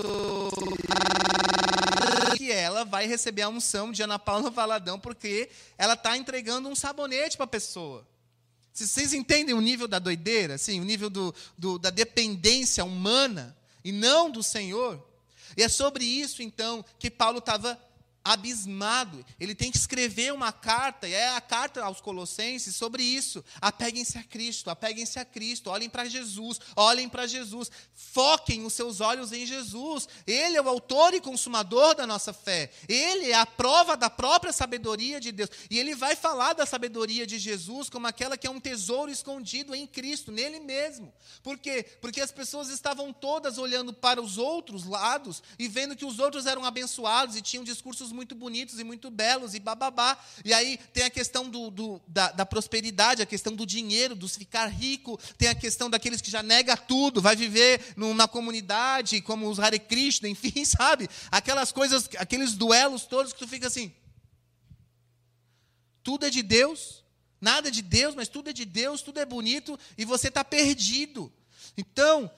que 2.38 2.52
ela 2.52 2.80
ela 2.80 2.86
vai 2.86 3.06
receber 3.06 3.42
a 3.42 3.50
unção 3.50 3.92
de 3.92 4.02
Ana 4.02 4.18
Paula 4.18 4.50
Valadão, 4.50 5.00
porque 5.00 5.50
ela 5.78 5.94
está 5.94 6.16
entregando 6.16 6.70
um 6.70 6.76
sabonete 6.76 7.36
para 7.36 7.44
a 7.44 7.48
pessoa. 7.48 8.08
Vocês 8.74 9.14
entendem 9.14 9.54
o 9.54 9.60
nível 9.60 9.88
da 9.88 10.00
doideira, 10.00 10.54
assim, 10.54 10.80
o 10.80 10.86
nível 10.86 11.10
do, 11.10 11.36
do, 11.58 11.78
da 11.78 11.90
dependência 11.90 12.86
humana 12.86 13.58
e 13.84 13.92
não 13.92 14.30
do 14.30 14.44
Senhor? 14.44 15.04
E 15.58 15.63
é 15.63 15.70
sobre 15.70 16.06
isso, 16.06 16.42
então, 16.42 16.86
que 16.98 17.10
Paulo 17.10 17.39
estava 17.39 17.80
abismado. 18.30 19.26
Ele 19.39 19.56
tem 19.56 19.72
que 19.72 19.78
escrever 19.78 20.32
uma 20.34 20.52
carta, 20.52 21.08
e 21.08 21.13
é 21.13 21.36
a 21.36 21.42
carta 21.42 21.84
aos 21.84 22.00
Colossenses 22.00 22.76
sobre 22.76 23.04
isso. 23.04 23.44
Apeguem-se 23.60 24.18
a 24.18 24.24
Cristo, 24.24 24.70
apeguem-se 24.70 25.18
a 25.18 25.26
Cristo, 25.26 25.70
olhem 25.70 25.89
para 25.89 26.06
Jesus, 26.06 26.60
olhem 26.76 27.10
para 27.10 27.26
Jesus, 27.26 27.72
foquem 27.94 28.65
os 28.65 28.74
seus 28.74 29.02
olhos 29.02 29.32
em 29.32 29.46
Jesus. 29.46 30.08
Ele 30.28 30.58
é 30.58 30.62
o 30.62 30.70
autor 30.70 31.13
e 31.13 31.22
consumador 31.22 31.96
da 31.96 32.06
nossa 32.06 32.32
fé. 32.32 32.72
Ele 32.88 33.32
é 33.32 33.36
a 33.36 33.46
prova 33.46 33.98
da 33.98 34.10
própria 34.10 34.54
sabedoria 34.54 35.20
de 35.20 35.32
Deus. 35.32 35.50
E 35.70 35.80
ele 35.80 35.96
vai 35.96 36.15
falar 36.15 36.54
da 36.54 36.65
sabedoria 36.65 37.26
de 37.26 37.39
Jesus 37.39 37.89
como 37.89 38.08
aquela 38.08 38.38
que 38.38 38.46
é 38.46 38.50
um 38.52 38.60
tesouro 38.60 39.12
escondido 39.12 39.74
em 39.74 39.88
Cristo, 39.88 40.32
nele 40.32 40.60
mesmo. 40.60 41.12
Por 41.42 41.58
quê? 41.58 41.84
Porque 42.00 42.22
as 42.22 42.32
pessoas 42.32 42.70
estavam 42.70 43.12
todas 43.12 43.58
olhando 43.58 43.92
para 43.92 44.22
os 44.22 44.38
outros 44.38 44.86
lados 44.86 45.42
e 45.58 45.68
vendo 45.68 45.96
que 45.96 46.06
os 46.06 46.20
outros 46.20 46.46
eram 46.46 46.63
abençoados 46.63 47.36
e 47.36 47.42
tinham 47.42 47.63
discursos 47.63 48.12
muito 48.20 48.36
bonitos 48.36 48.78
e 48.82 48.84
muito 48.84 49.10
belos 49.10 49.56
e 49.56 49.62
bababá. 49.62 50.18
E 50.44 50.54
aí 50.54 50.78
tem 50.92 51.06
a 51.06 51.10
questão 51.10 51.50
do, 51.50 51.72
do 51.72 52.02
da, 52.06 52.34
da, 52.34 52.46
prosperidade, 52.46 53.22
a 53.22 53.26
questão 53.26 53.56
do 53.56 53.66
dinheiro, 53.66 54.14
dos 54.14 54.36
ficar 54.36 54.68
rico, 54.68 55.18
tem 55.38 55.48
a 55.48 55.56
questão 55.56 55.90
daqueles 55.90 56.20
que 56.20 56.30
já 56.30 56.44
nega 56.44 56.76
tudo, 56.76 57.22
vai 57.22 57.34
viver 57.34 57.94
numa 57.96 58.28
comunidade 58.28 59.22
como 59.22 59.50
os 59.50 59.58
Hare 59.58 59.80
Krishna, 59.80 60.28
enfim, 60.30 60.66
sabe? 60.66 61.08
Aquelas 61.32 61.72
coisas, 61.72 62.10
aqueles 62.18 62.56
duelos 62.56 63.06
todos 63.06 63.32
que 63.32 63.40
tu 63.40 63.48
fica 63.48 63.68
assim. 63.68 63.90
Tudo 66.04 66.26
é 66.26 66.30
de 66.30 66.44
Deus, 66.44 67.02
nada 67.40 67.70
é 67.70 67.72
de 67.72 67.82
Deus, 67.82 68.16
mas 68.16 68.28
tudo 68.28 68.50
é 68.50 68.54
de 68.54 68.66
Deus, 68.66 69.02
tudo 69.02 69.22
é 69.22 69.26
bonito 69.26 69.80
e 69.98 70.04
você 70.04 70.28
está 70.28 70.44
perdido. 70.44 71.32
Então, 71.78 72.30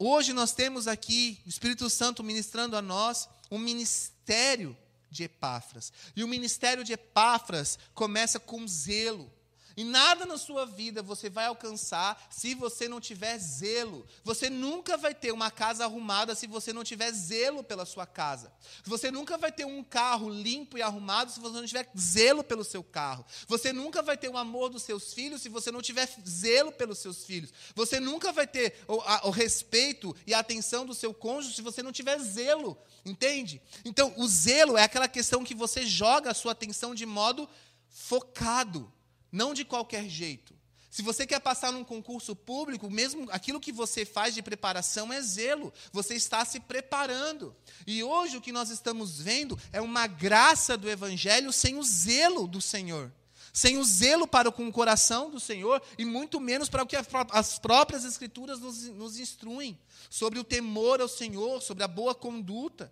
hoje 0.00 0.32
nós 0.32 0.52
temos 0.52 0.88
aqui 0.88 1.38
o 1.46 1.48
Espírito 1.48 1.88
Santo 1.88 2.24
ministrando 2.24 2.76
a 2.76 2.82
nós 2.82 3.28
um 3.48 3.58
ministério 3.58 4.76
de 5.16 5.24
Epáfras. 5.24 5.92
E 6.14 6.22
o 6.22 6.28
ministério 6.28 6.84
de 6.84 6.92
Epáfras 6.92 7.78
começa 7.94 8.38
com 8.38 8.66
zelo. 8.68 9.32
E 9.76 9.84
nada 9.84 10.24
na 10.24 10.38
sua 10.38 10.64
vida 10.64 11.02
você 11.02 11.28
vai 11.28 11.44
alcançar 11.44 12.26
se 12.30 12.54
você 12.54 12.88
não 12.88 12.98
tiver 12.98 13.38
zelo. 13.38 14.06
Você 14.24 14.48
nunca 14.48 14.96
vai 14.96 15.14
ter 15.14 15.32
uma 15.32 15.50
casa 15.50 15.84
arrumada 15.84 16.34
se 16.34 16.46
você 16.46 16.72
não 16.72 16.82
tiver 16.82 17.12
zelo 17.12 17.62
pela 17.62 17.84
sua 17.84 18.06
casa. 18.06 18.50
Você 18.84 19.10
nunca 19.10 19.36
vai 19.36 19.52
ter 19.52 19.66
um 19.66 19.84
carro 19.84 20.30
limpo 20.30 20.78
e 20.78 20.82
arrumado 20.82 21.30
se 21.30 21.38
você 21.38 21.60
não 21.60 21.66
tiver 21.66 21.90
zelo 21.98 22.42
pelo 22.42 22.64
seu 22.64 22.82
carro. 22.82 23.26
Você 23.46 23.70
nunca 23.70 24.00
vai 24.00 24.16
ter 24.16 24.30
o 24.30 24.38
amor 24.38 24.70
dos 24.70 24.82
seus 24.82 25.12
filhos 25.12 25.42
se 25.42 25.50
você 25.50 25.70
não 25.70 25.82
tiver 25.82 26.08
zelo 26.26 26.72
pelos 26.72 26.98
seus 26.98 27.26
filhos. 27.26 27.52
Você 27.74 28.00
nunca 28.00 28.32
vai 28.32 28.46
ter 28.46 28.82
o, 28.88 28.98
a, 29.02 29.26
o 29.26 29.30
respeito 29.30 30.16
e 30.26 30.32
a 30.32 30.38
atenção 30.38 30.86
do 30.86 30.94
seu 30.94 31.12
cônjuge 31.12 31.54
se 31.54 31.60
você 31.60 31.82
não 31.82 31.92
tiver 31.92 32.18
zelo. 32.18 32.78
Entende? 33.04 33.60
Então, 33.84 34.14
o 34.16 34.26
zelo 34.26 34.78
é 34.78 34.84
aquela 34.84 35.06
questão 35.06 35.44
que 35.44 35.54
você 35.54 35.84
joga 35.84 36.30
a 36.30 36.34
sua 36.34 36.52
atenção 36.52 36.94
de 36.94 37.04
modo 37.04 37.46
focado 37.90 38.90
não 39.36 39.52
de 39.52 39.64
qualquer 39.64 40.08
jeito. 40.08 40.56
Se 40.90 41.02
você 41.02 41.26
quer 41.26 41.40
passar 41.40 41.70
num 41.70 41.84
concurso 41.84 42.34
público, 42.34 42.90
mesmo 42.90 43.28
aquilo 43.30 43.60
que 43.60 43.70
você 43.70 44.06
faz 44.06 44.34
de 44.34 44.40
preparação 44.40 45.12
é 45.12 45.20
zelo. 45.20 45.70
Você 45.92 46.14
está 46.14 46.42
se 46.42 46.58
preparando. 46.58 47.54
E 47.86 48.02
hoje 48.02 48.38
o 48.38 48.40
que 48.40 48.50
nós 48.50 48.70
estamos 48.70 49.20
vendo 49.20 49.58
é 49.74 49.80
uma 49.80 50.06
graça 50.06 50.74
do 50.74 50.88
evangelho 50.88 51.52
sem 51.52 51.76
o 51.76 51.82
zelo 51.82 52.48
do 52.48 52.62
Senhor. 52.62 53.12
Sem 53.52 53.76
o 53.76 53.84
zelo 53.84 54.26
para 54.26 54.50
com 54.50 54.66
o 54.66 54.72
coração 54.72 55.30
do 55.30 55.38
Senhor 55.38 55.82
e 55.98 56.04
muito 56.06 56.40
menos 56.40 56.70
para 56.70 56.82
o 56.82 56.86
que 56.86 56.96
as 57.30 57.58
próprias 57.58 58.02
escrituras 58.02 58.58
nos, 58.58 58.84
nos 58.84 59.18
instruem 59.18 59.78
sobre 60.08 60.38
o 60.38 60.44
temor 60.44 61.02
ao 61.02 61.08
Senhor, 61.08 61.60
sobre 61.60 61.84
a 61.84 61.88
boa 61.88 62.14
conduta, 62.14 62.90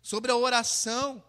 sobre 0.00 0.30
a 0.30 0.36
oração. 0.36 1.20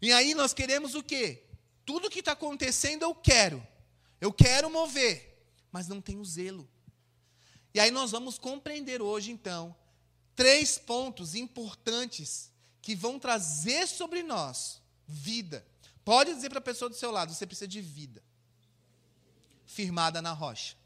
E 0.00 0.12
aí 0.12 0.34
nós 0.34 0.54
queremos 0.54 0.94
o 0.94 1.02
quê? 1.02 1.42
Tudo 1.84 2.08
que 2.08 2.20
está 2.20 2.32
acontecendo 2.32 3.02
eu 3.02 3.12
quero. 3.12 3.73
Eu 4.20 4.32
quero 4.32 4.70
mover, 4.70 5.44
mas 5.70 5.88
não 5.88 6.00
tenho 6.00 6.24
zelo. 6.24 6.68
E 7.74 7.80
aí 7.80 7.90
nós 7.90 8.12
vamos 8.12 8.38
compreender 8.38 9.02
hoje, 9.02 9.30
então, 9.32 9.74
três 10.36 10.78
pontos 10.78 11.34
importantes 11.34 12.50
que 12.80 12.94
vão 12.94 13.18
trazer 13.18 13.86
sobre 13.88 14.22
nós 14.22 14.80
vida. 15.06 15.66
Pode 16.04 16.34
dizer 16.34 16.50
para 16.50 16.58
a 16.58 16.62
pessoa 16.62 16.88
do 16.88 16.96
seu 16.96 17.10
lado: 17.10 17.34
você 17.34 17.46
precisa 17.46 17.66
de 17.66 17.80
vida, 17.80 18.22
firmada 19.66 20.22
na 20.22 20.32
rocha. 20.32 20.76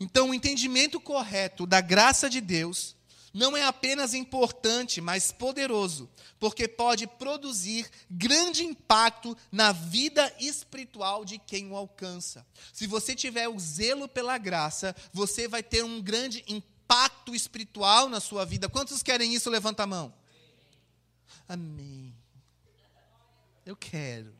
Então, 0.00 0.30
o 0.30 0.34
entendimento 0.34 1.00
correto 1.00 1.66
da 1.66 1.80
graça 1.80 2.30
de 2.30 2.40
Deus 2.40 2.96
não 3.38 3.56
é 3.56 3.62
apenas 3.62 4.14
importante, 4.14 5.00
mas 5.00 5.30
poderoso, 5.30 6.10
porque 6.40 6.66
pode 6.66 7.06
produzir 7.06 7.88
grande 8.10 8.64
impacto 8.64 9.36
na 9.50 9.70
vida 9.70 10.34
espiritual 10.40 11.24
de 11.24 11.38
quem 11.38 11.70
o 11.70 11.76
alcança. 11.76 12.44
Se 12.72 12.86
você 12.86 13.14
tiver 13.14 13.48
o 13.48 13.58
zelo 13.58 14.08
pela 14.08 14.36
graça, 14.36 14.94
você 15.12 15.46
vai 15.46 15.62
ter 15.62 15.84
um 15.84 16.02
grande 16.02 16.44
impacto 16.48 17.32
espiritual 17.32 18.08
na 18.08 18.18
sua 18.18 18.44
vida. 18.44 18.68
Quantos 18.68 19.04
querem 19.04 19.32
isso? 19.32 19.48
Levanta 19.48 19.84
a 19.84 19.86
mão. 19.86 20.12
Amém. 21.48 22.12
Eu 23.64 23.76
quero. 23.76 24.34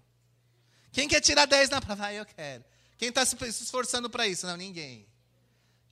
Quem 0.91 1.07
quer 1.07 1.21
tirar 1.21 1.47
10 1.47 1.71
na 1.71 1.81
prova? 1.81 2.07
Ah, 2.07 2.13
eu 2.13 2.27
quero. 2.27 2.65
Quem 2.97 3.11
está 3.11 3.25
se 3.25 3.37
esforçando 3.63 4.11
para 4.11 4.27
isso? 4.27 4.45
Não, 4.45 4.57
ninguém. 4.57 5.07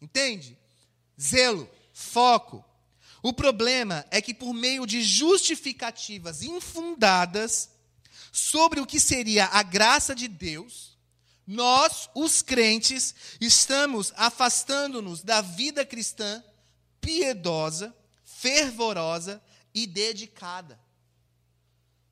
Entende? 0.03 0.59
Zelo, 1.21 1.71
foco, 1.93 2.65
o 3.29 3.33
problema 3.33 4.07
é 4.13 4.23
que, 4.23 4.33
por 4.33 4.55
meio 4.55 4.87
de 4.87 5.03
justificativas 5.03 6.43
infundadas 6.43 7.69
sobre 8.31 8.79
o 8.79 8.87
que 8.87 9.01
seria 9.01 9.47
a 9.47 9.65
graça 9.65 10.15
de 10.15 10.29
Deus, 10.29 10.97
nós, 11.45 12.09
os 12.15 12.41
crentes, 12.41 13.17
estamos 13.41 14.13
afastando-nos 14.15 15.25
da 15.25 15.41
vida 15.41 15.85
cristã 15.85 16.41
piedosa, 17.01 17.93
fervorosa 18.25 19.43
e 19.75 19.89
dedicada. 19.89 20.79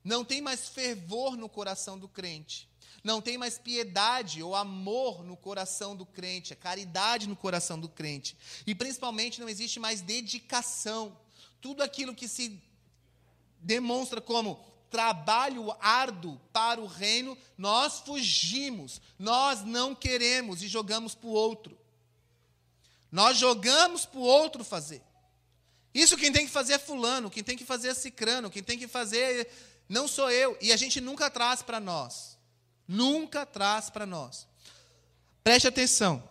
Não 0.05 0.23
tem 0.23 0.39
mais 0.39 0.69
fervor 0.69 1.35
no 1.35 1.49
coração 1.49 1.99
do 1.99 2.07
crente 2.07 2.69
não 3.05 3.21
tem 3.21 3.37
mais 3.37 3.59
piedade 3.59 4.41
ou 4.41 4.55
amor 4.55 5.23
no 5.23 5.37
coração 5.37 5.95
do 5.95 6.07
crente, 6.07 6.53
a 6.53 6.55
caridade 6.55 7.27
no 7.27 7.35
coração 7.35 7.79
do 7.79 7.87
crente. 7.87 8.35
E 8.65 8.73
principalmente 8.73 9.39
não 9.39 9.47
existe 9.47 9.79
mais 9.79 10.01
dedicação. 10.01 11.15
Tudo 11.61 11.83
aquilo 11.83 12.15
que 12.15 12.27
se 12.27 12.59
demonstra 13.59 14.19
como 14.19 14.59
trabalho 14.89 15.71
árduo 15.79 16.41
para 16.51 16.81
o 16.81 16.87
reino, 16.87 17.37
nós 17.55 17.99
fugimos, 17.99 18.99
nós 19.19 19.63
não 19.63 19.93
queremos 19.93 20.63
e 20.63 20.67
jogamos 20.67 21.13
para 21.13 21.29
o 21.29 21.33
outro. 21.33 21.77
Nós 23.11 23.37
jogamos 23.37 24.03
para 24.03 24.19
o 24.19 24.23
outro 24.23 24.63
fazer. 24.63 25.03
Isso 25.93 26.17
quem 26.17 26.31
tem 26.31 26.47
que 26.47 26.51
fazer 26.51 26.73
é 26.73 26.79
fulano, 26.79 27.29
quem 27.29 27.43
tem 27.43 27.55
que 27.55 27.63
fazer 27.63 27.89
é 27.89 27.93
cicrano, 27.93 28.49
quem 28.49 28.63
tem 28.63 28.79
que 28.79 28.87
fazer 28.87 29.47
não 29.87 30.07
sou 30.07 30.29
eu. 30.31 30.57
E 30.61 30.71
a 30.71 30.77
gente 30.77 30.99
nunca 30.99 31.29
traz 31.29 31.61
para 31.61 31.79
nós. 31.79 32.37
Nunca 32.87 33.45
traz 33.45 33.89
para 33.89 34.05
nós. 34.05 34.47
Preste 35.43 35.67
atenção. 35.67 36.27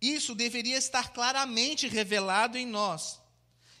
Isso 0.00 0.34
deveria 0.34 0.76
estar 0.76 1.12
claramente 1.12 1.88
revelado 1.88 2.56
em 2.56 2.66
nós. 2.66 3.20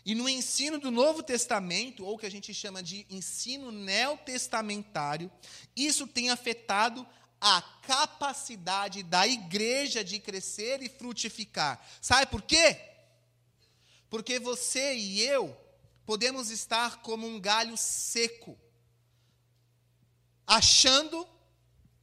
E 0.04 0.14
no 0.14 0.28
ensino 0.28 0.78
do 0.78 0.90
Novo 0.90 1.22
Testamento, 1.22 2.04
ou 2.04 2.16
que 2.16 2.26
a 2.26 2.30
gente 2.30 2.54
chama 2.54 2.82
de 2.82 3.06
ensino 3.10 3.72
neotestamentário, 3.72 5.30
isso 5.74 6.06
tem 6.06 6.30
afetado 6.30 7.06
a 7.40 7.60
capacidade 7.82 9.02
da 9.02 9.26
igreja 9.26 10.04
de 10.04 10.18
crescer 10.18 10.82
e 10.82 10.88
frutificar. 10.88 11.84
Sabe 12.00 12.26
por 12.26 12.42
quê? 12.42 12.80
Porque 14.08 14.38
você 14.38 14.94
e 14.94 15.20
eu 15.22 15.56
podemos 16.06 16.50
estar 16.50 17.02
como 17.02 17.26
um 17.26 17.40
galho 17.40 17.76
seco 17.76 18.56
achando 20.46 21.26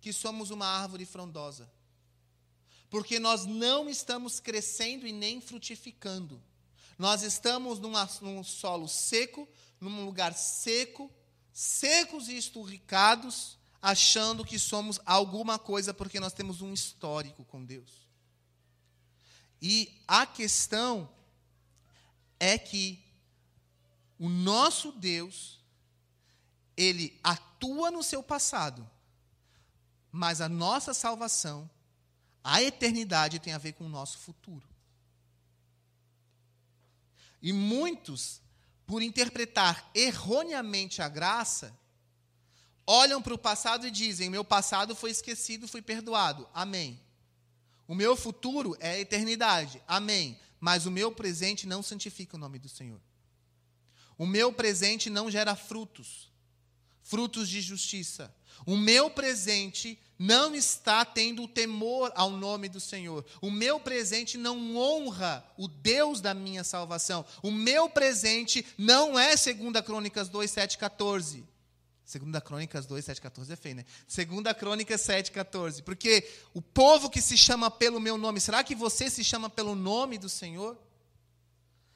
que 0.02 0.12
somos 0.12 0.52
uma 0.52 0.68
árvore 0.68 1.06
frondosa. 1.06 1.72
Porque 2.90 3.18
nós 3.18 3.46
não 3.46 3.90
estamos 3.90 4.40
crescendo 4.40 5.08
e 5.08 5.14
nem 5.14 5.40
frutificando. 5.40 6.44
Nós 6.98 7.24
estamos 7.24 7.80
numa, 7.80 8.08
num 8.22 8.44
solo 8.44 8.88
seco, 8.88 9.48
num 9.80 10.06
lugar 10.06 10.34
seco, 10.34 11.10
secos 11.52 12.28
e 12.28 12.36
esturricados, 12.36 13.58
achando 13.82 14.46
que 14.46 14.60
somos 14.60 15.00
alguma 15.06 15.58
coisa 15.58 15.94
porque 15.94 16.20
nós 16.20 16.34
temos 16.34 16.62
um 16.62 16.74
histórico 16.74 17.44
com 17.46 17.64
Deus. 17.64 18.08
E 19.62 20.02
a 20.08 20.26
questão 20.26 21.10
é 22.40 22.58
que 22.58 23.03
o 24.24 24.30
nosso 24.30 24.94
Deus, 24.94 25.60
ele 26.78 27.20
atua 27.22 27.92
no 27.92 28.02
seu 28.02 28.24
passado, 28.24 28.90
mas 30.10 30.40
a 30.40 30.48
nossa 30.48 30.94
salvação, 30.94 31.70
a 32.42 32.64
eternidade 32.64 33.38
tem 33.38 33.52
a 33.52 33.58
ver 33.58 33.74
com 33.74 33.86
o 33.86 33.90
nosso 33.90 34.18
futuro. 34.20 34.66
E 37.42 37.52
muitos, 37.52 38.40
por 38.88 39.02
interpretar 39.02 39.92
erroneamente 39.94 41.02
a 41.02 41.10
graça, 41.10 41.78
olham 42.88 43.22
para 43.22 43.34
o 43.34 43.38
passado 43.38 43.86
e 43.86 43.92
dizem: 43.92 44.30
Meu 44.30 44.46
passado 44.46 44.96
foi 44.96 45.12
esquecido, 45.12 45.68
fui 45.68 45.82
perdoado. 45.82 46.48
Amém. 46.54 46.98
O 47.86 47.94
meu 47.94 48.16
futuro 48.16 48.74
é 48.80 48.92
a 48.92 49.00
eternidade. 49.00 49.84
Amém. 49.86 50.40
Mas 50.62 50.86
o 50.86 50.92
meu 50.92 51.12
presente 51.12 51.68
não 51.68 51.84
santifica 51.84 52.38
o 52.38 52.40
nome 52.40 52.58
do 52.58 52.70
Senhor. 52.70 53.02
O 54.18 54.26
meu 54.26 54.54
presente 54.54 55.10
não 55.10 55.30
gera 55.30 55.56
frutos, 55.56 56.32
frutos 57.02 57.50
de 57.50 57.62
justiça. 57.62 58.34
O 58.66 58.78
meu 58.78 59.10
presente 59.10 60.00
não 60.18 60.56
está 60.56 61.04
tendo 61.04 61.48
temor 61.48 62.12
ao 62.16 62.30
nome 62.30 62.70
do 62.70 62.80
Senhor. 62.80 63.26
O 63.42 63.52
meu 63.52 63.80
presente 63.80 64.38
não 64.38 64.78
honra 64.78 65.44
o 65.58 65.68
Deus 65.68 66.22
da 66.22 66.34
minha 66.34 66.64
salvação. 66.64 67.26
O 67.42 67.52
meu 67.52 67.90
presente 67.90 68.66
não 68.78 69.20
é 69.20 69.36
2 69.36 69.86
Crônicas 69.86 70.30
2, 70.30 70.50
7, 70.50 70.78
14. 70.78 71.44
Segunda 72.06 72.42
Crônicas 72.42 72.86
2, 72.86 73.06
7, 73.06 73.22
14 73.22 73.54
é 73.54 73.56
feio, 73.56 73.76
né? 73.76 73.86
Segunda 74.08 74.54
Crônicas 74.54 75.02
7, 75.02 75.32
14. 75.32 75.82
Porque 75.84 76.30
o 76.54 76.62
povo 76.62 77.10
que 77.10 77.22
se 77.22 77.38
chama 77.38 77.72
pelo 77.72 78.00
meu 78.00 78.18
nome, 78.18 78.40
será 78.40 78.64
que 78.64 78.76
você 78.76 79.10
se 79.10 79.24
chama 79.24 79.50
pelo 79.50 79.74
nome 79.74 80.18
do 80.18 80.30
Senhor? 80.30 80.78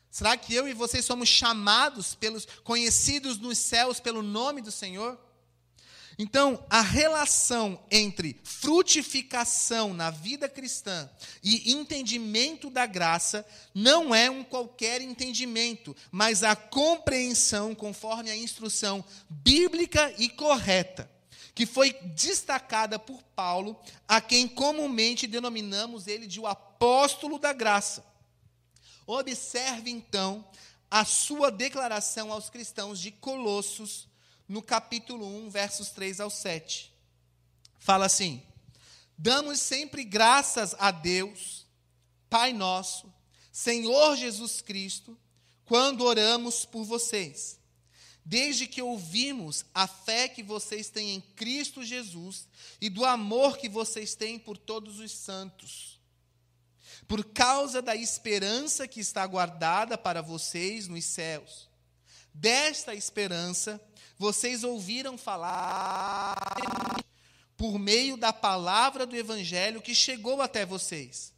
Será 0.10 0.36
que 0.36 0.54
eu 0.54 0.67
e 0.67 0.74
você 0.74 1.02
somos 1.02 1.30
chamados 1.30 2.15
pelos 2.15 2.48
conhecidos 2.63 3.38
nos 3.38 3.58
céus 3.58 4.00
pelo 4.00 4.22
nome 4.24 4.62
do 4.62 4.72
Senhor? 4.72 5.20
Então, 6.20 6.65
a 6.67 6.82
relação 6.82 7.80
entre 7.91 8.41
frutificação 8.43 9.93
na 9.93 10.10
vida 10.10 10.50
cristã 10.50 11.08
e 11.43 11.72
entendimento 11.72 12.72
da 12.72 12.88
graça 12.88 13.46
não 13.74 14.15
é 14.15 14.28
um 14.28 14.43
qualquer 14.43 15.00
entendimento, 15.00 15.96
mas 16.12 16.43
a 16.43 16.56
compreensão 16.56 17.76
conforme 17.76 18.32
a 18.32 18.36
instrução 18.36 19.06
bíblica 19.30 20.12
e 20.17 20.28
correta, 20.28 21.08
que 21.54 21.67
foi 21.67 21.93
destacada 22.15 22.98
por 22.98 23.22
Paulo, 23.36 23.80
a 24.08 24.20
quem 24.20 24.48
comumente 24.48 25.28
denominamos 25.28 26.08
ele 26.08 26.26
de 26.26 26.39
o 26.39 26.48
apóstolo 26.48 27.38
da 27.38 27.54
graça. 27.54 28.04
Observe 29.08 29.89
então 29.89 30.46
a 30.91 31.06
sua 31.06 31.50
declaração 31.50 32.30
aos 32.30 32.50
cristãos 32.50 33.00
de 33.00 33.10
Colossos 33.10 34.06
no 34.48 34.62
capítulo 34.62 35.26
1, 35.46 35.50
versos 35.50 35.89
3 35.91 36.20
ao 36.20 36.30
7. 36.30 36.91
Fala 37.80 38.06
assim: 38.06 38.43
Damos 39.17 39.62
sempre 39.62 40.04
graças 40.04 40.76
a 40.78 40.91
Deus, 40.91 41.65
Pai 42.30 42.52
nosso, 42.52 43.12
Senhor 43.50 44.17
Jesus 44.17 44.60
Cristo, 44.60 45.17
quando 45.63 46.04
oramos 46.04 46.65
por 46.65 46.84
vocês. 46.84 47.58
Desde 48.26 48.67
que 48.67 48.82
ouvimos 48.82 49.63
a 49.74 49.88
fé 49.88 50.28
que 50.28 50.43
vocês 50.43 50.89
têm 50.89 51.12
em 51.15 51.22
Cristo 51.22 51.82
Jesus 51.82 52.46
e 52.82 52.89
do 52.89 53.06
amor 53.06 53.58
que 53.58 53.70
vocês 53.70 54.15
têm 54.15 54.38
por 54.38 54.58
todos 54.58 55.00
os 55.00 55.13
santos. 55.13 55.96
Por 57.08 57.24
causa 57.26 57.82
da 57.82 57.96
esperança 57.96 58.88
que 58.88 59.00
está 59.00 59.26
guardada 59.26 59.98
para 59.98 60.22
vocês 60.22 60.88
nos 60.88 61.06
céus. 61.06 61.70
Desta 62.34 62.93
esperança, 62.93 63.82
vocês 64.17 64.63
ouviram 64.63 65.17
falar 65.17 66.36
por 67.56 67.80
meio 67.80 68.17
da 68.17 68.32
palavra 68.32 69.06
do 69.06 69.15
Evangelho 69.15 69.82
que 69.82 69.96
chegou 69.96 70.41
até 70.41 70.65
vocês. 70.65 71.34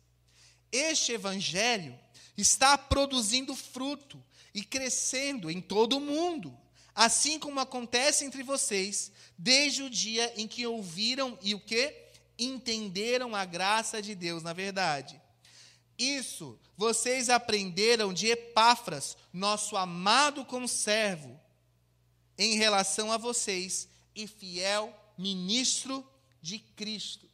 Este 0.71 1.13
Evangelho 1.13 1.97
está 2.38 2.77
produzindo 2.77 3.55
fruto 3.55 4.21
e 4.53 4.63
crescendo 4.63 5.49
em 5.49 5.62
todo 5.62 5.97
o 5.97 6.01
mundo, 6.01 6.55
assim 6.93 7.39
como 7.39 7.60
acontece 7.60 8.25
entre 8.25 8.43
vocês, 8.43 9.12
desde 9.38 9.84
o 9.84 9.89
dia 9.89 10.34
em 10.36 10.47
que 10.47 10.65
ouviram 10.65 11.38
e 11.41 11.55
o 11.55 11.60
que? 11.60 11.95
Entenderam 12.38 13.36
a 13.36 13.45
graça 13.45 14.01
de 14.01 14.15
Deus, 14.15 14.43
na 14.43 14.53
verdade. 14.53 15.18
Isso 15.99 16.57
vocês 16.77 17.29
aprenderam 17.29 18.13
de 18.13 18.27
Epáfras, 18.27 19.17
nosso 19.33 19.75
amado 19.75 20.45
conservo 20.45 21.38
em 22.38 22.55
relação 22.55 23.12
a 23.12 23.17
vocês 23.17 23.89
e 24.15 24.25
fiel 24.25 24.95
ministro 25.17 26.07
de 26.41 26.57
Cristo. 26.57 27.29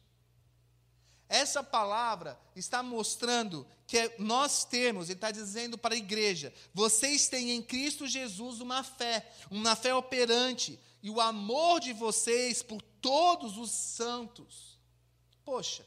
Essa 1.28 1.62
palavra 1.62 2.38
está 2.56 2.82
mostrando 2.82 3.64
que 3.86 4.12
nós 4.18 4.64
temos, 4.64 5.08
ele 5.08 5.16
está 5.16 5.30
dizendo 5.30 5.78
para 5.78 5.94
a 5.94 5.98
igreja: 5.98 6.52
vocês 6.74 7.28
têm 7.28 7.52
em 7.52 7.62
Cristo 7.62 8.06
Jesus 8.06 8.60
uma 8.60 8.82
fé, 8.82 9.28
uma 9.48 9.76
fé 9.76 9.94
operante, 9.94 10.78
e 11.00 11.08
o 11.08 11.20
amor 11.20 11.78
de 11.78 11.92
vocês 11.92 12.64
por 12.64 12.82
todos 13.00 13.58
os 13.58 13.70
santos. 13.70 14.76
Poxa, 15.44 15.86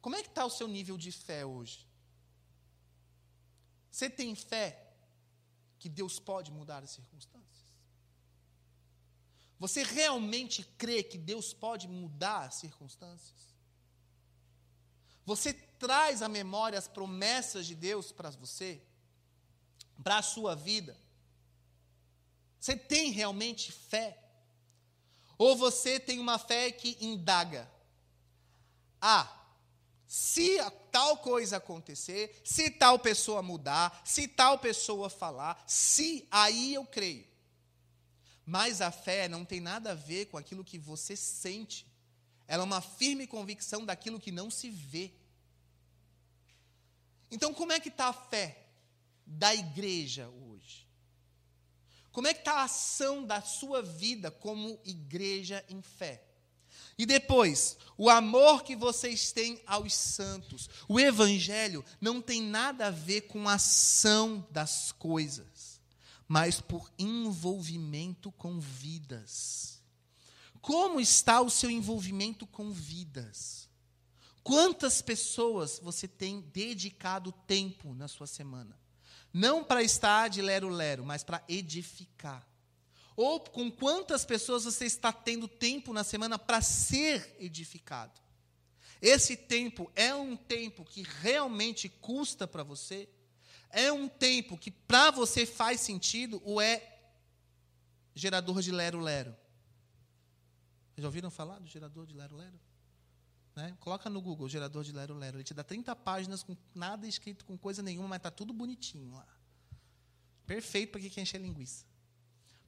como 0.00 0.16
é 0.16 0.22
que 0.22 0.28
está 0.28 0.44
o 0.44 0.50
seu 0.50 0.66
nível 0.66 0.96
de 0.96 1.12
fé 1.12 1.44
hoje? 1.44 1.86
Você 3.90 4.08
tem 4.08 4.34
fé 4.34 4.94
que 5.78 5.88
Deus 5.88 6.18
pode 6.18 6.50
mudar 6.50 6.82
as 6.82 6.90
circunstâncias? 6.90 7.50
Você 9.58 9.82
realmente 9.82 10.64
crê 10.78 11.02
que 11.02 11.18
Deus 11.18 11.52
pode 11.52 11.86
mudar 11.86 12.46
as 12.46 12.54
circunstâncias? 12.54 13.54
Você 15.26 15.52
traz 15.52 16.22
à 16.22 16.28
memória 16.28 16.78
as 16.78 16.88
promessas 16.88 17.66
de 17.66 17.74
Deus 17.74 18.10
para 18.10 18.30
você, 18.30 18.82
para 20.02 20.18
a 20.18 20.22
sua 20.22 20.54
vida? 20.54 20.96
Você 22.58 22.74
tem 22.76 23.10
realmente 23.10 23.70
fé? 23.70 24.18
Ou 25.36 25.56
você 25.56 26.00
tem 26.00 26.18
uma 26.18 26.38
fé 26.38 26.72
que 26.72 26.96
indaga? 27.00 27.70
Ah, 29.00 29.39
se 30.10 30.58
tal 30.90 31.18
coisa 31.18 31.58
acontecer, 31.58 32.42
se 32.44 32.68
tal 32.68 32.98
pessoa 32.98 33.42
mudar, 33.42 34.02
se 34.04 34.26
tal 34.26 34.58
pessoa 34.58 35.08
falar, 35.08 35.62
se 35.68 36.26
aí 36.32 36.74
eu 36.74 36.84
creio. 36.84 37.24
Mas 38.44 38.80
a 38.80 38.90
fé 38.90 39.28
não 39.28 39.44
tem 39.44 39.60
nada 39.60 39.92
a 39.92 39.94
ver 39.94 40.26
com 40.26 40.36
aquilo 40.36 40.64
que 40.64 40.76
você 40.76 41.14
sente. 41.14 41.86
Ela 42.48 42.64
é 42.64 42.66
uma 42.66 42.80
firme 42.80 43.24
convicção 43.24 43.86
daquilo 43.86 44.18
que 44.18 44.32
não 44.32 44.50
se 44.50 44.68
vê. 44.68 45.12
Então, 47.30 47.54
como 47.54 47.70
é 47.70 47.78
que 47.78 47.88
está 47.88 48.06
a 48.06 48.12
fé 48.12 48.66
da 49.24 49.54
igreja 49.54 50.28
hoje? 50.28 50.88
Como 52.10 52.26
é 52.26 52.34
que 52.34 52.40
está 52.40 52.54
a 52.54 52.64
ação 52.64 53.24
da 53.24 53.40
sua 53.40 53.80
vida 53.80 54.28
como 54.28 54.80
igreja 54.84 55.64
em 55.68 55.80
fé? 55.80 56.29
E 56.98 57.06
depois, 57.06 57.76
o 57.96 58.08
amor 58.10 58.62
que 58.62 58.76
vocês 58.76 59.32
têm 59.32 59.60
aos 59.66 59.94
santos. 59.94 60.68
O 60.88 60.98
evangelho 61.00 61.84
não 62.00 62.20
tem 62.20 62.42
nada 62.42 62.86
a 62.86 62.90
ver 62.90 63.22
com 63.22 63.48
a 63.48 63.54
ação 63.54 64.46
das 64.50 64.92
coisas 64.92 65.70
mas 66.30 66.60
por 66.60 66.88
envolvimento 66.96 68.30
com 68.30 68.60
vidas. 68.60 69.82
Como 70.60 71.00
está 71.00 71.40
o 71.40 71.50
seu 71.50 71.68
envolvimento 71.68 72.46
com 72.46 72.70
vidas? 72.70 73.68
Quantas 74.44 75.02
pessoas 75.02 75.80
você 75.82 76.06
tem 76.06 76.40
dedicado 76.40 77.32
tempo 77.48 77.92
na 77.94 78.06
sua 78.06 78.28
semana? 78.28 78.78
Não 79.32 79.64
para 79.64 79.82
estar 79.82 80.28
de 80.28 80.40
lero-lero, 80.40 81.04
mas 81.04 81.24
para 81.24 81.42
edificar. 81.48 82.46
Ou 83.22 83.38
com 83.38 83.70
quantas 83.70 84.24
pessoas 84.24 84.64
você 84.64 84.86
está 84.86 85.12
tendo 85.12 85.46
tempo 85.46 85.92
na 85.92 86.02
semana 86.02 86.38
para 86.38 86.62
ser 86.62 87.36
edificado? 87.38 88.18
Esse 88.98 89.36
tempo 89.36 89.92
é 89.94 90.14
um 90.14 90.34
tempo 90.34 90.86
que 90.86 91.02
realmente 91.02 91.86
custa 91.86 92.48
para 92.48 92.62
você? 92.62 93.10
É 93.68 93.92
um 93.92 94.08
tempo 94.08 94.56
que 94.56 94.70
para 94.70 95.10
você 95.10 95.44
faz 95.44 95.82
sentido 95.82 96.40
ou 96.46 96.62
é 96.62 96.98
gerador 98.14 98.62
de 98.62 98.72
lero-lero? 98.72 99.36
Já 100.96 101.06
ouviram 101.06 101.30
falar 101.30 101.58
do 101.58 101.66
gerador 101.66 102.06
de 102.06 102.14
lero-lero? 102.14 102.58
Né? 103.54 103.76
Coloca 103.80 104.08
no 104.08 104.22
Google 104.22 104.48
gerador 104.48 104.82
de 104.82 104.92
lero-lero. 104.92 105.36
Ele 105.36 105.44
te 105.44 105.52
dá 105.52 105.62
30 105.62 105.94
páginas 105.94 106.42
com 106.42 106.56
nada 106.74 107.06
escrito 107.06 107.44
com 107.44 107.58
coisa 107.58 107.82
nenhuma, 107.82 108.08
mas 108.08 108.16
está 108.16 108.30
tudo 108.30 108.54
bonitinho 108.54 109.12
lá. 109.12 109.28
Perfeito 110.46 110.92
para 110.92 111.02
quem 111.02 111.10
quer 111.10 111.20
encher 111.20 111.38
linguiça. 111.38 111.89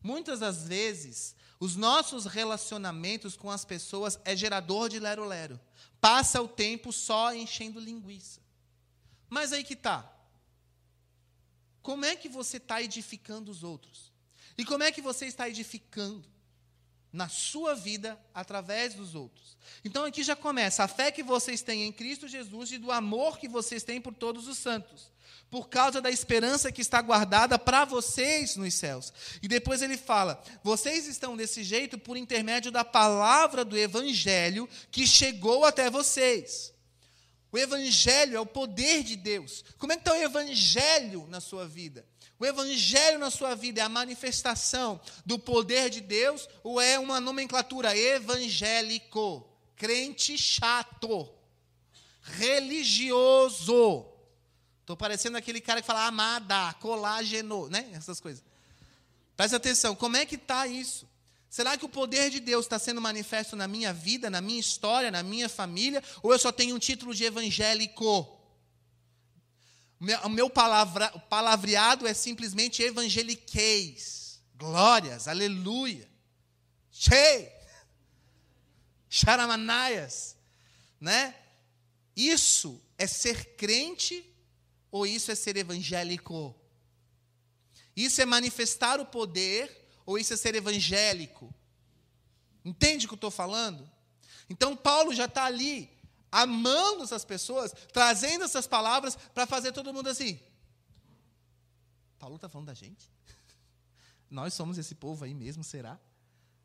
Muitas 0.03 0.41
das 0.41 0.65
vezes, 0.65 1.35
os 1.61 1.77
nossos 1.77 2.27
relacionamentos 2.27 3.37
com 3.37 3.49
as 3.49 3.65
pessoas 3.65 4.19
é 4.25 4.35
gerador 4.35 4.89
de 4.89 4.99
lero-lero. 4.99 5.61
Passa 6.01 6.43
o 6.43 6.49
tempo 6.49 6.93
só 6.93 7.33
enchendo 7.33 7.79
linguiça. 7.79 8.41
Mas 9.31 9.53
aí 9.53 9.63
que 9.63 9.75
está. 9.75 10.11
como 11.81 12.05
é 12.05 12.17
que 12.17 12.29
você 12.29 12.57
está 12.57 12.83
edificando 12.83 13.51
os 13.51 13.63
outros? 13.63 14.13
E 14.59 14.65
como 14.65 14.83
é 14.83 14.91
que 14.91 15.01
você 15.01 15.27
está 15.27 15.49
edificando 15.49 16.29
na 17.13 17.29
sua 17.29 17.75
vida 17.75 18.21
através 18.35 18.95
dos 18.95 19.15
outros? 19.15 19.57
Então 19.85 20.05
aqui 20.05 20.25
já 20.25 20.35
começa 20.35 20.83
a 20.83 20.89
fé 20.89 21.13
que 21.13 21.23
vocês 21.23 21.63
têm 21.63 21.85
em 21.85 21.93
Cristo 21.93 22.27
Jesus 22.27 22.73
e 22.73 22.79
do 22.79 22.91
amor 22.91 23.39
que 23.39 23.49
vocês 23.49 23.85
têm 23.85 24.01
por 24.01 24.15
todos 24.15 24.49
os 24.49 24.59
santos 24.59 25.12
por 25.53 25.69
causa 25.69 26.01
da 26.01 26.11
esperança 26.11 26.73
que 26.73 26.81
está 26.81 27.03
guardada 27.03 27.59
para 27.59 27.85
vocês 27.85 28.57
nos 28.57 28.73
céus. 28.73 29.13
E 29.43 29.47
depois 29.47 29.83
ele 29.83 29.99
fala: 29.99 30.43
vocês 30.65 31.07
estão 31.07 31.37
desse 31.37 31.63
jeito 31.63 31.99
por 31.99 32.17
intermédio 32.17 32.73
da 32.73 32.83
palavra 32.83 33.63
do 33.63 33.77
evangelho 33.77 34.67
que 34.91 35.07
chegou 35.07 35.67
até 35.67 35.91
vocês. 35.91 36.73
O 37.53 37.59
evangelho 37.59 38.35
é 38.35 38.41
o 38.41 38.47
poder 38.47 39.03
de 39.03 39.15
Deus. 39.15 39.63
Como 39.77 39.93
é 39.93 39.97
que 39.97 40.01
está 40.01 40.15
o 40.15 40.23
evangelho 40.23 41.27
na 41.29 41.39
sua 41.39 41.69
vida? 41.69 42.03
O 42.39 42.47
evangelho 42.47 43.19
na 43.19 43.31
sua 43.31 43.55
vida 43.55 43.83
é 43.83 43.85
a 43.85 43.91
manifestação 43.91 44.99
do 45.27 45.39
poder 45.39 45.91
de 45.91 46.01
Deus 46.01 46.49
ou 46.65 46.81
é 46.81 46.99
uma 46.99 47.21
nomenclatura 47.21 47.95
evangélico, 47.95 49.47
crente 49.77 50.39
chato, 50.39 51.31
religioso? 52.23 54.12
Estou 54.83 54.97
parecendo 54.97 55.39
aquele 55.39 55.61
cara 55.61 55.81
que 55.81 55.87
fala 55.87 56.07
amada, 56.07 56.75
colágeno, 56.75 57.69
né? 57.69 57.89
Essas 57.95 58.21
coisas. 58.21 58.45
Preste 59.37 59.55
atenção, 59.55 59.95
como 59.95 60.17
é 60.17 60.27
que 60.27 60.35
está 60.35 60.67
isso? 60.67 61.09
Será 61.49 61.77
que 61.77 61.85
o 61.85 61.89
poder 61.89 62.31
de 62.31 62.41
Deus 62.41 62.65
está 62.65 62.79
sendo 62.79 63.01
manifesto 63.01 63.55
na 63.55 63.69
minha 63.69 63.93
vida, 63.93 64.29
na 64.29 64.41
minha 64.41 64.59
história, 64.59 65.11
na 65.11 65.23
minha 65.23 65.49
família? 65.49 66.03
Ou 66.23 66.33
eu 66.33 66.39
só 66.39 66.51
tenho 66.51 66.75
um 66.75 66.79
título 66.79 67.15
de 67.15 67.25
evangélico? 67.25 68.39
O 70.25 70.29
meu 70.29 70.51
palavra, 70.51 71.11
palavreado 71.29 72.07
é 72.07 72.15
simplesmente 72.15 72.83
evangeliqueis. 72.83 74.41
Glórias, 74.57 75.29
aleluia. 75.29 76.11
Chei. 76.91 77.53
Charamanaias. 79.09 80.37
Né? 81.01 81.35
Isso 82.17 82.83
é 82.99 83.07
ser 83.07 83.57
crente 83.57 84.32
ou 84.93 85.07
isso 85.07 85.33
é 85.33 85.35
ser 85.35 85.57
evangélico? 85.57 86.55
Isso 87.97 88.21
é 88.21 88.27
manifestar 88.27 89.01
o 89.01 89.07
poder 89.07 89.89
ou 90.05 90.19
isso 90.19 90.35
é 90.35 90.37
ser 90.37 90.55
evangélico? 90.55 91.53
Entende 92.65 93.07
o 93.07 93.09
que 93.09 93.15
eu 93.15 93.17
estou 93.17 93.31
falando? 93.31 93.91
Então, 94.49 94.77
Paulo 94.77 95.15
já 95.15 95.25
está 95.25 95.47
ali, 95.47 95.91
amando 96.31 97.03
essas 97.03 97.25
pessoas, 97.25 97.73
trazendo 97.93 98.45
essas 98.45 98.67
palavras 98.67 99.17
para 99.17 99.47
fazer 99.47 99.73
todo 99.73 99.93
mundo 99.95 100.09
assim. 100.09 100.39
Paulo 102.19 102.37
está 102.37 102.49
falando 102.49 102.69
da 102.69 102.75
gente? 102.75 103.11
Nós 104.31 104.53
somos 104.55 104.77
esse 104.79 104.95
povo 104.95 105.25
aí 105.25 105.35
mesmo, 105.35 105.65
será? 105.65 105.99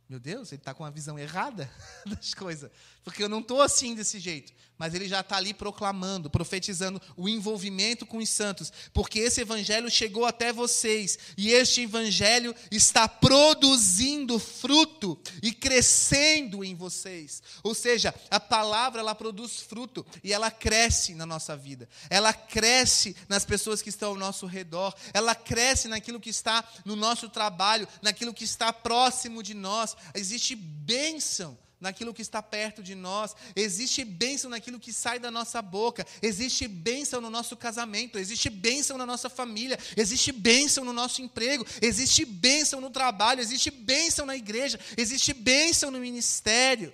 Meu 0.10 0.22
Deus, 0.22 0.54
ele 0.54 0.62
está 0.62 0.74
com 0.74 0.84
uma 0.84 0.92
visão 0.92 1.20
errada 1.20 1.70
das 2.08 2.34
coisas. 2.34 2.72
Porque 3.04 3.24
eu 3.24 3.30
não 3.30 3.40
estou 3.40 3.62
assim 3.62 3.94
desse 3.94 4.20
jeito. 4.20 4.54
Mas 4.78 4.94
ele 4.94 5.08
já 5.08 5.22
está 5.22 5.38
ali 5.38 5.54
proclamando, 5.56 6.30
profetizando 6.30 7.02
o 7.16 7.28
envolvimento 7.28 8.06
com 8.06 8.18
os 8.18 8.30
santos. 8.30 8.72
Porque 8.94 9.20
esse 9.20 9.42
evangelho 9.42 9.90
chegou 9.90 10.26
até 10.26 10.54
vocês. 10.54 11.18
E 11.36 11.50
este 11.50 11.82
evangelho 11.82 12.56
está 12.70 13.08
produzindo 13.08 14.38
fruto 14.40 15.20
e 15.42 15.52
crescendo 15.52 16.64
em 16.64 16.76
vocês. 16.76 17.42
Ou 17.64 17.74
seja, 17.74 18.14
a 18.30 18.40
palavra 18.40 19.02
ela 19.02 19.16
produz 19.16 19.62
fruto 19.62 20.06
e 20.24 20.32
ela 20.32 20.52
cresce 20.52 21.16
na 21.16 21.26
nossa 21.26 21.58
vida. 21.58 21.90
Ela 22.10 22.32
cresce 22.32 23.16
nas 23.28 23.44
pessoas 23.44 23.82
que 23.82 23.90
estão 23.90 24.10
ao 24.10 24.16
nosso 24.16 24.46
redor. 24.46 24.94
Ela 25.14 25.34
cresce 25.34 25.88
naquilo 25.88 26.20
que 26.20 26.30
está 26.30 26.64
no 26.86 26.96
nosso 26.96 27.30
trabalho, 27.30 27.88
naquilo 28.02 28.34
que 28.34 28.44
está 28.44 28.72
próximo 28.72 29.42
de 29.42 29.54
nós 29.54 29.97
existe 30.14 30.56
bênção 30.56 31.58
naquilo 31.80 32.14
que 32.14 32.22
está 32.22 32.42
perto 32.42 32.82
de 32.82 32.96
nós, 32.96 33.36
existe 33.56 34.04
bênção 34.04 34.50
naquilo 34.50 34.80
que 34.80 34.92
sai 34.92 35.20
da 35.20 35.30
nossa 35.30 35.62
boca, 35.62 36.06
existe 36.22 36.68
bênção 36.68 37.22
no 37.22 37.30
nosso 37.30 37.56
casamento, 37.56 38.18
existe 38.18 38.50
bênção 38.50 38.98
na 38.98 39.06
nossa 39.06 39.30
família, 39.30 39.78
existe 39.96 40.32
bênção 40.32 40.84
no 40.84 40.94
nosso 40.94 41.22
emprego, 41.22 41.66
existe 41.82 42.26
bênção 42.26 42.82
no 42.82 42.90
trabalho, 42.90 43.42
existe 43.42 43.70
bênção 43.70 44.26
na 44.26 44.36
igreja, 44.36 44.80
existe 44.98 45.34
bênção 45.34 45.92
no 45.92 46.00
ministério. 46.00 46.94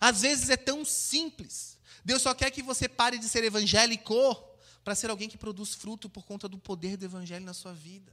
Às 0.00 0.22
vezes 0.22 0.50
é 0.50 0.56
tão 0.56 0.84
simples. 0.84 1.78
Deus 2.04 2.22
só 2.22 2.34
quer 2.34 2.50
que 2.50 2.62
você 2.62 2.88
pare 2.88 3.18
de 3.18 3.28
ser 3.28 3.44
evangélico 3.44 4.44
para 4.84 4.94
ser 4.94 5.10
alguém 5.10 5.28
que 5.28 5.38
produz 5.38 5.74
fruto 5.74 6.08
por 6.08 6.24
conta 6.24 6.48
do 6.48 6.58
poder 6.58 6.96
do 6.96 7.04
evangelho 7.04 7.44
na 7.44 7.54
sua 7.54 7.72
vida. 7.72 8.12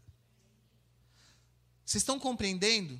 Vocês 1.85 2.01
estão 2.01 2.19
compreendendo? 2.19 2.99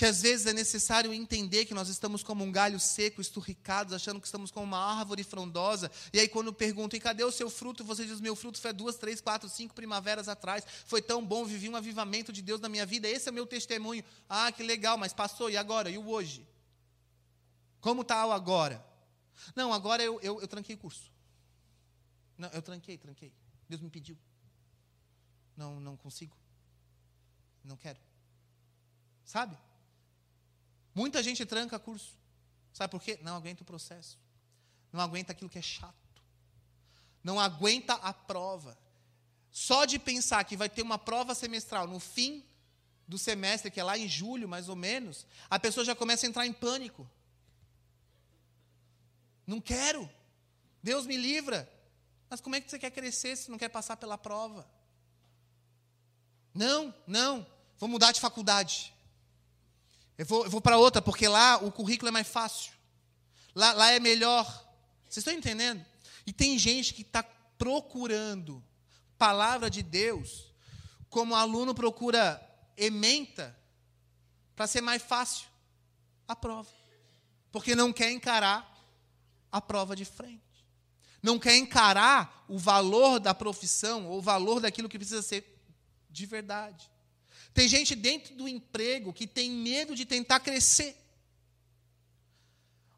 Que 0.00 0.06
às 0.06 0.22
vezes 0.22 0.46
é 0.46 0.54
necessário 0.54 1.12
entender 1.12 1.66
que 1.66 1.74
nós 1.74 1.90
estamos 1.90 2.22
como 2.22 2.42
um 2.42 2.50
galho 2.50 2.80
seco, 2.80 3.20
esturricados, 3.20 3.92
achando 3.92 4.18
que 4.18 4.26
estamos 4.26 4.50
como 4.50 4.64
uma 4.64 4.78
árvore 4.78 5.22
frondosa. 5.22 5.90
E 6.10 6.18
aí, 6.18 6.26
quando 6.26 6.54
perguntam, 6.54 6.96
e 6.96 7.00
cadê 7.00 7.22
o 7.22 7.30
seu 7.30 7.50
fruto? 7.50 7.84
Você 7.84 8.06
diz: 8.06 8.18
meu 8.18 8.34
fruto 8.34 8.58
foi 8.58 8.72
duas, 8.72 8.96
três, 8.96 9.20
quatro, 9.20 9.46
cinco 9.46 9.74
primaveras 9.74 10.26
atrás. 10.26 10.64
Foi 10.86 11.02
tão 11.02 11.22
bom, 11.22 11.44
vivi 11.44 11.68
um 11.68 11.76
avivamento 11.76 12.32
de 12.32 12.40
Deus 12.40 12.62
na 12.62 12.66
minha 12.66 12.86
vida. 12.86 13.06
Esse 13.06 13.28
é 13.28 13.32
meu 13.32 13.46
testemunho. 13.46 14.02
Ah, 14.26 14.50
que 14.50 14.62
legal, 14.62 14.96
mas 14.96 15.12
passou, 15.12 15.50
e 15.50 15.58
agora? 15.58 15.90
E 15.90 15.98
o 15.98 16.08
hoje? 16.08 16.48
Como 17.78 18.00
está 18.00 18.24
o 18.24 18.32
agora? 18.32 18.82
Não, 19.54 19.70
agora 19.70 20.02
eu, 20.02 20.18
eu, 20.22 20.40
eu 20.40 20.48
tranquei 20.48 20.76
o 20.76 20.78
curso. 20.78 21.12
Não, 22.38 22.48
eu 22.48 22.62
tranquei, 22.62 22.96
tranquei. 22.96 23.34
Deus 23.68 23.82
me 23.82 23.90
pediu. 23.90 24.16
Não, 25.54 25.78
não 25.78 25.94
consigo. 25.94 26.34
Não 27.62 27.76
quero. 27.76 28.00
Sabe? 29.26 29.58
Muita 31.00 31.22
gente 31.22 31.46
tranca 31.46 31.78
curso. 31.78 32.12
Sabe 32.74 32.90
por 32.90 33.00
quê? 33.00 33.18
Não 33.22 33.34
aguenta 33.34 33.62
o 33.62 33.64
processo. 33.64 34.18
Não 34.92 35.00
aguenta 35.00 35.32
aquilo 35.32 35.48
que 35.48 35.58
é 35.58 35.62
chato. 35.62 36.22
Não 37.24 37.40
aguenta 37.40 37.94
a 37.94 38.12
prova. 38.12 38.76
Só 39.50 39.86
de 39.86 39.98
pensar 39.98 40.44
que 40.44 40.58
vai 40.58 40.68
ter 40.68 40.82
uma 40.82 40.98
prova 40.98 41.34
semestral 41.34 41.86
no 41.86 41.98
fim 41.98 42.44
do 43.08 43.16
semestre, 43.16 43.70
que 43.70 43.80
é 43.80 43.82
lá 43.82 43.96
em 43.96 44.06
julho, 44.06 44.46
mais 44.46 44.68
ou 44.68 44.76
menos, 44.76 45.26
a 45.48 45.58
pessoa 45.58 45.86
já 45.86 45.96
começa 45.96 46.26
a 46.26 46.28
entrar 46.28 46.46
em 46.46 46.52
pânico. 46.52 47.10
Não 49.46 49.58
quero. 49.58 50.06
Deus 50.82 51.06
me 51.06 51.16
livra. 51.16 51.66
Mas 52.28 52.42
como 52.42 52.56
é 52.56 52.60
que 52.60 52.70
você 52.70 52.78
quer 52.78 52.90
crescer 52.90 53.36
se 53.36 53.50
não 53.50 53.56
quer 53.56 53.70
passar 53.70 53.96
pela 53.96 54.18
prova? 54.18 54.70
Não, 56.52 56.94
não. 57.06 57.46
Vou 57.78 57.88
mudar 57.88 58.12
de 58.12 58.20
faculdade. 58.20 58.92
Eu 60.20 60.26
vou, 60.26 60.50
vou 60.50 60.60
para 60.60 60.76
outra, 60.76 61.00
porque 61.00 61.26
lá 61.26 61.56
o 61.64 61.72
currículo 61.72 62.10
é 62.10 62.12
mais 62.12 62.28
fácil. 62.28 62.74
Lá, 63.54 63.72
lá 63.72 63.90
é 63.90 63.98
melhor. 63.98 64.44
Vocês 65.08 65.26
estão 65.26 65.32
entendendo? 65.32 65.82
E 66.26 66.32
tem 66.32 66.58
gente 66.58 66.92
que 66.92 67.00
está 67.00 67.22
procurando 67.22 68.62
palavra 69.16 69.70
de 69.70 69.82
Deus, 69.82 70.52
como 71.08 71.34
aluno 71.34 71.74
procura 71.74 72.38
ementa, 72.76 73.58
para 74.54 74.66
ser 74.66 74.82
mais 74.82 75.02
fácil 75.02 75.48
a 76.28 76.36
prova. 76.36 76.68
Porque 77.50 77.74
não 77.74 77.90
quer 77.90 78.10
encarar 78.10 78.70
a 79.50 79.58
prova 79.58 79.96
de 79.96 80.04
frente. 80.04 80.68
Não 81.22 81.38
quer 81.38 81.56
encarar 81.56 82.44
o 82.46 82.58
valor 82.58 83.20
da 83.20 83.32
profissão, 83.32 84.06
ou 84.06 84.18
o 84.18 84.22
valor 84.22 84.60
daquilo 84.60 84.86
que 84.86 84.98
precisa 84.98 85.22
ser 85.22 85.58
de 86.10 86.26
verdade. 86.26 86.89
Tem 87.52 87.66
gente 87.68 87.94
dentro 87.94 88.34
do 88.34 88.48
emprego 88.48 89.12
que 89.12 89.26
tem 89.26 89.50
medo 89.50 89.94
de 89.94 90.04
tentar 90.04 90.40
crescer. 90.40 90.96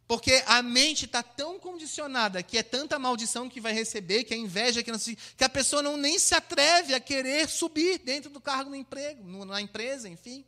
Porque 0.06 0.42
a 0.46 0.62
mente 0.62 1.06
está 1.06 1.22
tão 1.22 1.58
condicionada 1.58 2.42
que 2.42 2.58
é 2.58 2.62
tanta 2.62 2.98
maldição 2.98 3.48
que 3.48 3.60
vai 3.62 3.72
receber, 3.72 4.24
que 4.24 4.34
é 4.34 4.36
inveja, 4.36 4.82
que, 4.82 4.92
não 4.92 4.98
se, 4.98 5.16
que 5.16 5.42
a 5.42 5.48
pessoa 5.48 5.82
não 5.82 5.96
nem 5.96 6.18
se 6.18 6.34
atreve 6.34 6.92
a 6.92 7.00
querer 7.00 7.48
subir 7.48 7.98
dentro 7.98 8.28
do 8.28 8.40
cargo 8.40 8.68
no 8.68 8.76
emprego, 8.76 9.46
na 9.46 9.60
empresa, 9.60 10.08
enfim. 10.08 10.44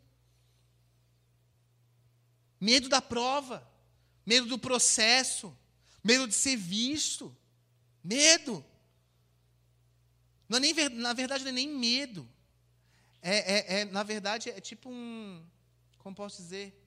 Medo 2.60 2.90
da 2.90 3.00
prova, 3.00 3.66
medo 4.26 4.46
do 4.46 4.58
processo, 4.58 5.56
medo 6.02 6.28
de 6.28 6.34
ser 6.34 6.56
visto, 6.56 7.34
medo. 8.02 8.62
Não 10.46 10.58
é 10.58 10.60
nem, 10.60 10.74
na 10.90 11.14
verdade, 11.14 11.42
não 11.42 11.50
é 11.50 11.54
nem 11.54 11.68
medo. 11.68 12.28
É, 13.26 13.36
é, 13.36 13.80
é, 13.80 13.84
na 13.86 14.02
verdade, 14.02 14.50
é 14.50 14.60
tipo 14.60 14.90
um. 14.90 15.42
Como 16.00 16.14
posso 16.14 16.42
dizer? 16.42 16.78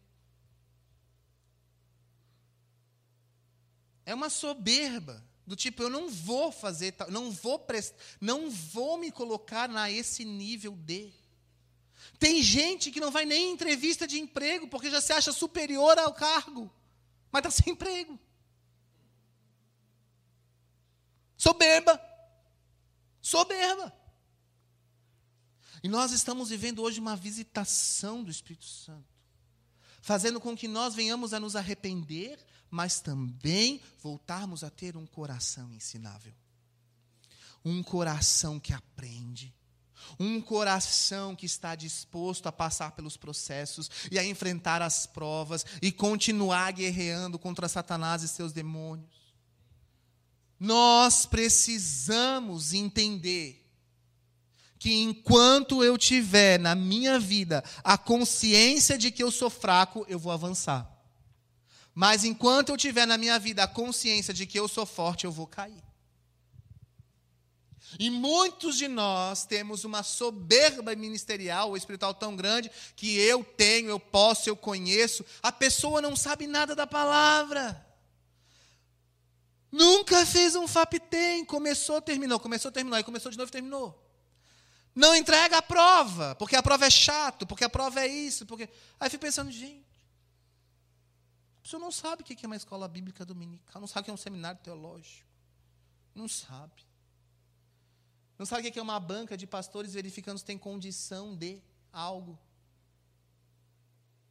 É 4.06 4.14
uma 4.14 4.30
soberba. 4.30 5.26
Do 5.48 5.56
tipo, 5.56 5.82
eu 5.82 5.90
não 5.90 6.10
vou 6.10 6.52
fazer, 6.52 6.94
não 7.10 7.32
vou 7.32 7.58
prest, 7.58 7.96
não 8.20 8.52
vou 8.52 8.98
me 8.98 9.12
colocar 9.12 9.68
na 9.68 9.90
esse 9.90 10.24
nível 10.24 10.74
de. 10.74 11.12
Tem 12.20 12.44
gente 12.44 12.92
que 12.92 13.00
não 13.00 13.10
vai 13.10 13.26
nem 13.26 13.50
em 13.50 13.54
entrevista 13.54 14.06
de 14.06 14.20
emprego 14.20 14.68
porque 14.68 14.92
já 14.92 15.02
se 15.02 15.14
acha 15.14 15.32
superior 15.32 15.98
ao 15.98 16.14
cargo, 16.14 16.72
mas 17.32 17.40
está 17.40 17.50
sem 17.50 17.74
emprego. 17.74 18.20
Soberba. 21.36 22.00
Soberba. 23.22 24.07
E 25.88 25.90
nós 25.90 26.12
estamos 26.12 26.50
vivendo 26.50 26.82
hoje 26.82 27.00
uma 27.00 27.16
visitação 27.16 28.22
do 28.22 28.30
Espírito 28.30 28.66
Santo, 28.66 29.08
fazendo 30.02 30.38
com 30.38 30.54
que 30.54 30.68
nós 30.68 30.94
venhamos 30.94 31.34
a 31.34 31.40
nos 31.40 31.56
arrepender, 31.56 32.46
mas 32.70 33.00
também 33.00 33.80
voltarmos 34.04 34.66
a 34.66 34.70
ter 34.70 34.98
um 34.98 35.06
coração 35.06 35.74
ensinável. 35.74 36.34
Um 37.64 37.82
coração 37.82 38.60
que 38.60 38.74
aprende, 38.74 39.56
um 40.20 40.42
coração 40.42 41.34
que 41.34 41.46
está 41.46 41.74
disposto 41.74 42.48
a 42.48 42.52
passar 42.52 42.92
pelos 42.92 43.16
processos 43.16 43.90
e 44.12 44.20
a 44.20 44.26
enfrentar 44.26 44.82
as 44.82 45.06
provas 45.08 45.66
e 45.82 45.90
continuar 45.90 46.70
guerreando 46.74 47.40
contra 47.40 47.70
Satanás 47.70 48.24
e 48.24 48.28
seus 48.28 48.52
demônios. 48.52 49.34
Nós 50.60 51.26
precisamos 51.26 52.74
entender 52.74 53.67
que 54.80 54.94
enquanto 55.02 55.84
eu 55.84 55.98
tiver 55.98 56.60
na 56.60 56.76
minha 56.76 57.20
vida 57.20 57.64
a 57.84 57.98
consciência 57.98 58.98
de 58.98 59.12
que 59.12 59.24
eu 59.24 59.32
sou 59.32 59.50
fraco, 59.50 60.06
eu 60.08 60.20
vou 60.20 60.32
avançar. 60.32 60.88
Mas 61.94 62.24
enquanto 62.24 62.70
eu 62.70 62.78
tiver 62.78 63.08
na 63.08 63.18
minha 63.18 63.40
vida 63.40 63.64
a 63.64 63.68
consciência 63.68 64.34
de 64.34 64.46
que 64.46 64.60
eu 64.60 64.68
sou 64.68 64.86
forte, 64.86 65.26
eu 65.26 65.32
vou 65.32 65.48
cair. 65.48 65.84
E 67.98 68.10
muitos 68.10 68.78
de 68.78 68.88
nós 68.88 69.46
temos 69.46 69.84
uma 69.84 70.04
soberba 70.04 70.96
ministerial 70.96 71.70
ou 71.70 71.78
espiritual 71.78 72.14
tão 72.14 72.36
grande 72.36 72.70
que 72.96 73.18
eu 73.18 73.44
tenho, 73.44 73.90
eu 73.90 74.00
posso, 74.00 74.50
eu 74.50 74.56
conheço. 74.56 75.26
A 75.42 75.52
pessoa 75.52 76.02
não 76.02 76.16
sabe 76.16 76.46
nada 76.46 76.76
da 76.76 76.86
palavra. 76.86 77.84
Nunca 79.72 80.26
fez 80.26 80.56
um 80.56 80.68
FAPTEM, 80.68 81.46
começou, 81.46 82.02
terminou, 82.02 82.40
começou, 82.40 82.72
terminou, 82.72 82.98
aí 82.98 83.04
começou 83.04 83.32
de 83.32 83.38
novo, 83.38 83.52
terminou. 83.52 84.07
Não 84.98 85.14
entrega 85.14 85.60
a 85.60 85.62
prova, 85.62 86.34
porque 86.34 86.56
a 86.56 86.64
prova 86.64 86.88
é 86.88 86.90
chato, 86.90 87.46
porque 87.46 87.64
a 87.64 87.70
prova 87.70 88.00
é 88.02 88.08
isso, 88.08 88.48
porque 88.48 88.68
aí 89.00 89.08
fico 89.12 89.22
pensando, 89.22 89.52
gente, 89.52 89.86
a 91.60 91.62
pessoa 91.62 91.80
não 91.80 91.92
sabe 91.92 92.24
o 92.24 92.26
que 92.26 92.44
é 92.44 92.48
uma 92.48 92.56
escola 92.56 92.88
bíblica 92.88 93.24
dominical, 93.24 93.80
não 93.80 93.88
sabe 93.88 94.02
o 94.02 94.06
que 94.06 94.10
é 94.10 94.14
um 94.16 94.18
seminário 94.18 94.60
teológico, 94.64 95.30
não 96.16 96.28
sabe. 96.28 96.84
Não 98.40 98.46
sabe 98.48 98.68
o 98.68 98.72
que 98.72 98.80
é 98.80 98.82
uma 98.82 99.00
banca 99.00 99.38
de 99.38 99.46
pastores 99.46 99.94
verificando 99.94 100.40
se 100.40 100.46
tem 100.46 100.58
condição 100.58 101.36
de 101.36 101.62
algo. 101.94 102.36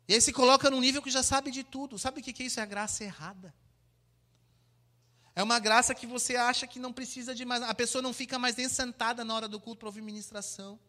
E 0.09 0.15
aí 0.15 0.21
se 0.21 0.33
coloca 0.33 0.69
num 0.69 0.81
nível 0.81 1.01
que 1.01 1.13
já 1.13 1.23
sabe 1.23 1.53
de 1.53 1.63
tudo. 1.63 1.97
Sabe 1.97 2.21
o 2.21 2.25
que 2.25 2.43
é 2.43 2.47
isso? 2.47 2.59
É 2.59 2.65
a 2.65 2.67
graça 2.67 3.05
errada. 3.05 3.55
É 5.37 5.43
uma 5.43 5.59
graça 5.59 5.95
que 5.95 6.07
você 6.07 6.35
acha 6.35 6.67
que 6.67 6.79
não 6.79 6.95
precisa 6.95 7.35
de 7.35 7.45
mais. 7.45 7.63
A 7.63 7.75
pessoa 7.75 8.01
não 8.01 8.15
fica 8.15 8.39
mais 8.39 8.57
nem 8.57 8.71
sentada 8.71 9.23
na 9.23 9.35
hora 9.35 9.47
do 9.47 9.61
culto 9.61 9.81
para 9.81 9.89
ouvir 9.89 10.01
ministração. 10.01 10.81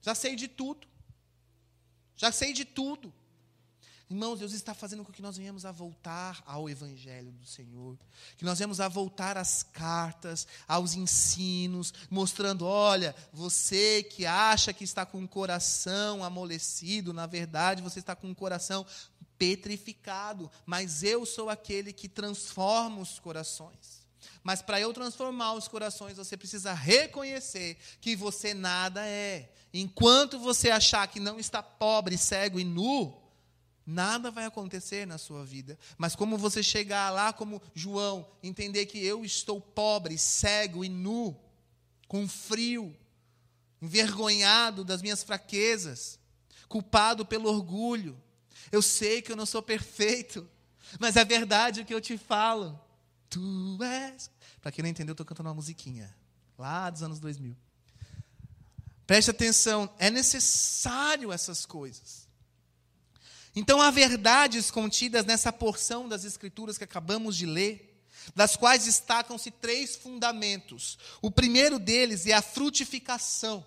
Já 0.00 0.14
sei 0.14 0.34
de 0.34 0.48
tudo. 0.48 0.88
Já 2.16 2.32
sei 2.32 2.54
de 2.54 2.64
tudo. 2.64 3.12
Irmãos, 4.08 4.38
Deus 4.38 4.52
está 4.52 4.74
fazendo 4.74 5.04
com 5.04 5.10
que 5.12 5.22
nós 5.22 5.36
venhamos 5.36 5.64
a 5.64 5.72
voltar 5.72 6.42
ao 6.46 6.68
Evangelho 6.68 7.32
do 7.32 7.46
Senhor, 7.46 7.98
que 8.36 8.44
nós 8.44 8.58
venhamos 8.58 8.78
a 8.78 8.86
voltar 8.86 9.38
às 9.38 9.62
cartas, 9.62 10.46
aos 10.68 10.94
ensinos, 10.94 11.92
mostrando: 12.10 12.66
olha, 12.66 13.14
você 13.32 14.02
que 14.02 14.26
acha 14.26 14.72
que 14.74 14.84
está 14.84 15.04
com 15.04 15.24
o 15.24 15.28
coração 15.28 16.22
amolecido, 16.22 17.12
na 17.14 17.26
verdade 17.26 17.82
você 17.82 17.98
está 17.98 18.14
com 18.14 18.30
o 18.30 18.34
coração 18.34 18.86
petrificado, 19.38 20.50
mas 20.64 21.02
eu 21.02 21.24
sou 21.26 21.50
aquele 21.50 21.92
que 21.92 22.08
transforma 22.08 23.00
os 23.00 23.18
corações. 23.18 24.04
Mas 24.42 24.60
para 24.60 24.80
eu 24.80 24.92
transformar 24.92 25.54
os 25.54 25.68
corações, 25.68 26.16
você 26.16 26.36
precisa 26.36 26.72
reconhecer 26.72 27.78
que 28.00 28.14
você 28.14 28.52
nada 28.52 29.06
é. 29.06 29.50
Enquanto 29.72 30.38
você 30.38 30.70
achar 30.70 31.06
que 31.08 31.18
não 31.18 31.38
está 31.38 31.62
pobre, 31.62 32.16
cego 32.18 32.60
e 32.60 32.64
nu, 32.64 33.24
Nada 33.86 34.30
vai 34.30 34.46
acontecer 34.46 35.06
na 35.06 35.18
sua 35.18 35.44
vida. 35.44 35.78
Mas 35.98 36.16
como 36.16 36.38
você 36.38 36.62
chegar 36.62 37.10
lá, 37.10 37.32
como 37.32 37.60
João, 37.74 38.26
entender 38.42 38.86
que 38.86 39.04
eu 39.04 39.24
estou 39.24 39.60
pobre, 39.60 40.16
cego 40.16 40.84
e 40.84 40.88
nu, 40.88 41.36
com 42.08 42.26
frio, 42.26 42.96
envergonhado 43.82 44.84
das 44.84 45.02
minhas 45.02 45.22
fraquezas, 45.22 46.18
culpado 46.66 47.26
pelo 47.26 47.50
orgulho. 47.50 48.18
Eu 48.70 48.82
sei 48.82 49.22
que 49.22 49.32
eu 49.32 49.36
não 49.36 49.46
sou 49.46 49.62
perfeito, 49.62 50.48
mas 50.98 51.16
é 51.16 51.24
verdade 51.24 51.80
o 51.80 51.84
que 51.84 51.94
eu 51.94 52.00
te 52.00 52.16
falo. 52.16 52.78
Tu 53.28 53.78
és. 53.82 54.30
Para 54.60 54.72
quem 54.72 54.82
não 54.82 54.90
entendeu, 54.90 55.12
eu 55.12 55.14
estou 55.14 55.26
cantando 55.26 55.48
uma 55.48 55.54
musiquinha, 55.54 56.14
lá 56.58 56.88
dos 56.88 57.02
anos 57.02 57.18
2000. 57.18 57.56
Preste 59.06 59.30
atenção, 59.30 59.92
é 59.98 60.10
necessário 60.10 61.32
essas 61.32 61.66
coisas. 61.66 62.26
Então 63.54 63.80
há 63.80 63.90
verdades 63.90 64.70
contidas 64.70 65.24
nessa 65.24 65.52
porção 65.52 66.08
das 66.08 66.24
Escrituras 66.24 66.76
que 66.76 66.84
acabamos 66.84 67.36
de 67.36 67.46
ler, 67.46 68.02
das 68.34 68.56
quais 68.56 68.84
destacam-se 68.84 69.50
três 69.50 69.94
fundamentos. 69.94 70.98
O 71.20 71.30
primeiro 71.30 71.78
deles 71.78 72.26
é 72.26 72.32
a 72.32 72.42
frutificação. 72.42 73.64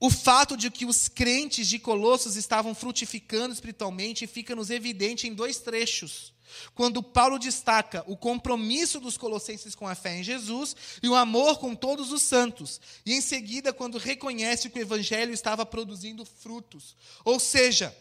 O 0.00 0.10
fato 0.10 0.56
de 0.56 0.70
que 0.70 0.86
os 0.86 1.08
crentes 1.08 1.68
de 1.68 1.78
Colossos 1.78 2.36
estavam 2.36 2.74
frutificando 2.74 3.52
espiritualmente 3.52 4.26
fica-nos 4.26 4.70
evidente 4.70 5.26
em 5.26 5.34
dois 5.34 5.58
trechos. 5.58 6.32
Quando 6.74 7.02
Paulo 7.02 7.38
destaca 7.38 8.04
o 8.06 8.16
compromisso 8.16 9.00
dos 9.00 9.18
colossenses 9.18 9.74
com 9.74 9.86
a 9.86 9.94
fé 9.94 10.18
em 10.18 10.22
Jesus 10.22 10.74
e 11.02 11.08
o 11.08 11.14
amor 11.14 11.58
com 11.58 11.74
todos 11.74 12.10
os 12.10 12.22
santos, 12.22 12.80
e 13.04 13.12
em 13.12 13.20
seguida, 13.20 13.72
quando 13.72 13.98
reconhece 13.98 14.70
que 14.70 14.78
o 14.78 14.82
evangelho 14.82 15.32
estava 15.34 15.66
produzindo 15.66 16.24
frutos. 16.24 16.96
Ou 17.24 17.38
seja, 17.38 17.94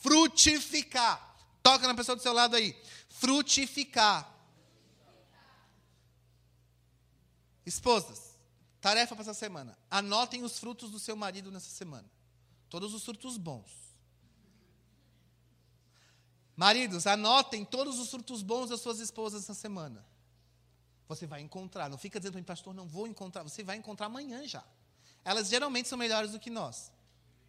Frutificar. 0.00 1.36
Toca 1.62 1.86
na 1.86 1.94
pessoa 1.94 2.14
do 2.14 2.22
seu 2.22 2.32
lado 2.32 2.56
aí. 2.56 2.76
Frutificar. 3.08 4.32
Esposas, 7.66 8.27
tarefa 8.80 9.14
para 9.14 9.22
essa 9.22 9.34
semana. 9.34 9.76
Anotem 9.90 10.42
os 10.42 10.58
frutos 10.58 10.90
do 10.90 10.98
seu 10.98 11.16
marido 11.16 11.50
nessa 11.50 11.70
semana. 11.70 12.08
Todos 12.68 12.94
os 12.94 13.04
frutos 13.04 13.36
bons. 13.36 13.88
Maridos, 16.56 17.06
anotem 17.06 17.64
todos 17.64 17.98
os 17.98 18.10
frutos 18.10 18.42
bons 18.42 18.70
das 18.70 18.80
suas 18.80 18.98
esposas 18.98 19.44
essa 19.44 19.54
semana. 19.54 20.04
Você 21.08 21.26
vai 21.26 21.40
encontrar. 21.40 21.88
Não 21.88 21.96
fica 21.96 22.18
dizendo 22.18 22.32
para 22.32 22.40
mim, 22.40 22.44
pastor, 22.44 22.74
não 22.74 22.86
vou 22.86 23.06
encontrar. 23.06 23.42
Você 23.42 23.62
vai 23.62 23.76
encontrar 23.76 24.06
amanhã 24.06 24.46
já. 24.46 24.64
Elas 25.24 25.48
geralmente 25.48 25.88
são 25.88 25.96
melhores 25.96 26.32
do 26.32 26.40
que 26.40 26.50
nós. 26.50 26.92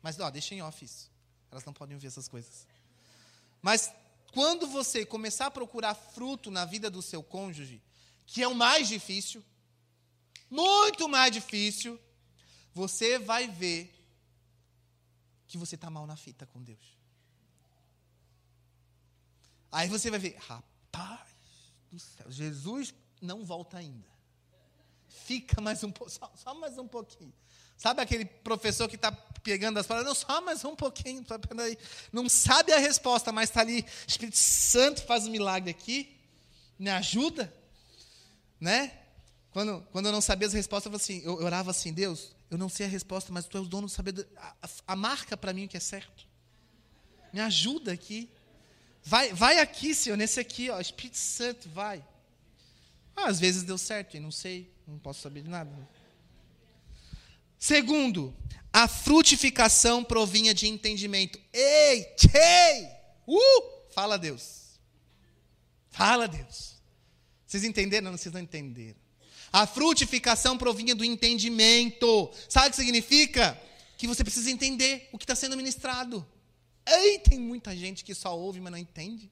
Mas, 0.02 0.20
ó, 0.20 0.30
deixa 0.30 0.56
em 0.56 0.62
off 0.62 0.84
isso. 0.84 1.12
Elas 1.52 1.66
não 1.66 1.74
podem 1.74 1.96
ouvir 1.96 2.08
essas 2.08 2.28
coisas. 2.28 2.68
Mas 3.62 3.92
quando 4.32 4.68
você 4.68 5.06
começar 5.06 5.48
a 5.48 5.52
procurar 5.52 5.96
fruto 5.96 6.52
na 6.52 6.64
vida 6.64 6.90
do 6.90 7.02
seu 7.02 7.24
cônjuge, 7.24 7.82
que 8.26 8.44
é 8.44 8.48
o 8.48 8.56
mais 8.56 8.88
difícil, 8.88 9.44
muito 10.50 11.08
mais 11.08 11.32
difícil, 11.32 12.00
você 12.74 13.20
vai 13.20 13.47
ver 13.47 13.93
que 15.47 15.58
você 15.58 15.76
está 15.76 15.89
mal 15.89 16.06
na 16.06 16.16
fita 16.16 16.45
com 16.45 16.62
Deus. 16.62 16.97
Aí 19.72 19.88
você 19.88 20.10
vai 20.10 20.20
ver, 20.20 20.36
rapaz 20.38 21.30
do 21.91 22.00
céu, 22.00 22.32
Jesus 22.32 22.93
não 23.22 23.43
volta 23.43 23.78
ainda. 23.78 24.08
Fica 25.08 25.62
mais 25.62 25.84
um 25.84 25.91
pouco, 25.91 26.12
só, 26.12 26.32
só 26.36 26.54
mais 26.56 26.78
um 26.78 26.88
pouquinho. 26.88 27.34
Sabe 27.78 28.02
aquele 28.02 28.26
professor 28.26 28.89
que 28.89 28.95
está 28.95 29.12
pegando 29.41 29.80
as 29.80 29.88
palavras? 29.88 30.10
Não, 30.10 30.16
só 30.16 30.41
mais 30.41 30.66
um 30.66 30.76
pouquinho. 30.76 31.26
Não 32.12 32.28
sabe 32.28 32.74
a 32.74 32.78
resposta, 32.78 33.32
mas 33.32 33.50
está 33.50 33.62
ali. 33.62 33.86
Espírito 34.06 34.38
Santo 34.38 35.02
faz 35.04 35.26
um 35.26 35.32
milagre 35.32 35.72
aqui. 35.72 36.20
Me 36.78 36.89
ajuda. 36.89 37.54
Né? 38.60 39.00
Quando, 39.52 39.82
quando 39.91 40.06
eu 40.06 40.12
não 40.12 40.22
sabia 40.22 40.47
as 40.47 40.54
respostas, 40.54 40.91
eu, 40.91 40.95
assim, 40.95 41.22
eu 41.24 41.34
orava 41.43 41.72
assim: 41.72 41.91
Deus, 41.91 42.36
eu 42.50 42.58
não 42.58 42.70
sei 42.70 42.86
a 42.86 42.89
resposta, 42.89 43.32
mas 43.32 43.45
tu 43.45 43.58
és 43.58 43.66
o 43.66 43.70
dono 43.70 43.88
do 43.88 43.91
saber. 43.91 44.28
A, 44.38 44.56
a, 44.88 44.95
marca 44.95 45.36
para 45.36 45.54
mim 45.54 45.66
o 45.66 45.68
que 45.68 45.78
é 45.78 45.80
certo. 45.80 46.28
Me 47.34 47.39
ajuda 47.39 47.91
aqui. 47.91 48.30
Vai, 49.04 49.34
vai 49.34 49.60
aqui, 49.60 49.95
Senhor, 49.95 50.18
nesse 50.18 50.39
aqui, 50.39 50.70
ó, 50.70 50.80
Espírito 50.80 51.18
Santo, 51.18 51.70
vai. 51.70 52.06
Ah, 53.16 53.28
às 53.28 53.39
vezes 53.39 53.64
deu 53.64 53.78
certo, 53.78 54.18
e 54.18 54.20
não 54.20 54.32
sei, 54.32 54.72
não 54.88 55.00
posso 55.00 55.22
saber 55.22 55.41
de 55.41 55.50
nada. 55.50 55.72
Segundo, 57.58 58.36
a 58.72 58.88
frutificação 58.88 60.04
provinha 60.04 60.54
de 60.54 60.68
entendimento. 60.68 61.39
Ei, 61.52 62.04
tchei! 62.16 62.89
Uh! 63.28 63.89
Fala 63.91 64.18
Deus. 64.18 64.80
Fala 65.89 66.28
Deus. 66.28 66.80
Vocês 67.45 67.64
entenderam? 67.64 68.12
Não, 68.12 68.18
vocês 68.18 68.34
não 68.34 68.39
entenderam. 68.39 69.00
A 69.52 69.66
frutificação 69.66 70.58
provinha 70.58 70.93
do 70.93 71.04
entendimento. 71.04 72.32
Sabe 72.47 72.68
o 72.68 72.70
que 72.72 72.76
significa? 72.76 73.60
Que 73.97 74.08
você 74.08 74.24
precisa 74.24 74.52
entender 74.52 75.10
o 75.12 75.18
que 75.18 75.24
está 75.24 75.36
sendo 75.36 75.58
ministrado. 75.58 76.26
Ei, 76.86 77.20
tem 77.20 77.39
muita 77.39 77.76
gente 77.76 78.04
que 78.04 78.16
só 78.16 78.38
ouve, 78.38 78.60
mas 78.60 78.72
não 78.72 78.78
entende. 78.78 79.32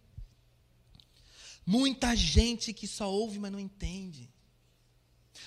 Muita 1.66 2.16
gente 2.16 2.74
que 2.74 2.88
só 2.88 3.12
ouve, 3.12 3.40
mas 3.40 3.52
não 3.52 3.60
entende. 3.60 4.30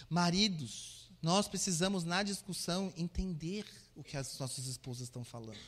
Maridos, 0.09 1.11
nós 1.23 1.49
precisamos, 1.49 2.05
na 2.05 2.23
discussão, 2.23 2.93
entender 2.97 3.65
o 3.95 4.03
que 4.03 4.17
as 4.17 4.39
nossas 4.39 4.67
esposas 4.67 5.03
estão 5.03 5.25
falando. 5.25 5.59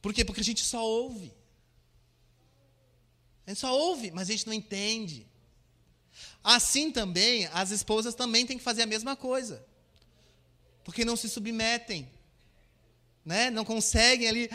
Por 0.00 0.14
quê? 0.14 0.24
Porque 0.24 0.40
a 0.40 0.44
gente 0.44 0.64
só 0.64 0.84
ouve. 0.84 1.32
A 3.46 3.50
gente 3.50 3.60
só 3.60 3.76
ouve, 3.76 4.10
mas 4.10 4.28
a 4.28 4.32
gente 4.32 4.46
não 4.46 4.54
entende. 4.54 5.26
Assim 6.42 6.90
também, 6.90 7.46
as 7.46 7.70
esposas 7.70 8.14
também 8.14 8.46
têm 8.46 8.58
que 8.58 8.64
fazer 8.64 8.82
a 8.82 8.86
mesma 8.86 9.16
coisa. 9.16 9.64
Porque 10.84 11.04
não 11.04 11.16
se 11.16 11.28
submetem. 11.28 12.10
Né? 13.24 13.50
Não 13.50 13.64
conseguem 13.64 14.28
ali. 14.28 14.48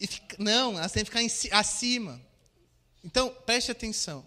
Fica, 0.00 0.36
não, 0.38 0.78
elas 0.78 0.92
têm 0.92 1.04
que 1.04 1.10
ficar 1.10 1.58
acima. 1.58 2.20
Então, 3.02 3.30
preste 3.44 3.70
atenção. 3.70 4.26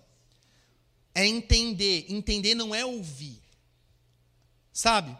É 1.13 1.25
entender. 1.25 2.05
Entender 2.09 2.53
não 2.55 2.75
é 2.75 2.85
ouvir. 2.85 3.41
Sabe? 4.73 5.17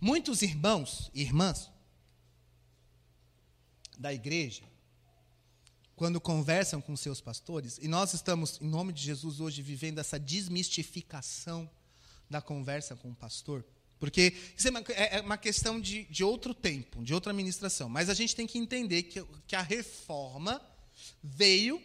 Muitos 0.00 0.42
irmãos 0.42 1.10
e 1.14 1.22
irmãs 1.22 1.70
da 3.98 4.12
igreja, 4.12 4.62
quando 5.96 6.20
conversam 6.20 6.80
com 6.80 6.94
seus 6.94 7.20
pastores, 7.20 7.78
e 7.80 7.88
nós 7.88 8.12
estamos, 8.12 8.60
em 8.60 8.68
nome 8.68 8.92
de 8.92 9.02
Jesus, 9.02 9.40
hoje 9.40 9.62
vivendo 9.62 9.98
essa 9.98 10.20
desmistificação 10.20 11.68
da 12.28 12.42
conversa 12.42 12.94
com 12.94 13.10
o 13.10 13.14
pastor, 13.14 13.64
porque 13.98 14.34
isso 14.56 14.68
é 14.68 14.70
uma, 14.70 14.84
é, 14.90 15.16
é 15.16 15.20
uma 15.22 15.38
questão 15.38 15.80
de, 15.80 16.04
de 16.04 16.22
outro 16.22 16.52
tempo, 16.52 17.02
de 17.02 17.14
outra 17.14 17.32
administração. 17.32 17.88
Mas 17.88 18.10
a 18.10 18.14
gente 18.14 18.36
tem 18.36 18.46
que 18.46 18.58
entender 18.58 19.04
que, 19.04 19.24
que 19.46 19.56
a 19.56 19.62
reforma 19.62 20.60
veio 21.22 21.82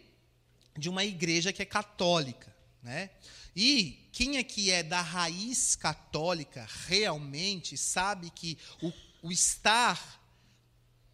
de 0.76 0.88
uma 0.88 1.04
igreja 1.04 1.52
que 1.52 1.62
é 1.62 1.64
católica. 1.64 2.54
Né? 2.82 3.10
E 3.56 4.08
quem 4.12 4.36
aqui 4.36 4.70
é 4.70 4.82
da 4.82 5.00
raiz 5.00 5.74
católica 5.74 6.68
realmente 6.86 7.78
sabe 7.78 8.30
que 8.30 8.58
o, 8.82 8.92
o 9.22 9.32
estar 9.32 10.20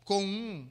com 0.05 0.25
um 0.25 0.69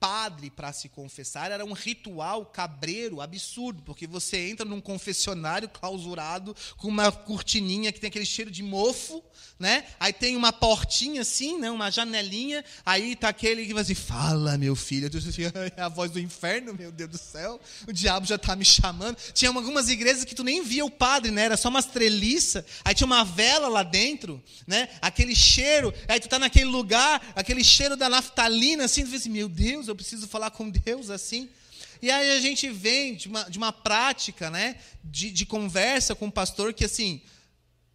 padre 0.00 0.48
para 0.48 0.72
se 0.72 0.88
confessar 0.88 1.52
era 1.52 1.62
um 1.62 1.74
ritual 1.74 2.46
cabreiro 2.46 3.20
absurdo, 3.20 3.82
porque 3.82 4.06
você 4.06 4.48
entra 4.48 4.64
num 4.64 4.80
confessionário 4.80 5.68
clausurado 5.68 6.56
com 6.78 6.88
uma 6.88 7.12
cortininha 7.12 7.92
que 7.92 8.00
tem 8.00 8.08
aquele 8.08 8.24
cheiro 8.24 8.50
de 8.50 8.62
mofo, 8.62 9.22
né? 9.58 9.84
Aí 10.00 10.10
tem 10.10 10.36
uma 10.36 10.52
portinha 10.54 11.20
assim, 11.20 11.58
né? 11.58 11.70
Uma 11.70 11.90
janelinha, 11.90 12.64
aí 12.84 13.14
tá 13.14 13.28
aquele 13.28 13.66
que 13.66 13.74
vai 13.74 13.82
assim: 13.82 13.94
"Fala, 13.94 14.56
meu 14.56 14.74
filho". 14.74 15.10
É 15.76 15.82
a 15.82 15.88
voz 15.88 16.10
do 16.10 16.18
inferno, 16.18 16.72
meu 16.72 16.90
Deus 16.90 17.10
do 17.10 17.18
céu. 17.18 17.60
O 17.86 17.92
diabo 17.92 18.26
já 18.26 18.38
tá 18.38 18.56
me 18.56 18.64
chamando. 18.64 19.18
Tinha 19.34 19.50
algumas 19.50 19.90
igrejas 19.90 20.24
que 20.24 20.34
tu 20.34 20.42
nem 20.42 20.62
via 20.64 20.84
o 20.84 20.90
padre, 20.90 21.30
né? 21.30 21.42
Era 21.42 21.56
só 21.58 21.68
umas 21.68 21.84
treliças, 21.84 22.64
aí 22.82 22.94
tinha 22.94 23.06
uma 23.06 23.22
vela 23.22 23.68
lá 23.68 23.82
dentro, 23.82 24.42
né? 24.66 24.88
Aquele 25.02 25.36
cheiro, 25.36 25.92
aí 26.08 26.18
tu 26.18 26.28
tá 26.28 26.38
naquele 26.38 26.70
lugar, 26.70 27.20
aquele 27.36 27.62
cheiro 27.62 27.96
da 27.96 28.08
naftalina 28.08 28.84
assim, 28.84 29.04
tu 29.04 29.10
vê 29.10 29.16
assim: 29.16 29.28
"Meu 29.28 29.48
Deus, 29.48 29.89
eu 29.90 29.96
preciso 29.96 30.26
falar 30.28 30.50
com 30.50 30.70
Deus 30.70 31.10
assim. 31.10 31.48
E 32.02 32.10
aí 32.10 32.30
a 32.30 32.40
gente 32.40 32.70
vem 32.70 33.14
de 33.14 33.28
uma, 33.28 33.44
de 33.50 33.58
uma 33.58 33.72
prática 33.72 34.50
né, 34.50 34.76
de, 35.04 35.30
de 35.30 35.44
conversa 35.44 36.14
com 36.14 36.28
o 36.28 36.32
pastor 36.32 36.72
que 36.72 36.84
assim, 36.84 37.20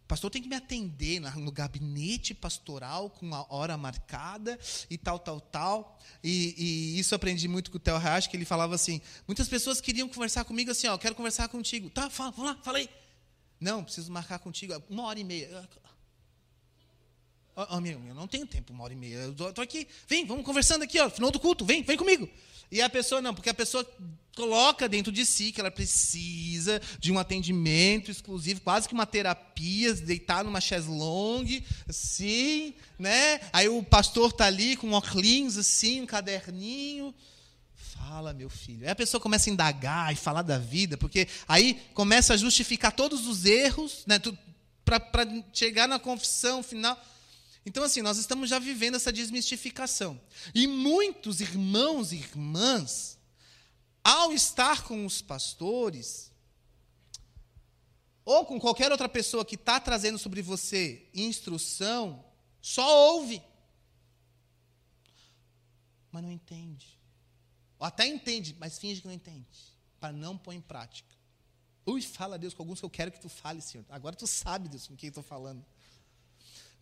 pastor 0.06 0.30
tem 0.30 0.40
que 0.40 0.48
me 0.48 0.54
atender 0.54 1.20
no 1.20 1.50
gabinete 1.50 2.32
pastoral 2.32 3.10
com 3.10 3.34
a 3.34 3.44
hora 3.48 3.76
marcada 3.76 4.58
e 4.88 4.96
tal, 4.96 5.18
tal, 5.18 5.40
tal. 5.40 5.98
E, 6.22 6.54
e 6.56 6.98
isso 6.98 7.14
aprendi 7.14 7.48
muito 7.48 7.70
com 7.70 7.76
o 7.76 7.80
Theo 7.80 7.98
Reach, 7.98 8.28
que 8.28 8.36
ele 8.36 8.44
falava 8.44 8.74
assim: 8.74 9.00
muitas 9.26 9.48
pessoas 9.48 9.80
queriam 9.80 10.08
conversar 10.08 10.44
comigo 10.44 10.70
assim, 10.70 10.86
ó, 10.86 10.96
quero 10.96 11.14
conversar 11.14 11.48
contigo. 11.48 11.90
Tá, 11.90 12.08
fala, 12.08 12.30
vamos 12.30 12.52
lá, 12.52 12.58
falei. 12.62 12.88
Não, 13.58 13.82
preciso 13.82 14.12
marcar 14.12 14.38
contigo 14.38 14.80
uma 14.88 15.04
hora 15.04 15.18
e 15.18 15.24
meia. 15.24 15.68
Oh, 17.56 17.80
meu, 17.80 17.98
eu 18.06 18.14
não 18.14 18.28
tenho 18.28 18.46
tempo, 18.46 18.74
uma 18.74 18.84
hora 18.84 18.92
e 18.92 18.96
meia. 18.96 19.16
Eu 19.16 19.30
estou 19.30 19.64
aqui, 19.64 19.88
vem, 20.06 20.26
vamos 20.26 20.44
conversando 20.44 20.82
aqui, 20.82 21.00
ó, 21.00 21.08
final 21.08 21.30
do 21.30 21.40
culto, 21.40 21.64
vem, 21.64 21.82
vem 21.82 21.96
comigo. 21.96 22.28
E 22.70 22.82
a 22.82 22.90
pessoa 22.90 23.22
não, 23.22 23.32
porque 23.32 23.48
a 23.48 23.54
pessoa 23.54 23.88
coloca 24.36 24.86
dentro 24.86 25.10
de 25.10 25.24
si 25.24 25.50
que 25.50 25.60
ela 25.60 25.70
precisa 25.70 26.82
de 26.98 27.10
um 27.10 27.18
atendimento 27.18 28.10
exclusivo, 28.10 28.60
quase 28.60 28.86
que 28.86 28.92
uma 28.92 29.06
terapia, 29.06 29.94
deitar 29.94 30.44
numa 30.44 30.60
chaise 30.60 30.86
longue, 30.86 31.64
assim, 31.88 32.74
né? 32.98 33.40
Aí 33.54 33.70
o 33.70 33.82
pastor 33.82 34.34
tá 34.34 34.44
ali 34.44 34.76
com 34.76 34.88
um 34.88 34.92
óculos 34.92 35.56
assim, 35.56 36.02
um 36.02 36.06
caderninho. 36.06 37.14
Fala, 37.74 38.34
meu 38.34 38.50
filho. 38.50 38.84
Aí 38.84 38.90
a 38.90 38.96
pessoa 38.96 39.18
começa 39.18 39.48
a 39.48 39.52
indagar 39.52 40.12
e 40.12 40.16
falar 40.16 40.42
da 40.42 40.58
vida, 40.58 40.98
porque 40.98 41.26
aí 41.48 41.80
começa 41.94 42.34
a 42.34 42.36
justificar 42.36 42.92
todos 42.92 43.26
os 43.26 43.46
erros, 43.46 44.04
né? 44.06 44.20
Para 44.84 45.26
chegar 45.54 45.88
na 45.88 45.98
confissão 45.98 46.62
final. 46.62 47.02
Então, 47.66 47.82
assim, 47.82 48.00
nós 48.00 48.16
estamos 48.16 48.48
já 48.48 48.60
vivendo 48.60 48.94
essa 48.94 49.12
desmistificação. 49.12 50.20
E 50.54 50.68
muitos 50.68 51.40
irmãos 51.40 52.12
e 52.12 52.16
irmãs, 52.16 53.18
ao 54.04 54.32
estar 54.32 54.84
com 54.84 55.04
os 55.04 55.20
pastores, 55.20 56.30
ou 58.24 58.46
com 58.46 58.60
qualquer 58.60 58.92
outra 58.92 59.08
pessoa 59.08 59.44
que 59.44 59.56
está 59.56 59.80
trazendo 59.80 60.16
sobre 60.16 60.40
você 60.42 61.08
instrução, 61.12 62.24
só 62.62 62.88
ouve. 63.12 63.42
Mas 66.12 66.22
não 66.22 66.30
entende. 66.30 66.96
Ou 67.80 67.86
até 67.86 68.06
entende, 68.06 68.56
mas 68.60 68.78
finge 68.78 69.00
que 69.00 69.08
não 69.08 69.14
entende. 69.14 69.48
Para 69.98 70.12
não 70.12 70.38
pôr 70.38 70.52
em 70.52 70.60
prática. 70.60 71.12
Ui, 71.84 72.00
fala, 72.00 72.38
Deus, 72.38 72.54
com 72.54 72.62
alguns 72.62 72.78
que 72.78 72.84
eu 72.84 72.90
quero 72.90 73.10
que 73.10 73.20
tu 73.20 73.28
fale, 73.28 73.60
Senhor. 73.60 73.84
Agora 73.88 74.14
tu 74.14 74.26
sabe, 74.26 74.68
Deus, 74.68 74.86
com 74.86 74.96
quem 74.96 75.08
estou 75.08 75.22
falando. 75.22 75.64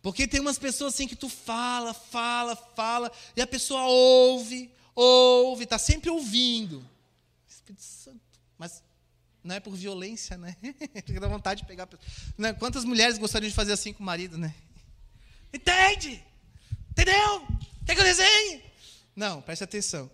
Porque 0.05 0.27
tem 0.27 0.39
umas 0.39 0.59
pessoas 0.59 0.93
assim 0.93 1.07
que 1.07 1.15
tu 1.15 1.27
fala, 1.27 1.91
fala, 1.91 2.55
fala, 2.55 3.11
e 3.35 3.41
a 3.41 3.47
pessoa 3.47 3.87
ouve, 3.87 4.71
ouve, 4.93 5.63
está 5.63 5.79
sempre 5.79 6.11
ouvindo. 6.11 6.87
Espírito 7.47 7.81
Santo. 7.81 8.21
Mas 8.55 8.83
não 9.43 9.55
é 9.55 9.59
por 9.59 9.75
violência, 9.75 10.37
né? 10.37 10.55
Fica 11.07 11.19
da 11.19 11.27
vontade 11.27 11.61
de 11.61 11.67
pegar. 11.67 11.89
Né? 12.37 12.53
Quantas 12.53 12.85
mulheres 12.85 13.17
gostariam 13.17 13.49
de 13.49 13.55
fazer 13.55 13.71
assim 13.71 13.93
com 13.93 14.03
o 14.03 14.05
marido, 14.05 14.37
né? 14.37 14.53
Entende? 15.51 16.23
Entendeu? 16.91 17.47
Quer 17.83 17.95
que 17.95 18.01
eu 18.01 18.05
desenhe? 18.05 18.61
Não, 19.15 19.41
preste 19.41 19.63
atenção. 19.63 20.07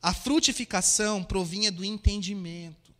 A 0.00 0.14
frutificação 0.14 1.24
provinha 1.24 1.72
do 1.72 1.84
entendimento. 1.84 2.94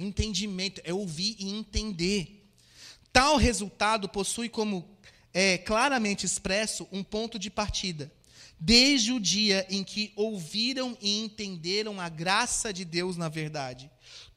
Entendimento 0.00 0.80
é 0.82 0.92
ouvir 0.92 1.36
e 1.38 1.48
entender. 1.48 2.44
Tal 3.12 3.36
resultado 3.36 4.08
possui 4.08 4.48
como 4.48 4.93
é 5.34 5.58
claramente 5.58 6.24
expresso 6.24 6.86
um 6.92 7.02
ponto 7.02 7.38
de 7.38 7.50
partida. 7.50 8.10
Desde 8.58 9.12
o 9.12 9.18
dia 9.18 9.66
em 9.68 9.82
que 9.82 10.12
ouviram 10.14 10.96
e 11.02 11.18
entenderam 11.18 12.00
a 12.00 12.08
graça 12.08 12.72
de 12.72 12.84
Deus 12.84 13.16
na 13.16 13.28
verdade. 13.28 13.90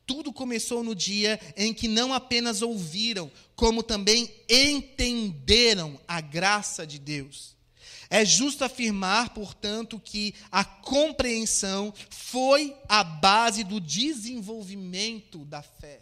Tudo 0.08 0.34
começou 0.34 0.84
no 0.84 0.96
dia 0.96 1.40
em 1.56 1.74
que 1.74 1.88
não 1.88 2.14
apenas 2.14 2.62
ouviram, 2.62 3.30
como 3.56 3.84
também 3.84 4.34
entenderam 4.50 6.00
a 6.08 6.20
graça 6.20 6.88
de 6.88 6.98
Deus. 6.98 7.56
É 8.10 8.24
justo 8.26 8.64
afirmar, 8.64 9.34
portanto, 9.34 10.00
que 10.00 10.34
a 10.50 10.64
compreensão 10.64 11.94
foi 12.10 12.76
a 12.88 13.04
base 13.04 13.66
do 13.66 13.82
desenvolvimento 13.82 15.44
da 15.44 15.62
fé. 15.62 16.02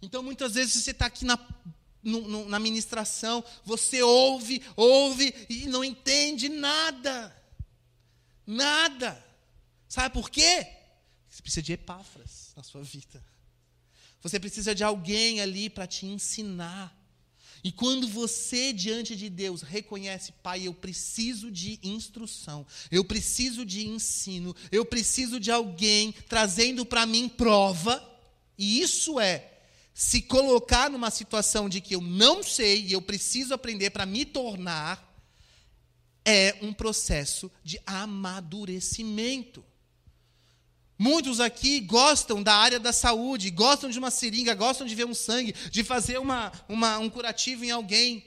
Então, 0.00 0.22
muitas 0.22 0.54
vezes 0.54 0.84
você 0.84 0.92
está 0.92 1.06
aqui 1.06 1.24
na 1.24 1.36
no, 2.06 2.28
no, 2.28 2.48
na 2.48 2.60
ministração, 2.60 3.44
você 3.64 4.00
ouve, 4.00 4.62
ouve 4.76 5.34
e 5.50 5.66
não 5.66 5.84
entende 5.84 6.48
nada. 6.48 7.36
Nada. 8.46 9.22
Sabe 9.88 10.14
por 10.14 10.30
quê? 10.30 10.66
Você 11.28 11.42
precisa 11.42 11.62
de 11.62 11.72
epáfras 11.72 12.52
na 12.56 12.62
sua 12.62 12.82
vida. 12.82 13.22
Você 14.22 14.38
precisa 14.38 14.72
de 14.72 14.84
alguém 14.84 15.40
ali 15.40 15.68
para 15.68 15.86
te 15.86 16.06
ensinar. 16.06 16.96
E 17.64 17.72
quando 17.72 18.06
você, 18.06 18.72
diante 18.72 19.16
de 19.16 19.28
Deus, 19.28 19.62
reconhece, 19.62 20.30
Pai, 20.42 20.62
eu 20.68 20.72
preciso 20.72 21.50
de 21.50 21.80
instrução, 21.82 22.64
eu 22.88 23.04
preciso 23.04 23.66
de 23.66 23.84
ensino, 23.88 24.54
eu 24.70 24.84
preciso 24.84 25.40
de 25.40 25.50
alguém 25.50 26.12
trazendo 26.28 26.86
para 26.86 27.04
mim 27.04 27.28
prova, 27.28 28.00
e 28.56 28.80
isso 28.80 29.18
é 29.18 29.55
se 29.98 30.20
colocar 30.20 30.90
numa 30.90 31.10
situação 31.10 31.70
de 31.70 31.80
que 31.80 31.94
eu 31.94 32.02
não 32.02 32.42
sei 32.42 32.82
e 32.82 32.92
eu 32.92 33.00
preciso 33.00 33.54
aprender 33.54 33.88
para 33.88 34.04
me 34.04 34.26
tornar, 34.26 35.02
é 36.22 36.54
um 36.60 36.70
processo 36.70 37.50
de 37.64 37.80
amadurecimento. 37.86 39.64
Muitos 40.98 41.40
aqui 41.40 41.80
gostam 41.80 42.42
da 42.42 42.54
área 42.54 42.78
da 42.78 42.92
saúde, 42.92 43.48
gostam 43.50 43.88
de 43.88 43.98
uma 43.98 44.10
seringa, 44.10 44.52
gostam 44.54 44.86
de 44.86 44.94
ver 44.94 45.06
um 45.06 45.14
sangue, 45.14 45.54
de 45.70 45.82
fazer 45.82 46.18
uma, 46.18 46.52
uma 46.68 46.98
um 46.98 47.08
curativo 47.08 47.64
em 47.64 47.70
alguém. 47.70 48.22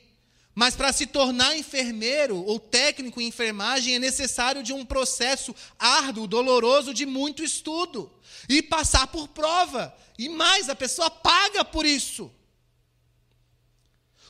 Mas 0.55 0.75
para 0.75 0.91
se 0.91 1.05
tornar 1.05 1.55
enfermeiro 1.55 2.43
ou 2.43 2.59
técnico 2.59 3.21
em 3.21 3.27
enfermagem 3.27 3.95
é 3.95 3.99
necessário 3.99 4.61
de 4.61 4.73
um 4.73 4.83
processo 4.83 5.55
árduo, 5.77 6.27
doloroso, 6.27 6.93
de 6.93 7.05
muito 7.05 7.43
estudo 7.43 8.11
e 8.47 8.61
passar 8.61 9.07
por 9.07 9.27
prova. 9.27 9.95
E 10.17 10.27
mais, 10.27 10.67
a 10.69 10.75
pessoa 10.75 11.09
paga 11.09 11.63
por 11.63 11.85
isso. 11.85 12.31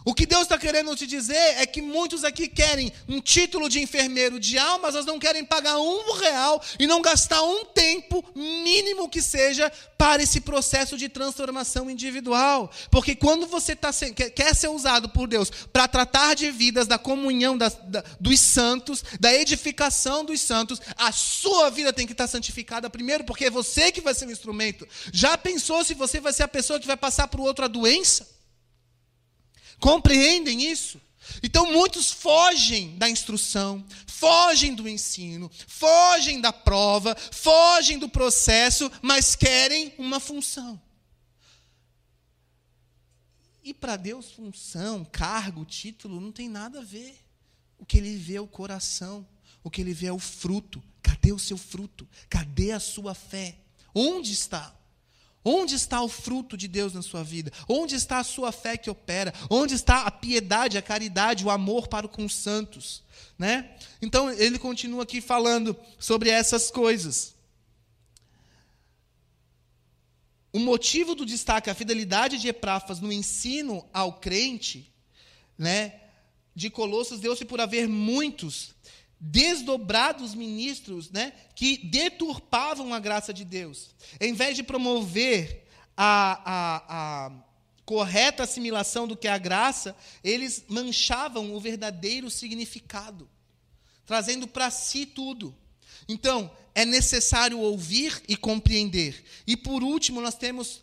O 0.05 0.13
que 0.13 0.25
Deus 0.25 0.43
está 0.43 0.57
querendo 0.57 0.95
te 0.95 1.05
dizer 1.05 1.35
é 1.57 1.65
que 1.65 1.81
muitos 1.81 2.23
aqui 2.23 2.47
querem 2.47 2.91
um 3.07 3.19
título 3.19 3.67
de 3.67 3.81
enfermeiro 3.81 4.39
de 4.39 4.57
almas, 4.57 4.95
mas 4.95 5.05
não 5.05 5.19
querem 5.19 5.43
pagar 5.43 5.77
um 5.77 6.13
real 6.13 6.61
e 6.79 6.87
não 6.87 7.01
gastar 7.01 7.43
um 7.43 7.65
tempo 7.65 8.23
mínimo 8.33 9.09
que 9.09 9.21
seja 9.21 9.71
para 9.97 10.23
esse 10.23 10.39
processo 10.39 10.97
de 10.97 11.09
transformação 11.09 11.89
individual. 11.89 12.71
Porque 12.89 13.13
quando 13.13 13.45
você 13.45 13.75
tá, 13.75 13.91
quer 14.33 14.55
ser 14.55 14.69
usado 14.69 15.09
por 15.09 15.27
Deus 15.27 15.51
para 15.71 15.87
tratar 15.87 16.33
de 16.33 16.49
vidas, 16.49 16.87
da 16.87 16.97
comunhão 16.97 17.57
das, 17.57 17.75
da, 17.83 18.03
dos 18.19 18.39
santos, 18.39 19.03
da 19.19 19.33
edificação 19.33 20.23
dos 20.23 20.39
santos, 20.39 20.79
a 20.95 21.11
sua 21.11 21.69
vida 21.69 21.91
tem 21.91 22.07
que 22.07 22.13
estar 22.13 22.27
santificada 22.27 22.89
primeiro, 22.89 23.25
porque 23.25 23.45
é 23.45 23.49
você 23.49 23.91
que 23.91 24.01
vai 24.01 24.13
ser 24.13 24.27
o 24.27 24.31
instrumento. 24.31 24.87
Já 25.11 25.37
pensou 25.37 25.83
se 25.83 25.93
você 25.93 26.21
vai 26.21 26.31
ser 26.31 26.43
a 26.43 26.47
pessoa 26.47 26.79
que 26.79 26.87
vai 26.87 26.97
passar 26.97 27.27
para 27.27 27.41
o 27.41 27.43
outro 27.43 27.65
a 27.65 27.67
doença? 27.67 28.38
Compreendem 29.79 30.69
isso? 30.69 31.01
Então 31.43 31.71
muitos 31.71 32.11
fogem 32.11 32.97
da 32.97 33.09
instrução, 33.09 33.85
fogem 34.07 34.73
do 34.73 34.87
ensino, 34.87 35.49
fogem 35.67 36.41
da 36.41 36.51
prova, 36.51 37.15
fogem 37.15 37.97
do 37.99 38.09
processo, 38.09 38.91
mas 39.01 39.35
querem 39.35 39.93
uma 39.97 40.19
função. 40.19 40.79
E 43.63 43.73
para 43.73 43.95
Deus, 43.95 44.31
função, 44.31 45.05
cargo, 45.05 45.63
título, 45.63 46.19
não 46.19 46.31
tem 46.31 46.49
nada 46.49 46.79
a 46.79 46.83
ver. 46.83 47.15
O 47.77 47.85
que 47.85 47.97
ele 47.97 48.15
vê 48.15 48.35
é 48.35 48.41
o 48.41 48.47
coração, 48.47 49.27
o 49.63 49.69
que 49.69 49.81
ele 49.81 49.93
vê 49.93 50.07
é 50.07 50.13
o 50.13 50.19
fruto. 50.19 50.83
Cadê 51.01 51.31
o 51.31 51.39
seu 51.39 51.57
fruto? 51.57 52.07
Cadê 52.29 52.71
a 52.71 52.79
sua 52.79 53.13
fé? 53.13 53.57
Onde 53.93 54.33
está? 54.33 54.75
Onde 55.43 55.75
está 55.75 56.01
o 56.01 56.09
fruto 56.09 56.57
de 56.57 56.67
Deus 56.67 56.93
na 56.93 57.01
sua 57.01 57.23
vida? 57.23 57.51
Onde 57.67 57.95
está 57.95 58.19
a 58.19 58.23
sua 58.23 58.51
fé 58.51 58.77
que 58.77 58.89
opera? 58.89 59.33
Onde 59.49 59.73
está 59.73 60.01
a 60.01 60.11
piedade, 60.11 60.77
a 60.77 60.81
caridade, 60.81 61.45
o 61.45 61.49
amor 61.49 61.87
para 61.87 62.07
com 62.07 62.25
os 62.25 62.35
santos? 62.35 63.03
Né? 63.37 63.69
Então, 64.01 64.29
ele 64.29 64.59
continua 64.59 65.03
aqui 65.03 65.21
falando 65.21 65.75
sobre 65.97 66.29
essas 66.29 66.69
coisas. 66.69 67.35
O 70.51 70.59
motivo 70.59 71.15
do 71.15 71.25
destaque, 71.25 71.69
a 71.69 71.75
fidelidade 71.75 72.37
de 72.37 72.47
Epráfas 72.47 72.99
no 72.99 73.11
ensino 73.11 73.87
ao 73.93 74.13
crente, 74.13 74.91
né, 75.57 76.01
de 76.55 76.69
Colossos, 76.69 77.19
deu-se 77.19 77.45
por 77.45 77.61
haver 77.61 77.87
muitos 77.87 78.73
desdobrados 79.19 80.33
ministros 80.33 81.11
né, 81.11 81.33
que 81.53 81.77
deturpavam 81.77 82.93
a 82.93 82.99
graça 82.99 83.33
de 83.33 83.43
Deus. 83.43 83.89
Em 84.19 84.33
vez 84.33 84.55
de 84.55 84.63
promover 84.63 85.65
a, 85.97 86.41
a, 86.45 87.25
a 87.27 87.31
correta 87.83 88.43
assimilação 88.43 89.07
do 89.07 89.17
que 89.17 89.27
é 89.27 89.31
a 89.31 89.37
graça, 89.37 89.95
eles 90.23 90.63
manchavam 90.67 91.53
o 91.53 91.59
verdadeiro 91.59 92.29
significado, 92.29 93.29
trazendo 94.05 94.47
para 94.47 94.69
si 94.69 95.05
tudo. 95.05 95.55
Então, 96.07 96.49
é 96.73 96.85
necessário 96.85 97.59
ouvir 97.59 98.21
e 98.27 98.37
compreender. 98.37 99.23
E 99.45 99.57
por 99.57 99.83
último, 99.83 100.21
nós 100.21 100.35
temos 100.35 100.81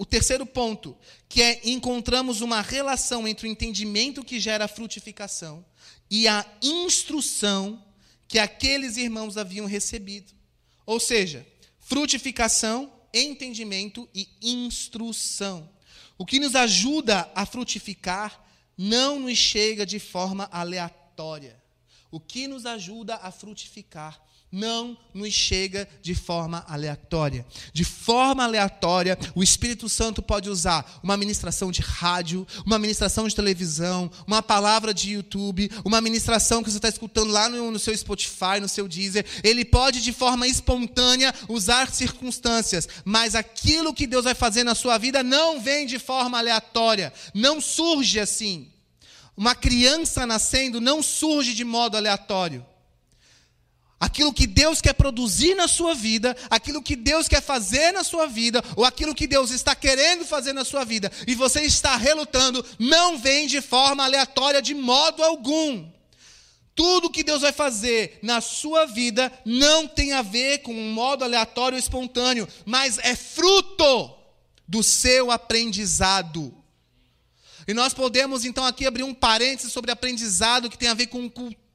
o 0.00 0.06
terceiro 0.06 0.46
ponto, 0.46 0.96
que 1.28 1.42
é 1.42 1.60
encontramos 1.62 2.40
uma 2.40 2.62
relação 2.62 3.28
entre 3.28 3.46
o 3.46 3.50
entendimento 3.50 4.24
que 4.24 4.40
gera 4.40 4.66
frutificação 4.66 5.62
e 6.10 6.26
a 6.26 6.42
instrução 6.62 7.84
que 8.26 8.38
aqueles 8.38 8.96
irmãos 8.96 9.36
haviam 9.36 9.66
recebido. 9.66 10.32
Ou 10.86 10.98
seja, 10.98 11.46
frutificação, 11.80 12.90
entendimento 13.12 14.08
e 14.14 14.26
instrução. 14.40 15.68
O 16.16 16.24
que 16.24 16.40
nos 16.40 16.54
ajuda 16.54 17.30
a 17.34 17.44
frutificar 17.44 18.42
não 18.78 19.20
nos 19.20 19.36
chega 19.36 19.84
de 19.84 19.98
forma 19.98 20.48
aleatória. 20.50 21.62
O 22.10 22.18
que 22.18 22.48
nos 22.48 22.64
ajuda 22.64 23.16
a 23.16 23.30
frutificar 23.30 24.18
não 24.52 24.96
nos 25.14 25.32
chega 25.32 25.88
de 26.02 26.14
forma 26.14 26.64
aleatória. 26.68 27.46
De 27.72 27.84
forma 27.84 28.44
aleatória, 28.44 29.16
o 29.34 29.42
Espírito 29.42 29.88
Santo 29.88 30.20
pode 30.20 30.50
usar 30.50 31.00
uma 31.02 31.16
ministração 31.16 31.70
de 31.70 31.80
rádio, 31.80 32.46
uma 32.66 32.78
ministração 32.78 33.28
de 33.28 33.34
televisão, 33.34 34.10
uma 34.26 34.42
palavra 34.42 34.92
de 34.92 35.12
YouTube, 35.12 35.70
uma 35.84 36.00
ministração 36.00 36.62
que 36.62 36.70
você 36.70 36.78
está 36.78 36.88
escutando 36.88 37.30
lá 37.30 37.48
no, 37.48 37.70
no 37.70 37.78
seu 37.78 37.96
Spotify, 37.96 38.60
no 38.60 38.68
seu 38.68 38.88
Deezer. 38.88 39.24
Ele 39.44 39.64
pode, 39.64 40.02
de 40.02 40.12
forma 40.12 40.48
espontânea, 40.48 41.32
usar 41.48 41.90
circunstâncias, 41.92 42.88
mas 43.04 43.34
aquilo 43.34 43.94
que 43.94 44.06
Deus 44.06 44.24
vai 44.24 44.34
fazer 44.34 44.64
na 44.64 44.74
sua 44.74 44.98
vida 44.98 45.22
não 45.22 45.60
vem 45.60 45.86
de 45.86 45.98
forma 45.98 46.38
aleatória, 46.38 47.12
não 47.32 47.60
surge 47.60 48.18
assim. 48.18 48.68
Uma 49.36 49.54
criança 49.54 50.26
nascendo 50.26 50.80
não 50.80 51.02
surge 51.02 51.54
de 51.54 51.64
modo 51.64 51.96
aleatório. 51.96 52.66
Aquilo 54.00 54.32
que 54.32 54.46
Deus 54.46 54.80
quer 54.80 54.94
produzir 54.94 55.54
na 55.54 55.68
sua 55.68 55.94
vida, 55.94 56.34
aquilo 56.48 56.82
que 56.82 56.96
Deus 56.96 57.28
quer 57.28 57.42
fazer 57.42 57.92
na 57.92 58.02
sua 58.02 58.26
vida, 58.26 58.64
ou 58.74 58.82
aquilo 58.82 59.14
que 59.14 59.26
Deus 59.26 59.50
está 59.50 59.74
querendo 59.74 60.24
fazer 60.24 60.54
na 60.54 60.64
sua 60.64 60.84
vida, 60.84 61.12
e 61.26 61.34
você 61.34 61.60
está 61.60 61.96
relutando, 61.96 62.64
não 62.78 63.18
vem 63.18 63.46
de 63.46 63.60
forma 63.60 64.02
aleatória 64.02 64.62
de 64.62 64.72
modo 64.72 65.22
algum. 65.22 65.86
Tudo 66.74 67.10
que 67.10 67.22
Deus 67.22 67.42
vai 67.42 67.52
fazer 67.52 68.18
na 68.22 68.40
sua 68.40 68.86
vida 68.86 69.30
não 69.44 69.86
tem 69.86 70.14
a 70.14 70.22
ver 70.22 70.60
com 70.60 70.72
um 70.72 70.94
modo 70.94 71.22
aleatório 71.22 71.76
ou 71.76 71.78
espontâneo, 71.78 72.48
mas 72.64 72.96
é 72.98 73.14
fruto 73.14 74.14
do 74.66 74.82
seu 74.82 75.30
aprendizado. 75.30 76.54
E 77.68 77.74
nós 77.74 77.92
podemos 77.92 78.46
então 78.46 78.64
aqui 78.64 78.86
abrir 78.86 79.02
um 79.02 79.12
parênteses 79.12 79.72
sobre 79.72 79.90
aprendizado 79.90 80.70
que 80.70 80.78
tem 80.78 80.88
a 80.88 80.94
ver 80.94 81.08
com 81.08 81.30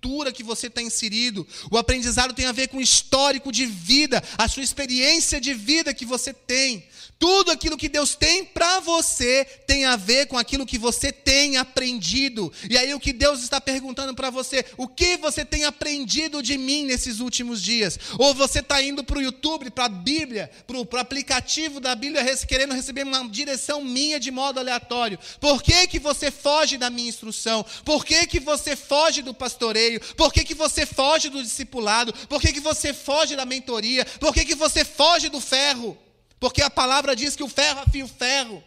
cultura 0.05 0.31
que 0.31 0.43
você 0.43 0.67
está 0.67 0.81
inserido. 0.83 1.47
O 1.71 1.77
aprendizado 1.77 2.33
tem 2.33 2.45
a 2.45 2.51
ver 2.51 2.67
com 2.67 2.77
o 2.77 2.81
histórico 2.81 3.51
de 3.51 3.65
vida, 3.65 4.23
a 4.37 4.47
sua 4.47 4.61
experiência 4.61 5.41
de 5.41 5.53
vida 5.53 5.93
que 5.93 6.05
você 6.05 6.31
tem. 6.31 6.83
Tudo 7.17 7.51
aquilo 7.51 7.77
que 7.77 7.87
Deus 7.87 8.13
tem 8.13 8.43
para 8.43 8.79
você 8.81 9.45
tem 9.65 9.85
a 9.85 9.95
ver 9.95 10.27
com 10.27 10.37
aquilo 10.37 10.65
que 10.65 10.77
você 10.77 11.11
tem 11.11 11.57
aprendido. 11.57 12.51
E 12.69 12.77
aí 12.77 12.93
o 12.93 12.99
que 12.99 13.13
Deus 13.13 13.41
está 13.41 13.61
perguntando 13.61 14.13
para 14.13 14.29
você, 14.29 14.65
o 14.77 14.87
que 14.87 15.15
você 15.17 15.45
tem 15.45 15.63
aprendido 15.63 16.43
de 16.43 16.57
mim 16.57 16.85
nesses 16.85 17.19
últimos 17.19 17.61
dias? 17.61 17.97
Ou 18.19 18.33
você 18.33 18.59
está 18.59 18.81
indo 18.81 19.03
para 19.03 19.17
o 19.17 19.21
YouTube, 19.21 19.69
para 19.71 19.85
a 19.85 19.89
Bíblia, 19.89 20.51
para 20.67 20.77
o 20.77 20.99
aplicativo 20.99 21.79
da 21.79 21.95
Bíblia, 21.95 22.23
querendo 22.45 22.73
receber 22.73 23.03
uma 23.03 23.27
direção 23.29 23.83
minha 23.83 24.19
de 24.19 24.29
modo 24.29 24.59
aleatório? 24.59 25.17
Por 25.39 25.63
que, 25.63 25.87
que 25.87 25.99
você 25.99 26.29
foge 26.29 26.77
da 26.77 26.89
minha 26.89 27.09
instrução? 27.09 27.65
Por 27.85 28.05
que, 28.05 28.27
que 28.27 28.39
você 28.41 28.75
foge 28.75 29.21
do 29.21 29.33
pastoreio? 29.33 30.01
Por 30.15 30.33
que, 30.33 30.43
que 30.43 30.53
você 30.53 30.85
foge 30.85 31.29
do 31.29 31.41
discipulado? 31.41 32.13
Por 32.27 32.41
que, 32.41 32.51
que 32.51 32.59
você 32.59 32.93
foge 32.93 33.35
da 33.35 33.45
mentoria? 33.45 34.05
Por 34.19 34.33
que, 34.33 34.43
que 34.43 34.55
você 34.55 34.83
foge 34.83 35.29
do 35.29 35.39
ferro? 35.39 35.97
Porque 36.45 36.61
a 36.61 36.69
palavra 36.69 37.15
diz 37.15 37.35
que 37.35 37.41
o 37.41 37.49
ferro 37.49 37.79
afia 37.79 38.05
o 38.05 38.07
ferro. 38.07 38.63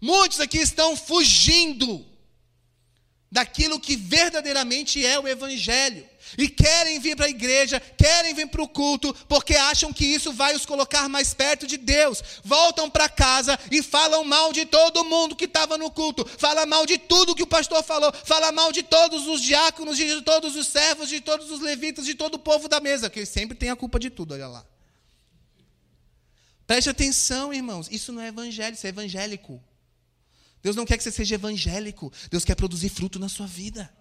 Muitos 0.00 0.40
aqui 0.40 0.58
estão 0.58 0.96
fugindo 0.96 2.04
daquilo 3.30 3.78
que 3.78 3.94
verdadeiramente 3.94 5.06
é 5.06 5.16
o 5.16 5.28
Evangelho. 5.28 6.04
E 6.36 6.48
querem 6.48 6.98
vir 6.98 7.14
para 7.14 7.26
a 7.26 7.30
igreja, 7.30 7.78
querem 7.78 8.34
vir 8.34 8.48
para 8.48 8.62
o 8.62 8.68
culto, 8.68 9.14
porque 9.28 9.54
acham 9.54 9.92
que 9.92 10.04
isso 10.04 10.32
vai 10.32 10.56
os 10.56 10.66
colocar 10.66 11.08
mais 11.08 11.32
perto 11.32 11.68
de 11.68 11.76
Deus. 11.76 12.20
Voltam 12.42 12.90
para 12.90 13.08
casa 13.08 13.56
e 13.70 13.80
falam 13.80 14.24
mal 14.24 14.52
de 14.52 14.66
todo 14.66 15.04
mundo 15.04 15.36
que 15.36 15.44
estava 15.44 15.78
no 15.78 15.88
culto, 15.88 16.28
fala 16.36 16.66
mal 16.66 16.84
de 16.84 16.98
tudo 16.98 17.36
que 17.36 17.44
o 17.44 17.46
pastor 17.46 17.84
falou, 17.84 18.12
fala 18.24 18.50
mal 18.50 18.72
de 18.72 18.82
todos 18.82 19.28
os 19.28 19.40
diáconos, 19.40 19.96
de 19.96 20.20
todos 20.22 20.56
os 20.56 20.66
servos, 20.66 21.08
de 21.08 21.20
todos 21.20 21.48
os 21.48 21.60
levitas, 21.60 22.04
de 22.04 22.14
todo 22.16 22.34
o 22.34 22.40
povo 22.40 22.68
da 22.68 22.80
mesa, 22.80 23.08
que 23.08 23.24
sempre 23.24 23.56
tem 23.56 23.70
a 23.70 23.76
culpa 23.76 24.00
de 24.00 24.10
tudo, 24.10 24.34
olha 24.34 24.48
lá. 24.48 24.69
Preste 26.70 26.88
atenção, 26.88 27.52
irmãos. 27.52 27.88
Isso 27.90 28.12
não 28.12 28.22
é 28.22 28.28
evangelho, 28.28 28.74
isso 28.74 28.86
é 28.86 28.90
evangélico. 28.90 29.60
Deus 30.62 30.76
não 30.76 30.86
quer 30.86 30.96
que 30.96 31.02
você 31.02 31.10
seja 31.10 31.34
evangélico. 31.34 32.12
Deus 32.30 32.44
quer 32.44 32.54
produzir 32.54 32.90
fruto 32.90 33.18
na 33.18 33.28
sua 33.28 33.44
vida. 33.44 33.92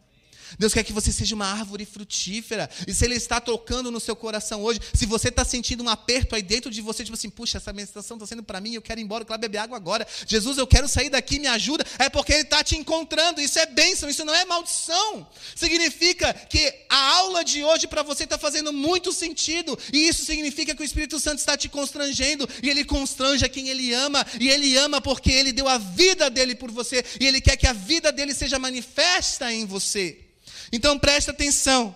Deus 0.57 0.73
quer 0.73 0.83
que 0.83 0.93
você 0.93 1.11
seja 1.11 1.35
uma 1.35 1.45
árvore 1.45 1.85
frutífera. 1.85 2.69
E 2.87 2.93
se 2.93 3.05
Ele 3.05 3.15
está 3.15 3.39
tocando 3.39 3.91
no 3.91 3.99
seu 3.99 4.15
coração 4.15 4.63
hoje, 4.63 4.79
se 4.93 5.05
você 5.05 5.29
está 5.29 5.45
sentindo 5.45 5.83
um 5.83 5.89
aperto 5.89 6.35
aí 6.35 6.41
dentro 6.41 6.71
de 6.71 6.81
você, 6.81 7.03
tipo 7.03 7.15
assim, 7.15 7.29
puxa, 7.29 7.57
essa 7.57 7.73
meditação 7.73 8.17
está 8.17 8.25
sendo 8.25 8.43
para 8.43 8.59
mim, 8.59 8.73
eu 8.73 8.81
quero 8.81 8.99
ir 8.99 9.03
embora, 9.03 9.23
eu 9.23 9.27
quero 9.27 9.39
beber 9.39 9.59
água 9.59 9.77
agora. 9.77 10.07
Jesus, 10.25 10.57
eu 10.57 10.67
quero 10.67 10.87
sair 10.87 11.09
daqui, 11.09 11.39
me 11.39 11.47
ajuda. 11.47 11.85
É 11.97 12.09
porque 12.09 12.33
Ele 12.33 12.41
está 12.43 12.63
te 12.63 12.75
encontrando. 12.75 13.41
Isso 13.41 13.59
é 13.59 13.65
bênção, 13.65 14.09
isso 14.09 14.25
não 14.25 14.33
é 14.33 14.45
maldição. 14.45 15.27
Significa 15.55 16.33
que 16.33 16.73
a 16.89 17.15
aula 17.17 17.43
de 17.43 17.63
hoje 17.63 17.87
para 17.87 18.03
você 18.03 18.23
está 18.23 18.37
fazendo 18.37 18.71
muito 18.71 19.11
sentido. 19.11 19.77
E 19.91 20.07
isso 20.07 20.25
significa 20.25 20.75
que 20.75 20.81
o 20.81 20.85
Espírito 20.85 21.19
Santo 21.19 21.39
está 21.39 21.57
te 21.57 21.69
constrangendo. 21.69 22.47
E 22.63 22.69
Ele 22.69 22.83
constrange 22.83 23.45
a 23.45 23.49
quem 23.49 23.69
Ele 23.69 23.93
ama. 23.93 24.25
E 24.39 24.49
Ele 24.49 24.77
ama 24.77 25.01
porque 25.01 25.31
Ele 25.31 25.51
deu 25.51 25.67
a 25.67 25.77
vida 25.77 26.29
dele 26.29 26.55
por 26.55 26.71
você. 26.71 27.03
E 27.19 27.27
Ele 27.27 27.41
quer 27.41 27.57
que 27.57 27.67
a 27.67 27.73
vida 27.73 28.11
dele 28.11 28.33
seja 28.33 28.59
manifesta 28.59 29.51
em 29.51 29.65
você. 29.65 30.29
Então 30.71 30.97
presta 30.99 31.31
atenção. 31.31 31.95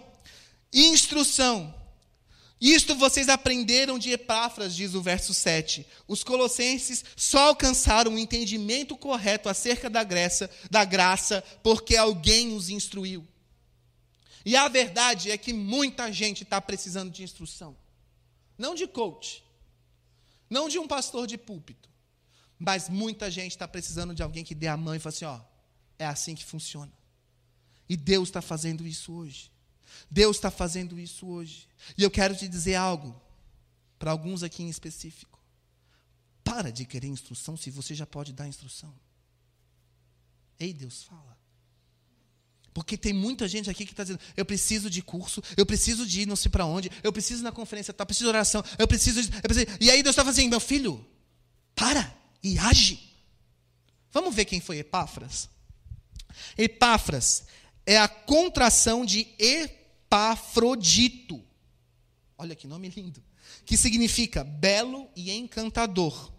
Instrução. 0.72 1.74
Isto 2.60 2.96
vocês 2.96 3.28
aprenderam 3.28 4.00
de 4.00 4.12
Epáfras, 4.12 4.74
diz 4.74 4.94
o 4.94 5.02
verso 5.02 5.34
7. 5.34 5.86
Os 6.08 6.24
colossenses 6.24 7.04
só 7.16 7.50
alcançaram 7.50 8.16
o 8.16 8.18
entendimento 8.18 8.96
correto 8.96 9.50
acerca 9.50 9.90
da 9.90 10.02
graça, 10.02 10.50
da 10.72 10.86
graça 10.86 11.44
porque 11.62 11.98
alguém 11.98 12.56
os 12.56 12.70
instruiu. 12.70 13.28
E 14.46 14.56
a 14.56 14.70
verdade 14.70 15.30
é 15.30 15.38
que 15.38 15.52
muita 15.52 16.12
gente 16.12 16.44
está 16.44 16.62
precisando 16.62 17.12
de 17.12 17.22
instrução. 17.22 17.76
Não 18.58 18.74
de 18.76 18.88
coach, 18.88 19.44
não 20.50 20.70
de 20.70 20.80
um 20.80 20.88
pastor 20.88 21.28
de 21.28 21.38
púlpito, 21.38 21.90
mas 22.58 22.88
muita 22.88 23.30
gente 23.30 23.52
está 23.52 23.68
precisando 23.68 24.16
de 24.16 24.24
alguém 24.24 24.44
que 24.44 24.56
dê 24.56 24.68
a 24.68 24.78
mão 24.78 24.96
e 24.96 25.00
fale 25.00 25.14
assim: 25.14 25.26
ó, 25.26 25.40
é 26.00 26.06
assim 26.06 26.34
que 26.34 26.46
funciona. 26.46 26.92
E 27.88 27.98
Deus 27.98 28.30
está 28.30 28.42
fazendo 28.42 28.86
isso 28.88 29.14
hoje. 29.14 29.52
Deus 30.10 30.38
está 30.38 30.50
fazendo 30.50 31.00
isso 31.00 31.28
hoje. 31.28 31.68
E 31.98 32.04
eu 32.04 32.12
quero 32.12 32.36
te 32.36 32.48
dizer 32.48 32.76
algo, 32.76 33.20
para 34.00 34.12
alguns 34.12 34.44
aqui 34.44 34.64
em 34.64 34.70
específico. 34.70 35.40
Para 36.44 36.72
de 36.72 36.86
querer 36.86 37.08
instrução 37.08 37.56
se 37.56 37.72
você 37.72 37.96
já 37.96 38.06
pode 38.06 38.34
dar 38.34 38.48
instrução. 38.48 38.94
Ei, 40.60 40.74
Deus, 40.74 41.04
fala. 41.04 41.38
Porque 42.74 42.98
tem 42.98 43.14
muita 43.14 43.48
gente 43.48 43.70
aqui 43.70 43.86
que 43.86 43.94
está 43.94 44.04
dizendo: 44.04 44.20
eu 44.36 44.44
preciso 44.44 44.90
de 44.90 45.02
curso, 45.02 45.42
eu 45.56 45.66
preciso 45.66 46.06
de 46.06 46.22
ir 46.22 46.26
não 46.26 46.36
sei 46.36 46.50
para 46.50 46.66
onde, 46.66 46.90
eu 47.04 47.14
preciso 47.14 47.44
na 47.44 47.52
conferência, 47.52 47.94
tá, 47.94 48.02
eu 48.02 48.06
preciso 48.08 48.26
de 48.26 48.30
oração, 48.30 48.64
eu 48.80 48.88
preciso, 48.88 49.20
eu 49.20 49.42
preciso. 49.42 49.68
E 49.80 49.92
aí 49.92 50.02
Deus 50.02 50.14
está 50.14 50.26
fazendo: 50.26 50.50
meu 50.50 50.60
filho, 50.60 51.06
para 51.76 52.14
e 52.42 52.58
age. 52.58 53.12
Vamos 54.12 54.34
ver 54.34 54.46
quem 54.46 54.60
foi 54.60 54.80
Epáfras? 54.80 55.50
Epáfras 56.58 57.46
é 57.86 57.98
a 57.98 58.08
contração 58.08 59.06
de 59.06 59.28
Epafrodito. 59.38 61.44
Olha 62.38 62.56
que 62.56 62.68
nome 62.68 62.88
lindo. 62.90 63.22
Que 63.66 63.76
significa 63.78 64.44
belo 64.44 65.08
e 65.16 65.32
encantador. 65.32 66.32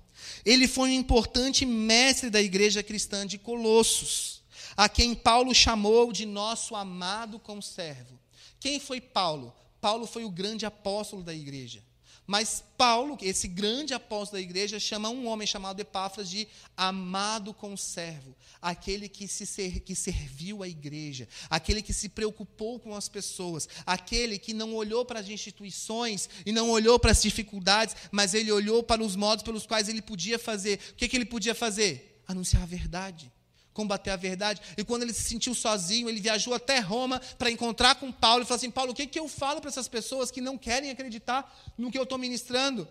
Ele 0.45 0.69
foi 0.69 0.91
um 0.91 0.95
importante 0.95 1.65
mestre 1.65 2.29
da 2.31 2.43
igreja 2.43 2.83
cristã 2.83 3.27
de 3.27 3.39
Colossos, 3.39 4.43
a 4.77 4.89
quem 4.89 5.15
Paulo 5.15 5.55
chamou 5.55 6.13
de 6.13 6.27
nosso 6.27 6.75
amado 6.75 7.39
conservo. 7.39 8.19
Quem 8.59 8.81
foi 8.81 9.01
Paulo? 9.01 9.55
Paulo 9.81 10.07
foi 10.07 10.25
o 10.25 10.31
grande 10.31 10.67
apóstolo 10.67 11.23
da 11.23 11.35
igreja. 11.35 11.83
Mas 12.27 12.65
Paulo, 12.79 13.19
esse 13.21 13.47
grande 13.47 13.93
apóstolo 13.93 14.41
da 14.41 14.49
igreja, 14.49 14.81
chama 14.81 15.11
um 15.11 15.27
homem 15.27 15.47
chamado 15.47 15.81
Epáfras 15.81 16.31
de 16.31 16.49
amado 16.75 17.53
conservo, 17.53 18.35
aquele 18.63 19.11
que, 19.11 19.29
se 19.29 19.45
ser, 19.45 19.81
que 19.81 19.95
serviu 19.95 20.63
a 20.63 20.69
igreja, 20.69 21.29
aquele 21.51 21.83
que 21.83 21.93
se 21.93 22.09
preocupou 22.09 22.81
com 22.81 22.95
as 22.95 23.09
pessoas, 23.09 23.69
aquele 23.85 24.39
que 24.39 24.55
não 24.55 24.75
olhou 24.75 25.05
para 25.05 25.21
as 25.21 25.29
instituições 25.29 26.31
e 26.47 26.53
não 26.53 26.71
olhou 26.71 26.99
para 26.99 27.11
as 27.11 27.21
dificuldades, 27.21 27.95
mas 28.11 28.33
ele 28.33 28.51
olhou 28.51 28.83
para 28.83 29.03
os 29.03 29.15
modos 29.15 29.43
pelos 29.43 29.67
quais 29.67 29.89
ele 29.89 30.01
podia 30.01 30.39
fazer. 30.39 30.79
O 30.93 30.95
que, 30.95 31.09
que 31.09 31.17
ele 31.17 31.27
podia 31.27 31.55
fazer? 31.55 32.23
Anunciar 32.27 32.63
a 32.63 32.67
verdade 32.67 33.34
combater 33.75 34.11
a 34.11 34.17
verdade. 34.17 34.63
E 34.79 34.85
quando 34.85 35.03
ele 35.03 35.13
se 35.13 35.25
sentiu 35.25 35.55
sozinho, 35.55 36.09
ele 36.09 36.21
viajou 36.21 36.55
até 36.55 36.79
Roma 36.79 37.21
para 37.37 37.51
encontrar 37.51 37.97
com 37.97 38.11
Paulo 38.11 38.45
e 38.45 38.47
falou 38.47 38.57
assim: 38.57 38.71
Paulo, 38.71 38.93
o 38.93 38.95
que, 38.95 39.07
que 39.07 39.19
eu 39.19 39.29
falo 39.29 39.61
para 39.61 39.69
essas 39.69 39.89
pessoas 39.89 40.31
que 40.31 40.41
não 40.41 40.57
querem 40.57 40.91
acreditar 40.91 41.75
no 41.77 41.91
que 41.91 41.99
eu 41.99 42.05
estou 42.05 42.17
ministrando? 42.17 42.89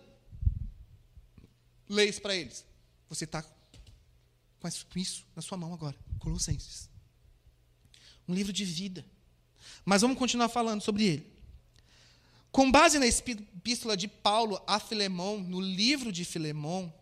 Leis 1.88 2.20
para 2.20 2.36
eles. 2.36 2.64
Você 3.08 3.24
está 3.24 3.42
com 3.42 4.68
isso 4.98 5.26
na 5.34 5.42
sua 5.42 5.58
mão 5.58 5.72
agora. 5.72 5.96
Colossenses. 6.20 6.88
Um 8.28 8.34
livro 8.34 8.52
de 8.52 8.64
vida. 8.64 9.04
Mas 9.84 10.02
vamos 10.02 10.18
continuar 10.18 10.48
falando 10.48 10.82
sobre 10.82 11.04
ele. 11.04 11.34
Com 12.50 12.70
base 12.70 12.98
na 12.98 13.06
epístola 13.06 13.96
de 13.96 14.06
Paulo 14.06 14.62
a 14.66 14.78
Filemão, 14.78 15.38
no 15.40 15.60
livro 15.60 16.12
de 16.12 16.24
Filemão, 16.24 16.92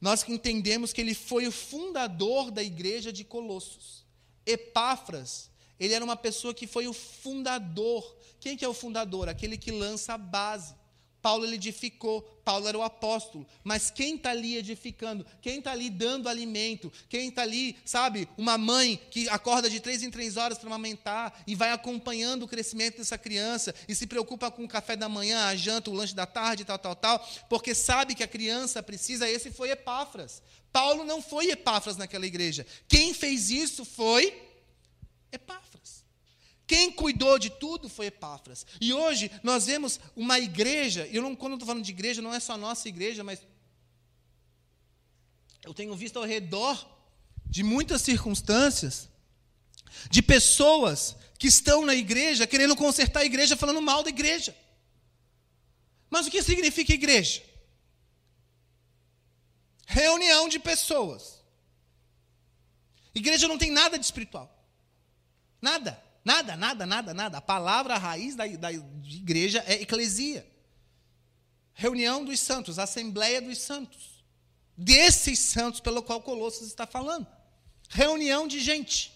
nós 0.00 0.26
entendemos 0.26 0.92
que 0.92 1.00
ele 1.00 1.14
foi 1.14 1.46
o 1.46 1.52
fundador 1.52 2.50
da 2.50 2.62
igreja 2.62 3.12
de 3.12 3.22
Colossos. 3.22 4.06
Epáfras, 4.46 5.50
ele 5.78 5.92
era 5.92 6.04
uma 6.04 6.16
pessoa 6.16 6.54
que 6.54 6.66
foi 6.66 6.88
o 6.88 6.92
fundador. 6.92 8.16
Quem 8.38 8.56
que 8.56 8.64
é 8.64 8.68
o 8.68 8.74
fundador? 8.74 9.28
Aquele 9.28 9.58
que 9.58 9.70
lança 9.70 10.14
a 10.14 10.18
base. 10.18 10.74
Paulo 11.22 11.44
ele 11.44 11.56
edificou, 11.56 12.22
Paulo 12.44 12.66
era 12.66 12.78
o 12.78 12.82
apóstolo, 12.82 13.46
mas 13.62 13.90
quem 13.90 14.16
está 14.16 14.30
ali 14.30 14.56
edificando, 14.56 15.24
quem 15.42 15.58
está 15.58 15.72
ali 15.72 15.90
dando 15.90 16.28
alimento, 16.28 16.92
quem 17.08 17.28
está 17.28 17.42
ali, 17.42 17.76
sabe, 17.84 18.28
uma 18.36 18.56
mãe 18.56 19.00
que 19.10 19.28
acorda 19.28 19.68
de 19.68 19.80
três 19.80 20.02
em 20.02 20.10
três 20.10 20.36
horas 20.36 20.58
para 20.58 20.68
amamentar 20.68 21.42
e 21.46 21.54
vai 21.54 21.70
acompanhando 21.70 22.44
o 22.44 22.48
crescimento 22.48 22.98
dessa 22.98 23.18
criança 23.18 23.74
e 23.86 23.94
se 23.94 24.06
preocupa 24.06 24.50
com 24.50 24.64
o 24.64 24.68
café 24.68 24.96
da 24.96 25.08
manhã, 25.08 25.44
a 25.46 25.54
janta, 25.54 25.90
o 25.90 25.94
lanche 25.94 26.14
da 26.14 26.26
tarde, 26.26 26.64
tal, 26.64 26.78
tal, 26.78 26.96
tal, 26.96 27.28
porque 27.48 27.74
sabe 27.74 28.14
que 28.14 28.22
a 28.22 28.28
criança 28.28 28.82
precisa, 28.82 29.28
esse 29.28 29.50
foi 29.50 29.70
Epáfras. 29.70 30.42
Paulo 30.72 31.04
não 31.04 31.20
foi 31.20 31.50
Epáfras 31.50 31.96
naquela 31.96 32.26
igreja, 32.26 32.66
quem 32.88 33.12
fez 33.12 33.50
isso 33.50 33.84
foi 33.84 34.48
Epáfras. 35.30 35.69
Quem 36.70 36.92
cuidou 36.92 37.36
de 37.36 37.50
tudo 37.50 37.88
foi 37.88 38.06
Epáfras. 38.06 38.64
E 38.80 38.92
hoje 38.94 39.28
nós 39.42 39.66
vemos 39.66 39.98
uma 40.14 40.38
igreja, 40.38 41.04
e 41.08 41.16
eu 41.16 41.22
não, 41.22 41.34
quando 41.34 41.54
estou 41.54 41.66
falando 41.66 41.82
de 41.82 41.90
igreja, 41.90 42.22
não 42.22 42.32
é 42.32 42.38
só 42.38 42.52
a 42.52 42.56
nossa 42.56 42.88
igreja, 42.88 43.24
mas 43.24 43.42
eu 45.64 45.74
tenho 45.74 45.96
visto 45.96 46.16
ao 46.16 46.24
redor 46.24 46.78
de 47.44 47.64
muitas 47.64 48.02
circunstâncias, 48.02 49.08
de 50.08 50.22
pessoas 50.22 51.16
que 51.40 51.48
estão 51.48 51.84
na 51.84 51.96
igreja 51.96 52.46
querendo 52.46 52.76
consertar 52.76 53.22
a 53.22 53.24
igreja, 53.24 53.56
falando 53.56 53.82
mal 53.82 54.04
da 54.04 54.10
igreja. 54.10 54.56
Mas 56.08 56.28
o 56.28 56.30
que 56.30 56.40
significa 56.40 56.94
igreja? 56.94 57.42
Reunião 59.86 60.48
de 60.48 60.60
pessoas. 60.60 61.42
Igreja 63.12 63.48
não 63.48 63.58
tem 63.58 63.72
nada 63.72 63.98
de 63.98 64.04
espiritual. 64.04 64.48
Nada. 65.60 66.09
Nada, 66.24 66.56
nada, 66.56 66.86
nada, 66.86 67.14
nada. 67.14 67.38
A 67.38 67.40
palavra 67.40 67.96
raiz 67.96 68.36
da, 68.36 68.46
da 68.46 68.72
igreja 68.72 69.64
é 69.66 69.82
eclesia. 69.82 70.46
Reunião 71.72 72.24
dos 72.24 72.40
santos, 72.40 72.78
assembleia 72.78 73.40
dos 73.40 73.58
santos. 73.58 74.24
Desses 74.76 75.38
santos 75.38 75.80
pelo 75.80 76.02
qual 76.02 76.20
Colossos 76.20 76.66
está 76.66 76.86
falando. 76.86 77.26
Reunião 77.88 78.46
de 78.46 78.60
gente. 78.60 79.12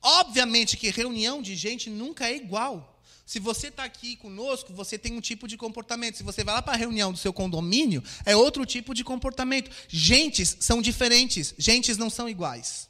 Obviamente 0.00 0.76
que 0.76 0.90
reunião 0.90 1.40
de 1.40 1.54
gente 1.54 1.88
nunca 1.88 2.28
é 2.28 2.36
igual. 2.36 2.94
Se 3.26 3.38
você 3.38 3.68
está 3.68 3.84
aqui 3.84 4.16
conosco, 4.16 4.72
você 4.72 4.98
tem 4.98 5.14
um 5.14 5.20
tipo 5.20 5.48
de 5.48 5.56
comportamento. 5.56 6.16
Se 6.16 6.22
você 6.22 6.44
vai 6.44 6.54
lá 6.54 6.62
para 6.62 6.74
a 6.74 6.76
reunião 6.76 7.10
do 7.10 7.18
seu 7.18 7.32
condomínio, 7.32 8.02
é 8.26 8.36
outro 8.36 8.66
tipo 8.66 8.94
de 8.94 9.02
comportamento. 9.02 9.70
Gentes 9.88 10.56
são 10.60 10.82
diferentes, 10.82 11.54
gentes 11.56 11.96
não 11.96 12.10
são 12.10 12.28
iguais. 12.28 12.88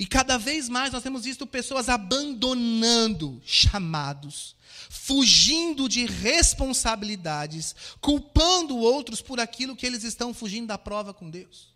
E 0.00 0.06
cada 0.06 0.38
vez 0.38 0.66
mais 0.66 0.94
nós 0.94 1.02
temos 1.02 1.24
visto 1.24 1.46
pessoas 1.46 1.90
abandonando 1.90 3.38
chamados, 3.44 4.56
fugindo 4.88 5.86
de 5.90 6.06
responsabilidades, 6.06 7.76
culpando 8.00 8.78
outros 8.78 9.20
por 9.20 9.38
aquilo 9.38 9.76
que 9.76 9.84
eles 9.84 10.02
estão 10.02 10.32
fugindo 10.32 10.68
da 10.68 10.78
prova 10.78 11.12
com 11.12 11.28
Deus. 11.28 11.74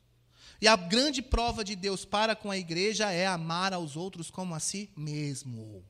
E 0.59 0.67
a 0.67 0.75
grande 0.75 1.21
prova 1.21 1.63
de 1.63 1.77
Deus 1.77 2.07
para 2.07 2.35
com 2.35 2.51
a 2.51 2.57
igreja 2.57 3.13
é 3.13 3.27
amar 3.27 3.75
aos 3.75 3.95
outros 3.95 4.31
como 4.31 4.55
a 4.55 4.59
si 4.59 4.89
mesmo. 4.97 5.85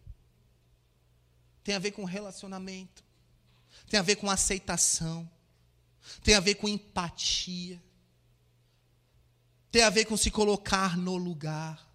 Tem 1.62 1.76
a 1.76 1.78
ver 1.78 1.92
com 1.92 2.02
relacionamento, 2.02 3.04
tem 3.88 4.00
a 4.00 4.02
ver 4.02 4.16
com 4.16 4.28
aceitação, 4.28 5.30
tem 6.20 6.34
a 6.34 6.40
ver 6.40 6.56
com 6.56 6.68
empatia, 6.68 7.80
tem 9.70 9.84
a 9.84 9.90
ver 9.90 10.06
com 10.06 10.16
se 10.16 10.32
colocar 10.32 10.98
no 10.98 11.16
lugar 11.16 11.93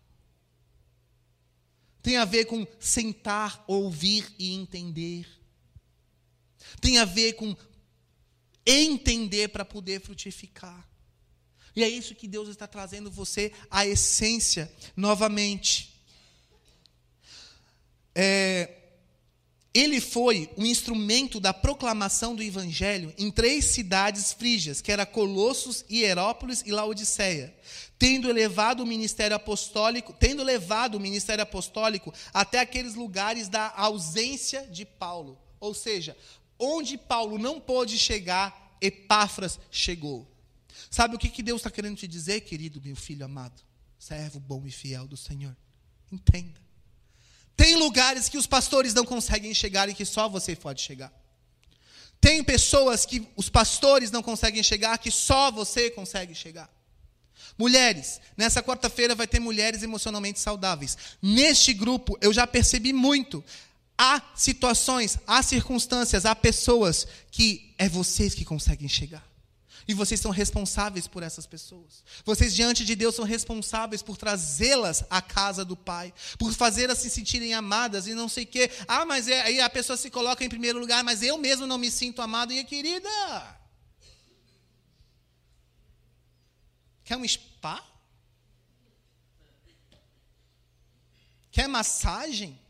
tem 2.02 2.18
a 2.18 2.26
ver 2.26 2.46
com 2.46 2.66
sentar, 2.80 3.64
ouvir 3.68 4.26
e 4.40 4.54
entender. 4.54 5.28
Tem 6.82 6.98
a 6.98 7.06
ver 7.06 7.34
com 7.34 7.56
entender 8.66 9.50
para 9.50 9.66
poder 9.66 10.00
frutificar. 10.02 10.88
E 11.76 11.84
é 11.84 11.90
isso 11.90 12.16
que 12.16 12.28
Deus 12.28 12.50
está 12.50 12.68
trazendo 12.68 13.12
você 13.12 13.54
à 13.70 13.86
essência 13.86 14.72
novamente. 14.96 15.94
É, 18.14 18.79
ele 19.74 20.02
foi 20.02 20.50
um 20.58 20.66
instrumento 20.66 21.40
da 21.40 21.54
proclamação 21.54 22.36
do 22.36 22.42
evangelho 22.42 23.14
em 23.18 23.30
três 23.30 23.66
cidades 23.66 24.34
frígias, 24.34 24.82
que 24.82 24.92
era 24.92 25.06
Colossos, 25.06 25.86
Hierópolis 25.90 26.64
e 26.66 26.72
Laodiceia 26.72 27.54
tendo 28.00 28.30
elevado 28.30 28.82
o 28.82 28.88
ministério 28.88 29.36
apostólico, 29.36 30.14
tendo 30.14 30.42
levado 30.42 30.96
o 30.96 31.00
ministério 31.02 31.44
apostólico 31.44 32.14
até 32.34 32.62
aqueles 32.62 32.96
lugares 32.96 33.50
da 33.50 33.74
ausência 33.76 34.66
de 34.68 34.86
Paulo. 34.86 35.38
Ou 35.60 35.74
seja, 35.74 36.16
onde 36.58 36.98
Paulo 36.98 37.38
não 37.38 37.60
pôde 37.60 37.98
chegar, 37.98 38.78
Epáfras 38.80 39.60
chegou. 39.70 40.26
Sabe 40.90 41.16
o 41.16 41.20
que, 41.20 41.30
que 41.30 41.44
Deus 41.44 41.60
está 41.60 41.70
querendo 41.70 41.98
te 41.98 42.08
dizer, 42.08 42.40
querido 42.42 42.82
meu 42.82 42.96
filho 42.96 43.26
amado? 43.26 43.62
Servo 44.00 44.40
bom 44.40 44.66
e 44.66 44.72
fiel 44.72 45.06
do 45.06 45.18
Senhor. 45.18 45.56
Entenda. 46.10 46.69
Tem 47.60 47.76
lugares 47.76 48.30
que 48.30 48.38
os 48.38 48.48
pastores 48.48 48.94
não 48.94 49.04
conseguem 49.04 49.54
chegar 49.54 49.90
e 49.90 49.94
que 49.94 50.06
só 50.06 50.30
você 50.30 50.56
pode 50.56 50.82
chegar. 50.82 51.12
Tem 52.22 52.42
pessoas 52.42 53.06
que 53.06 53.28
os 53.36 53.50
pastores 53.50 54.12
não 54.12 54.24
conseguem 54.24 54.64
chegar, 54.64 54.98
que 54.98 55.12
só 55.12 55.52
você 55.52 55.90
consegue 55.90 56.34
chegar. 56.34 56.70
Mulheres, 57.58 58.22
nessa 58.38 58.64
quarta-feira 58.64 59.14
vai 59.14 59.28
ter 59.28 59.42
mulheres 59.42 59.84
emocionalmente 59.84 60.40
saudáveis. 60.40 60.98
Neste 61.22 61.74
grupo, 61.74 62.18
eu 62.22 62.32
já 62.32 62.48
percebi 62.48 62.94
muito. 62.94 63.44
Há 63.98 64.22
situações, 64.34 65.18
há 65.28 65.44
circunstâncias, 65.44 66.26
há 66.26 66.34
pessoas 66.34 67.06
que 67.30 67.74
é 67.78 67.90
vocês 67.90 68.34
que 68.34 68.46
conseguem 68.46 68.88
chegar. 68.88 69.29
E 69.90 69.94
vocês 69.96 70.20
são 70.20 70.30
responsáveis 70.30 71.08
por 71.08 71.24
essas 71.24 71.48
pessoas. 71.48 72.04
Vocês, 72.24 72.54
diante 72.54 72.86
de 72.86 72.94
Deus, 72.94 73.16
são 73.16 73.26
responsáveis 73.26 74.04
por 74.04 74.18
trazê-las 74.18 75.04
à 75.10 75.20
casa 75.20 75.66
do 75.66 75.76
Pai, 75.76 76.14
por 76.38 76.54
fazê-las 76.54 77.00
se 77.00 77.10
sentirem 77.10 77.56
amadas 77.56 78.06
e 78.06 78.14
não 78.14 78.30
sei 78.30 78.44
o 78.44 78.48
quê. 78.48 78.70
Ah, 78.88 79.04
mas 79.04 79.28
é, 79.28 79.42
aí 79.42 79.60
a 79.60 79.68
pessoa 79.68 79.98
se 79.98 80.12
coloca 80.12 80.46
em 80.46 80.48
primeiro 80.48 80.78
lugar, 80.78 81.04
mas 81.04 81.24
eu 81.24 81.40
mesmo 81.40 81.66
não 81.66 81.80
me 81.80 81.90
sinto 81.90 82.22
amado. 82.22 82.54
E 82.54 82.64
querida, 82.66 83.10
quer 87.04 87.18
um 87.18 87.28
spa? 87.28 87.84
Quer 91.50 91.68
massagem? 91.68 92.62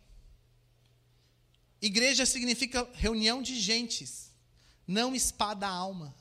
Igreja 1.81 2.25
significa 2.25 2.89
reunião 2.93 3.41
de 3.41 3.59
gentes, 3.59 4.31
não 4.87 5.19
spa 5.19 5.53
da 5.53 5.67
alma. 5.67 6.17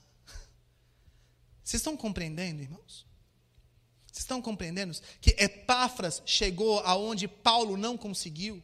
Vocês 1.68 1.80
estão 1.80 1.98
compreendendo, 1.98 2.62
irmãos? 2.62 3.04
Vocês 4.06 4.20
estão 4.20 4.40
compreendendo 4.40 4.96
que 5.20 5.36
Epáfras 5.38 6.22
chegou 6.24 6.80
aonde 6.80 7.28
Paulo 7.28 7.76
não 7.76 7.94
conseguiu? 7.94 8.62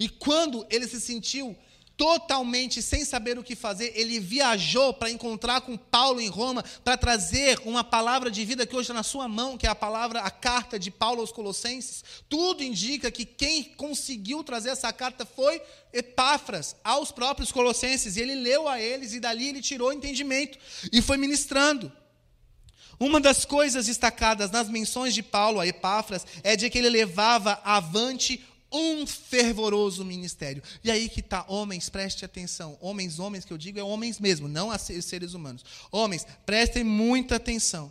E 0.00 0.08
quando 0.08 0.66
ele 0.68 0.88
se 0.88 1.00
sentiu 1.00 1.56
totalmente 1.96 2.82
sem 2.82 3.04
saber 3.04 3.38
o 3.38 3.44
que 3.44 3.54
fazer, 3.54 3.92
ele 3.94 4.18
viajou 4.18 4.92
para 4.92 5.12
encontrar 5.12 5.60
com 5.60 5.76
Paulo 5.76 6.20
em 6.20 6.26
Roma 6.26 6.64
para 6.82 6.96
trazer 6.96 7.60
uma 7.64 7.84
palavra 7.84 8.32
de 8.32 8.44
vida 8.44 8.66
que 8.66 8.74
hoje 8.74 8.86
está 8.86 8.94
na 8.94 9.04
sua 9.04 9.28
mão, 9.28 9.56
que 9.56 9.68
é 9.68 9.70
a 9.70 9.74
palavra, 9.74 10.18
a 10.22 10.30
carta 10.30 10.76
de 10.76 10.90
Paulo 10.90 11.20
aos 11.20 11.30
Colossenses. 11.30 12.02
Tudo 12.28 12.64
indica 12.64 13.12
que 13.12 13.24
quem 13.24 13.62
conseguiu 13.62 14.42
trazer 14.42 14.70
essa 14.70 14.92
carta 14.92 15.24
foi 15.24 15.62
Epáfras 15.92 16.74
aos 16.82 17.12
próprios 17.12 17.52
Colossenses. 17.52 18.16
E 18.16 18.20
ele 18.20 18.34
leu 18.34 18.66
a 18.66 18.80
eles 18.80 19.12
e 19.12 19.20
dali 19.20 19.50
ele 19.50 19.62
tirou 19.62 19.92
entendimento 19.92 20.58
e 20.90 21.00
foi 21.00 21.16
ministrando. 21.16 21.99
Uma 23.00 23.18
das 23.18 23.46
coisas 23.46 23.86
destacadas 23.86 24.50
nas 24.50 24.68
menções 24.68 25.14
de 25.14 25.22
Paulo 25.22 25.58
a 25.58 25.66
Epáfras 25.66 26.26
é 26.42 26.54
de 26.54 26.68
que 26.68 26.76
ele 26.76 26.90
levava 26.90 27.58
avante 27.64 28.44
um 28.70 29.06
fervoroso 29.06 30.04
ministério. 30.04 30.62
E 30.84 30.90
aí 30.90 31.08
que 31.08 31.20
está, 31.20 31.46
homens, 31.48 31.88
preste 31.88 32.26
atenção. 32.26 32.76
Homens, 32.78 33.18
homens 33.18 33.46
que 33.46 33.54
eu 33.54 33.56
digo 33.56 33.78
é 33.80 33.82
homens 33.82 34.20
mesmo, 34.20 34.46
não 34.46 34.70
seres 34.78 35.32
humanos. 35.32 35.64
Homens, 35.90 36.26
prestem 36.44 36.84
muita 36.84 37.36
atenção. 37.36 37.90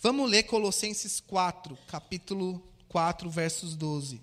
Vamos 0.00 0.28
ler 0.28 0.42
Colossenses 0.42 1.20
4, 1.20 1.78
capítulo 1.86 2.60
4, 2.88 3.30
versos 3.30 3.76
12. 3.76 4.20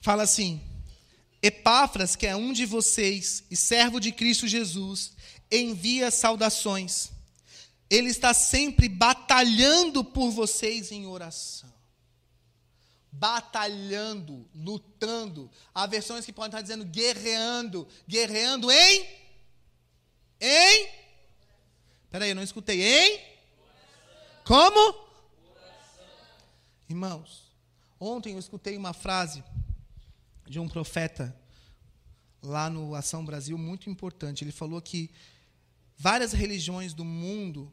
Fala 0.00 0.22
assim: 0.22 0.62
Epáfras, 1.40 2.16
que 2.16 2.26
é 2.26 2.34
um 2.34 2.52
de 2.52 2.66
vocês 2.66 3.44
e 3.50 3.56
servo 3.56 4.00
de 4.00 4.10
Cristo 4.10 4.46
Jesus, 4.46 5.12
envia 5.50 6.10
saudações. 6.10 7.10
Ele 7.88 8.10
está 8.10 8.34
sempre 8.34 8.88
batalhando 8.88 10.04
por 10.04 10.30
vocês 10.30 10.90
em 10.90 11.06
oração. 11.06 11.72
Batalhando, 13.10 14.48
lutando. 14.54 15.50
Há 15.74 15.86
versões 15.86 16.24
que 16.24 16.32
podem 16.32 16.48
estar 16.48 16.60
dizendo 16.60 16.84
guerreando. 16.84 17.88
Guerreando 18.06 18.70
em? 18.70 19.08
Em? 20.40 20.88
Peraí, 22.10 22.30
eu 22.30 22.36
não 22.36 22.42
escutei. 22.42 22.82
Em? 22.82 23.20
Como? 24.44 25.08
Irmãos, 26.88 27.42
ontem 27.98 28.34
eu 28.34 28.38
escutei 28.38 28.76
uma 28.76 28.92
frase 28.92 29.42
de 30.48 30.58
um 30.58 30.68
profeta 30.68 31.36
lá 32.42 32.70
no 32.70 32.94
Ação 32.94 33.24
Brasil 33.24 33.58
muito 33.58 33.90
importante. 33.90 34.44
Ele 34.44 34.52
falou 34.52 34.80
que 34.80 35.10
várias 35.96 36.32
religiões 36.32 36.94
do 36.94 37.04
mundo 37.04 37.70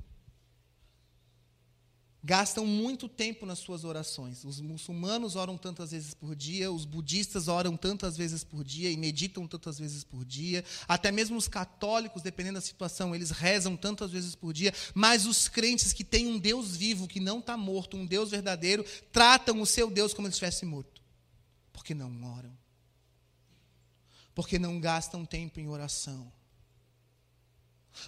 gastam 2.24 2.66
muito 2.66 3.08
tempo 3.08 3.46
nas 3.46 3.60
suas 3.60 3.84
orações. 3.84 4.44
Os 4.44 4.60
muçulmanos 4.60 5.36
oram 5.36 5.60
tantas 5.60 5.92
vezes 5.92 6.16
por 6.16 6.36
dia, 6.36 6.72
os 6.72 6.84
budistas 6.84 7.48
oram 7.48 7.78
tantas 7.78 8.18
vezes 8.18 8.44
por 8.44 8.64
dia 8.64 8.90
e 8.90 8.98
meditam 8.98 9.48
tantas 9.48 9.78
vezes 9.78 10.04
por 10.04 10.26
dia, 10.26 10.66
até 10.88 11.12
mesmo 11.12 11.38
os 11.38 11.48
católicos, 11.48 12.24
dependendo 12.24 12.56
da 12.56 12.62
situação, 12.62 13.14
eles 13.14 13.30
rezam 13.30 13.78
tantas 13.78 14.10
vezes 14.10 14.34
por 14.34 14.54
dia, 14.54 14.74
mas 14.96 15.28
os 15.28 15.48
crentes 15.48 15.94
que 15.94 16.04
têm 16.04 16.26
um 16.26 16.40
Deus 16.40 16.76
vivo, 16.76 17.08
que 17.08 17.20
não 17.20 17.38
está 17.38 17.56
morto, 17.56 17.96
um 17.96 18.08
Deus 18.08 18.32
verdadeiro, 18.32 18.84
tratam 19.12 19.62
o 19.62 19.66
seu 19.68 19.92
Deus 19.92 20.12
como 20.12 20.28
se 20.28 20.32
estivesse 20.32 20.66
morto, 20.66 21.04
porque 21.72 21.94
não 21.94 22.12
oram 22.24 22.65
porque 24.36 24.60
não 24.60 24.80
gastam 24.80 25.26
tempo 25.26 25.60
em 25.62 25.70
oração. 25.70 26.32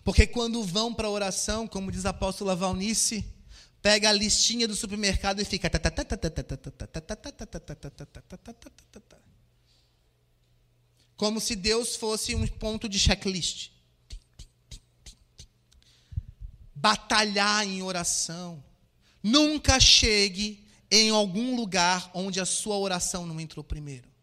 Porque 0.04 0.28
quando 0.28 0.62
vão 0.62 0.94
para 0.94 1.08
a 1.08 1.12
oração, 1.12 1.66
como 1.66 1.92
diz 1.92 2.06
a 2.06 2.10
apóstola 2.10 2.54
Valnice, 2.54 3.26
pega 3.82 4.10
a 4.10 4.14
listinha 4.14 4.68
do 4.68 4.76
supermercado 4.76 5.42
e 5.42 5.46
fica. 5.46 5.72
Como 11.16 11.40
se 11.40 11.56
Deus 11.56 11.96
fosse 11.96 12.36
um 12.36 12.46
ponto 12.46 12.90
de 12.90 13.00
checklist. 13.00 13.72
Batalhar 16.76 17.66
em 17.66 17.82
oração. 17.82 18.62
Nunca 19.24 19.80
chegue 19.80 20.68
em 20.92 21.10
algum 21.10 21.56
lugar 21.56 22.12
onde 22.14 22.42
a 22.42 22.46
sua 22.46 22.78
oração 22.78 23.26
não 23.26 23.40
entrou 23.40 23.64
primeiro. 23.64 24.17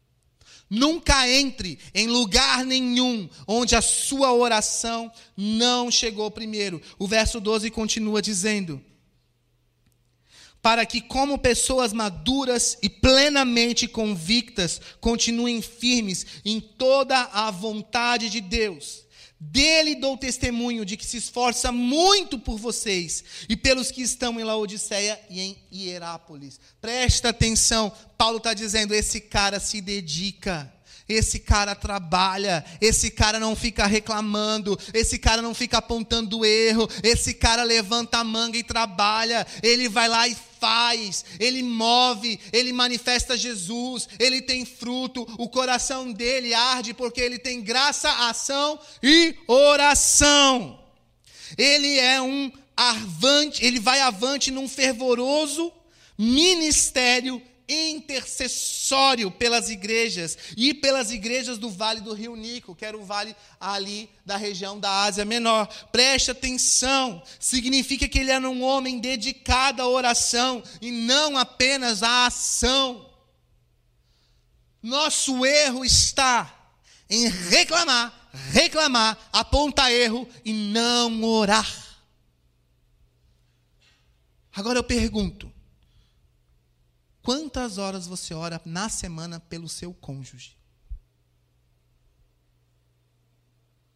Nunca 0.68 1.28
entre 1.28 1.78
em 1.94 2.06
lugar 2.08 2.64
nenhum 2.64 3.28
onde 3.46 3.76
a 3.76 3.82
sua 3.82 4.32
oração 4.32 5.12
não 5.36 5.90
chegou 5.90 6.30
primeiro. 6.30 6.80
O 6.98 7.06
verso 7.06 7.40
12 7.40 7.70
continua 7.70 8.22
dizendo: 8.22 8.82
Para 10.62 10.84
que, 10.86 11.00
como 11.00 11.38
pessoas 11.38 11.92
maduras 11.92 12.78
e 12.82 12.88
plenamente 12.88 13.86
convictas, 13.86 14.80
continuem 15.00 15.60
firmes 15.60 16.26
em 16.44 16.60
toda 16.60 17.20
a 17.32 17.50
vontade 17.50 18.30
de 18.30 18.40
Deus 18.40 19.03
dele 19.50 19.94
dou 19.94 20.16
testemunho 20.16 20.84
de 20.84 20.96
que 20.96 21.04
se 21.04 21.18
esforça 21.18 21.70
muito 21.70 22.38
por 22.38 22.58
vocês 22.58 23.24
e 23.48 23.56
pelos 23.56 23.90
que 23.90 24.02
estão 24.02 24.40
em 24.40 24.44
Laodiceia 24.44 25.20
e 25.28 25.40
em 25.40 25.56
Hierápolis. 25.72 26.58
Presta 26.80 27.28
atenção, 27.28 27.92
Paulo 28.16 28.38
está 28.38 28.54
dizendo: 28.54 28.94
esse 28.94 29.20
cara 29.20 29.60
se 29.60 29.80
dedica. 29.80 30.72
Esse 31.06 31.38
cara 31.38 31.74
trabalha, 31.74 32.64
esse 32.80 33.10
cara 33.10 33.38
não 33.38 33.54
fica 33.54 33.86
reclamando, 33.86 34.78
esse 34.94 35.18
cara 35.18 35.42
não 35.42 35.52
fica 35.52 35.76
apontando 35.76 36.46
erro, 36.46 36.88
esse 37.02 37.34
cara 37.34 37.62
levanta 37.62 38.16
a 38.16 38.24
manga 38.24 38.56
e 38.56 38.62
trabalha, 38.62 39.46
ele 39.62 39.86
vai 39.86 40.08
lá 40.08 40.26
e 40.26 40.34
faz, 40.64 41.26
ele 41.38 41.62
move, 41.62 42.40
ele 42.50 42.72
manifesta 42.72 43.36
Jesus, 43.36 44.08
ele 44.18 44.40
tem 44.40 44.64
fruto, 44.64 45.26
o 45.38 45.46
coração 45.46 46.10
dele 46.10 46.54
arde 46.54 46.94
porque 46.94 47.20
ele 47.20 47.38
tem 47.38 47.60
graça, 47.60 48.10
ação 48.30 48.80
e 49.02 49.34
oração. 49.46 50.80
Ele 51.58 51.98
é 51.98 52.18
um 52.22 52.50
avante, 52.74 53.62
ele 53.62 53.78
vai 53.78 54.00
avante 54.00 54.50
num 54.50 54.66
fervoroso 54.66 55.70
ministério 56.16 57.42
intercessório 57.68 59.30
pelas 59.30 59.70
igrejas 59.70 60.36
e 60.56 60.74
pelas 60.74 61.10
igrejas 61.10 61.58
do 61.58 61.70
Vale 61.70 62.00
do 62.00 62.12
Rio 62.12 62.36
Nico, 62.36 62.74
que 62.74 62.84
era 62.84 62.96
o 62.96 63.04
vale 63.04 63.34
ali 63.58 64.10
da 64.24 64.36
região 64.36 64.78
da 64.78 65.04
Ásia 65.04 65.24
Menor. 65.24 65.66
Preste 65.90 66.30
atenção, 66.30 67.22
significa 67.40 68.08
que 68.08 68.18
ele 68.18 68.30
era 68.30 68.48
um 68.48 68.62
homem 68.62 68.98
dedicado 68.98 69.80
à 69.80 69.88
oração 69.88 70.62
e 70.80 70.90
não 70.90 71.38
apenas 71.38 72.02
à 72.02 72.26
ação. 72.26 73.10
Nosso 74.82 75.46
erro 75.46 75.84
está 75.84 76.52
em 77.08 77.28
reclamar, 77.28 78.30
reclamar, 78.50 79.18
apontar 79.32 79.90
erro 79.90 80.28
e 80.44 80.52
não 80.52 81.22
orar. 81.24 81.84
Agora 84.52 84.78
eu 84.78 84.84
pergunto: 84.84 85.53
Quantas 87.24 87.78
horas 87.78 88.06
você 88.06 88.34
ora 88.34 88.60
na 88.66 88.90
semana 88.90 89.40
pelo 89.40 89.66
seu 89.66 89.94
cônjuge? 89.94 90.58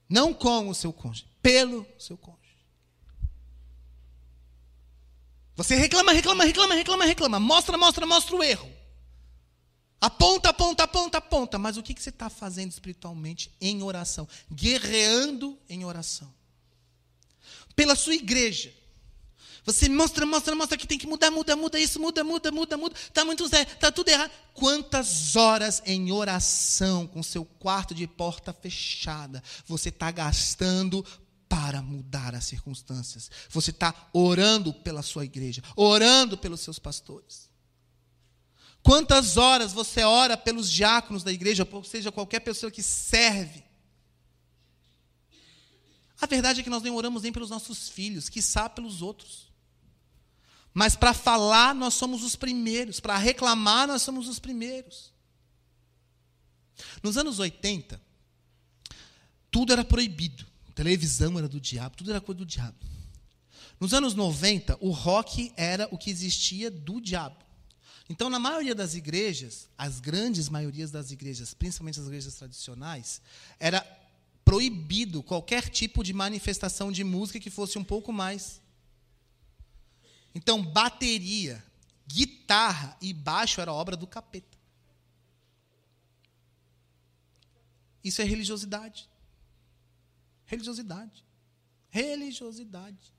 Não 0.08 0.32
com 0.32 0.70
o 0.70 0.74
seu 0.74 0.90
cônjuge, 0.94 1.26
pelo 1.42 1.86
seu 1.98 2.16
cônjuge. 2.16 2.38
Você 5.54 5.74
reclama, 5.74 6.12
reclama, 6.12 6.42
reclama, 6.42 6.74
reclama, 6.74 7.04
reclama. 7.04 7.38
Mostra, 7.38 7.76
mostra, 7.76 8.06
mostra 8.06 8.34
o 8.34 8.42
erro. 8.42 8.72
Aponta, 10.00 10.48
aponta, 10.48 10.84
aponta, 10.84 11.18
aponta. 11.18 11.58
Mas 11.58 11.76
o 11.76 11.82
que, 11.82 11.92
que 11.92 12.02
você 12.02 12.08
está 12.08 12.30
fazendo 12.30 12.70
espiritualmente 12.70 13.54
em 13.60 13.82
oração? 13.82 14.26
Guerreando 14.50 15.58
em 15.68 15.84
oração. 15.84 16.32
Pela 17.76 17.94
sua 17.94 18.14
igreja. 18.14 18.72
Você 19.68 19.86
mostra, 19.86 20.24
mostra, 20.24 20.54
mostra 20.54 20.78
que 20.78 20.86
tem 20.86 20.96
que 20.96 21.06
mudar, 21.06 21.30
muda, 21.30 21.54
muda 21.54 21.78
isso, 21.78 22.00
muda, 22.00 22.24
muda, 22.24 22.50
muda, 22.50 22.78
muda. 22.78 22.96
Está 22.96 23.22
muito 23.22 23.46
zé, 23.46 23.64
está 23.64 23.92
tudo 23.92 24.08
errado. 24.08 24.30
Quantas 24.54 25.36
horas 25.36 25.82
em 25.84 26.10
oração, 26.10 27.06
com 27.06 27.22
seu 27.22 27.44
quarto 27.44 27.94
de 27.94 28.06
porta 28.06 28.50
fechada, 28.50 29.42
você 29.66 29.90
está 29.90 30.10
gastando 30.10 31.04
para 31.50 31.82
mudar 31.82 32.34
as 32.34 32.46
circunstâncias? 32.46 33.30
Você 33.50 33.70
está 33.70 33.94
orando 34.14 34.72
pela 34.72 35.02
sua 35.02 35.26
igreja, 35.26 35.62
orando 35.76 36.38
pelos 36.38 36.62
seus 36.62 36.78
pastores. 36.78 37.50
Quantas 38.82 39.36
horas 39.36 39.74
você 39.74 40.02
ora 40.02 40.34
pelos 40.34 40.70
diáconos 40.70 41.22
da 41.22 41.30
igreja, 41.30 41.68
ou 41.70 41.84
seja, 41.84 42.10
qualquer 42.10 42.40
pessoa 42.40 42.72
que 42.72 42.82
serve? 42.82 43.62
A 46.18 46.24
verdade 46.24 46.60
é 46.60 46.62
que 46.62 46.70
nós 46.70 46.82
nem 46.82 46.90
oramos 46.90 47.22
nem 47.22 47.32
pelos 47.32 47.50
nossos 47.50 47.90
filhos, 47.90 48.30
sabe 48.40 48.76
pelos 48.76 49.02
outros. 49.02 49.47
Mas 50.72 50.94
para 50.94 51.12
falar, 51.12 51.74
nós 51.74 51.94
somos 51.94 52.22
os 52.22 52.36
primeiros. 52.36 53.00
Para 53.00 53.16
reclamar, 53.16 53.86
nós 53.86 54.02
somos 54.02 54.28
os 54.28 54.38
primeiros. 54.38 55.12
Nos 57.02 57.16
anos 57.16 57.38
80, 57.38 58.00
tudo 59.50 59.72
era 59.72 59.84
proibido. 59.84 60.46
televisão 60.74 61.36
era 61.38 61.48
do 61.48 61.60
diabo, 61.60 61.96
tudo 61.96 62.10
era 62.10 62.20
coisa 62.20 62.38
do 62.38 62.46
diabo. 62.46 62.76
Nos 63.80 63.94
anos 63.94 64.14
90, 64.14 64.78
o 64.80 64.90
rock 64.90 65.52
era 65.56 65.88
o 65.90 65.98
que 65.98 66.10
existia 66.10 66.70
do 66.70 67.00
diabo. 67.00 67.36
Então, 68.08 68.30
na 68.30 68.38
maioria 68.38 68.74
das 68.74 68.94
igrejas, 68.94 69.68
as 69.76 70.00
grandes 70.00 70.48
maiorias 70.48 70.90
das 70.90 71.10
igrejas, 71.10 71.52
principalmente 71.52 72.00
as 72.00 72.06
igrejas 72.06 72.34
tradicionais, 72.34 73.20
era 73.60 73.84
proibido 74.44 75.22
qualquer 75.22 75.68
tipo 75.68 76.02
de 76.02 76.14
manifestação 76.14 76.90
de 76.90 77.04
música 77.04 77.38
que 77.38 77.50
fosse 77.50 77.78
um 77.78 77.84
pouco 77.84 78.12
mais. 78.12 78.62
Então, 80.34 80.62
bateria, 80.62 81.62
guitarra 82.06 82.96
e 83.00 83.12
baixo 83.12 83.60
era 83.60 83.72
obra 83.72 83.96
do 83.96 84.06
capeta. 84.06 84.56
Isso 88.02 88.22
é 88.22 88.24
religiosidade. 88.24 89.08
Religiosidade. 90.46 91.24
Religiosidade. 91.90 93.18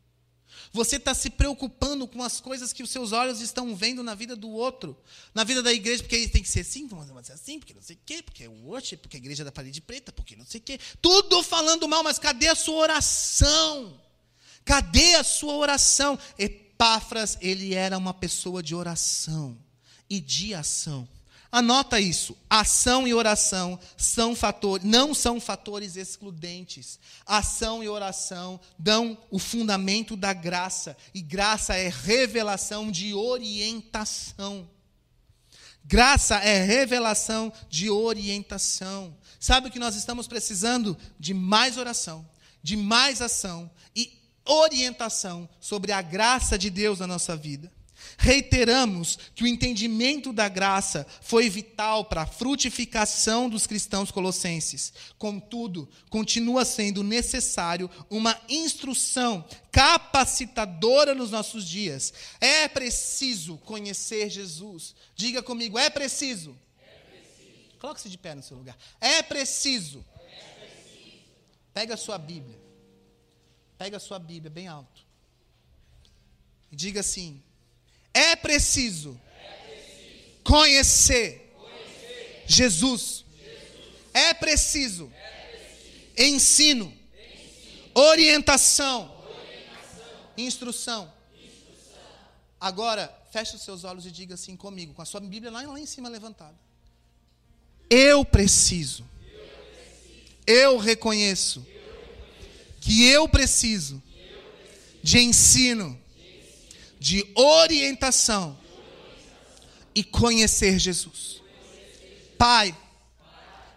Você 0.72 0.96
está 0.96 1.14
se 1.14 1.30
preocupando 1.30 2.08
com 2.08 2.24
as 2.24 2.42
coisas 2.42 2.74
que 2.74 2.82
os 2.82 2.90
seus 2.90 3.12
olhos 3.12 3.40
estão 3.40 3.76
vendo 3.76 4.02
na 4.02 4.16
vida 4.16 4.36
do 4.36 4.50
outro, 4.50 4.98
na 5.34 5.44
vida 5.44 5.62
da 5.62 5.72
igreja, 5.72 6.02
porque 6.02 6.28
tem 6.28 6.42
que 6.42 6.50
ser 6.50 6.62
assim, 6.62 6.88
vamos 6.88 7.28
ser 7.28 7.34
assim, 7.34 7.60
porque 7.60 7.74
não 7.74 7.82
sei 7.82 7.96
o 7.96 8.00
quê, 8.06 8.24
porque 8.24 8.44
é 8.44 8.50
o 8.50 8.66
worship, 8.66 8.98
porque 8.98 9.18
a 9.18 9.20
igreja 9.20 9.44
é 9.44 9.46
da 9.46 9.52
parede 9.52 9.80
preta, 9.80 10.12
porque 10.12 10.36
não 10.36 10.46
sei 10.46 10.60
o 10.60 10.64
quê. 10.64 10.80
Tudo 11.02 11.44
falando 11.44 11.88
mal, 11.88 12.04
mas 12.04 12.18
cadê 12.18 12.48
a 12.48 12.56
sua 12.56 12.78
oração? 12.78 14.00
Cadê 14.66 15.16
a 15.16 15.24
sua 15.24 15.54
oração? 15.54 16.18
Epáfras, 16.80 17.38
ele 17.42 17.76
era 17.76 17.98
uma 17.98 18.14
pessoa 18.14 18.64
de 18.64 18.74
oração 18.74 19.58
e 20.10 20.22
de 20.22 20.54
ação. 20.54 21.06
Anota 21.52 22.00
isso. 22.00 22.38
Ação 22.50 23.06
e 23.06 23.14
oração 23.14 23.78
são 23.98 24.34
fatores, 24.34 24.88
não 24.88 25.14
são 25.14 25.42
fatores 25.42 25.98
excludentes. 25.98 26.98
Ação 27.26 27.84
e 27.84 27.90
oração 27.90 28.62
dão 28.78 29.18
o 29.30 29.38
fundamento 29.38 30.16
da 30.16 30.32
graça, 30.32 30.96
e 31.14 31.22
graça 31.22 31.76
é 31.76 31.90
revelação 31.90 32.90
de 32.90 33.14
orientação. 33.14 34.66
Graça 35.84 36.38
é 36.38 36.64
revelação 36.64 37.52
de 37.70 37.90
orientação. 37.90 39.18
Sabe 39.38 39.68
o 39.68 39.72
que 39.72 39.80
nós 39.80 39.98
estamos 39.98 40.30
precisando? 40.30 40.98
De 41.20 41.34
mais 41.34 41.76
oração, 41.76 42.26
de 42.64 42.78
mais 42.78 43.22
ação 43.22 43.70
e 43.94 44.19
orientação 44.50 45.48
sobre 45.60 45.92
a 45.92 46.02
graça 46.02 46.58
de 46.58 46.70
Deus 46.70 47.00
na 47.00 47.08
nossa 47.08 47.36
vida. 47.36 47.72
Reiteramos 48.18 49.18
que 49.36 49.44
o 49.44 49.48
entendimento 49.48 50.34
da 50.34 50.50
graça 50.50 51.06
foi 51.22 51.50
vital 51.50 52.06
para 52.06 52.24
a 52.24 52.28
frutificação 52.28 53.50
dos 53.50 53.66
cristãos 53.66 54.12
colossenses. 54.12 54.92
Contudo, 55.18 55.88
continua 56.10 56.66
sendo 56.66 57.04
necessário 57.04 57.90
uma 58.10 58.40
instrução 58.50 59.46
capacitadora 59.72 61.14
nos 61.16 61.32
nossos 61.32 61.68
dias. 61.68 62.14
É 62.42 62.68
preciso 62.68 63.58
conhecer 63.60 64.30
Jesus. 64.30 64.96
Diga 65.16 65.42
comigo, 65.42 65.78
é 65.78 65.90
preciso. 65.90 66.58
Coloque-se 67.80 68.10
de 68.10 68.18
pé 68.18 68.36
no 68.36 68.44
seu 68.44 68.58
lugar. 68.58 68.78
É 69.00 69.22
preciso. 69.22 70.06
é 70.20 70.60
preciso. 70.60 71.26
Pega 71.74 71.94
a 71.94 71.98
sua 71.98 72.18
Bíblia. 72.18 72.69
Pega 73.80 73.96
a 73.96 74.00
sua 74.00 74.20
Bíblia 74.20 74.52
bem 74.52 74.68
alto. 74.68 75.06
E 76.70 76.76
diga 76.76 77.00
assim: 77.00 77.42
é 78.14 78.36
preciso, 78.36 79.20
Conhecer, 80.44 81.56
Jesus. 82.46 83.26
É, 84.14 84.34
preciso. 84.34 85.10
Ensino, 86.18 86.94
Orientação, 87.94 89.16
Instrução. 90.38 91.14
Agora, 92.60 93.08
feche 93.32 93.56
os 93.56 93.62
seus 93.62 93.86
olhos 93.86 94.06
e 94.06 94.12
diga 94.12 94.34
assim 94.34 94.58
comigo, 94.58 94.94
com 94.94 95.02
a 95.02 95.06
sua 95.06 95.22
Bíblia 95.22 95.50
lá, 95.50 95.62
lá 95.62 95.80
em 95.80 95.86
cima 95.86 96.10
levantada. 96.10 96.58
Eu 97.90 98.26
preciso. 98.26 99.06
Eu 100.46 100.78
reconheço 100.78 101.66
que 102.80 103.06
eu 103.06 103.28
preciso 103.28 104.02
de 105.02 105.20
ensino 105.20 106.00
de 107.00 107.26
orientação 107.34 108.58
e 109.96 110.04
conhecer 110.04 110.78
Jesus. 110.78 111.42
Pai, 112.38 112.76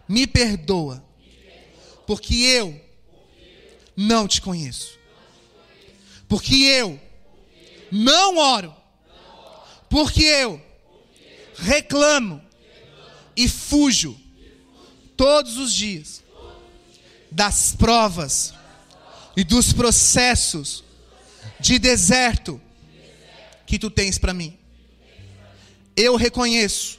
me 0.08 0.26
perdoa, 0.26 1.04
porque 2.06 2.34
eu 2.34 2.80
não 3.96 4.26
te 4.26 4.40
conheço. 4.40 4.98
Porque 6.28 6.54
eu 6.54 7.00
não 7.90 8.36
oro. 8.38 8.74
Porque 9.88 10.24
eu 10.24 10.60
reclamo 11.54 12.42
e 13.36 13.48
fujo 13.48 14.18
todos 15.16 15.58
os 15.58 15.72
dias 15.72 16.22
das 17.30 17.74
provas 17.74 18.54
e 19.36 19.44
dos 19.44 19.72
processos 19.72 20.84
de 21.58 21.78
deserto 21.78 22.60
que 23.66 23.78
tu 23.78 23.90
tens 23.90 24.18
para 24.18 24.34
mim. 24.34 24.58
Eu 25.96 26.16
reconheço 26.16 26.98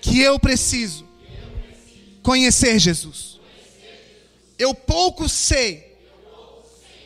que 0.00 0.20
eu 0.20 0.38
preciso 0.38 1.06
conhecer 2.22 2.78
Jesus. 2.78 3.40
Eu 4.58 4.74
pouco 4.74 5.28
sei 5.28 5.96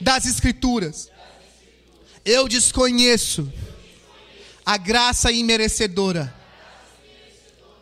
das 0.00 0.26
Escrituras. 0.26 1.10
Eu 2.24 2.48
desconheço 2.48 3.50
a 4.64 4.76
graça 4.76 5.30
imerecedora. 5.30 6.34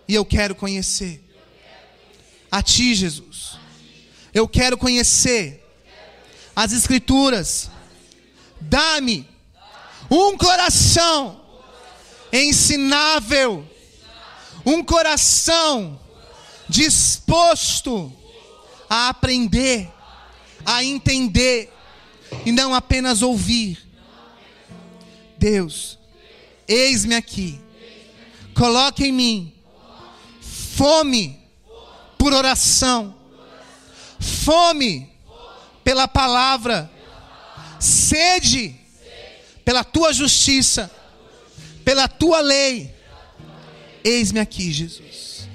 E 0.06 0.14
eu 0.14 0.24
quero 0.24 0.54
conhecer 0.54 1.22
a 2.50 2.62
Ti, 2.62 2.94
Jesus. 2.94 3.58
Eu 4.32 4.46
quero 4.46 4.76
conhecer 4.76 5.63
as 6.54 6.72
Escrituras. 6.72 7.70
Dá-me 8.60 9.28
um 10.10 10.36
coração 10.36 11.40
ensinável. 12.32 13.66
Um 14.66 14.82
coração 14.82 16.00
disposto 16.68 18.10
a 18.88 19.10
aprender, 19.10 19.92
a 20.64 20.82
entender 20.82 21.70
e 22.46 22.52
não 22.52 22.74
apenas 22.74 23.20
ouvir. 23.20 23.78
Deus, 25.36 25.98
eis-me 26.66 27.14
aqui. 27.14 27.60
Coloque 28.54 29.04
em 29.04 29.12
mim 29.12 29.52
fome 30.40 31.40
por 32.16 32.32
oração, 32.32 33.14
fome 34.18 35.13
pela 35.84 36.08
palavra, 36.08 36.90
sede 37.78 38.74
pela 39.64 39.84
tua 39.84 40.12
justiça, 40.12 40.90
pela 41.84 42.08
tua 42.08 42.40
lei. 42.40 42.94
Eis-me 44.02 44.40
aqui, 44.40 44.72
Jesus. 44.72 45.48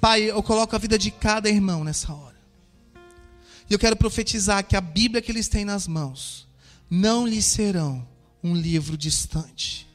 Pai, 0.00 0.22
eu 0.22 0.42
coloco 0.42 0.74
a 0.74 0.78
vida 0.78 0.98
de 0.98 1.10
cada 1.10 1.48
irmão 1.48 1.82
nessa 1.84 2.12
hora. 2.12 2.34
E 3.68 3.72
eu 3.72 3.78
quero 3.78 3.96
profetizar 3.96 4.64
que 4.64 4.76
a 4.76 4.80
Bíblia 4.80 5.22
que 5.22 5.32
eles 5.32 5.48
têm 5.48 5.64
nas 5.64 5.86
mãos 5.86 6.46
não 6.90 7.26
lhes 7.26 7.46
serão 7.46 8.06
um 8.42 8.54
livro 8.54 8.96
distante. 8.96 9.88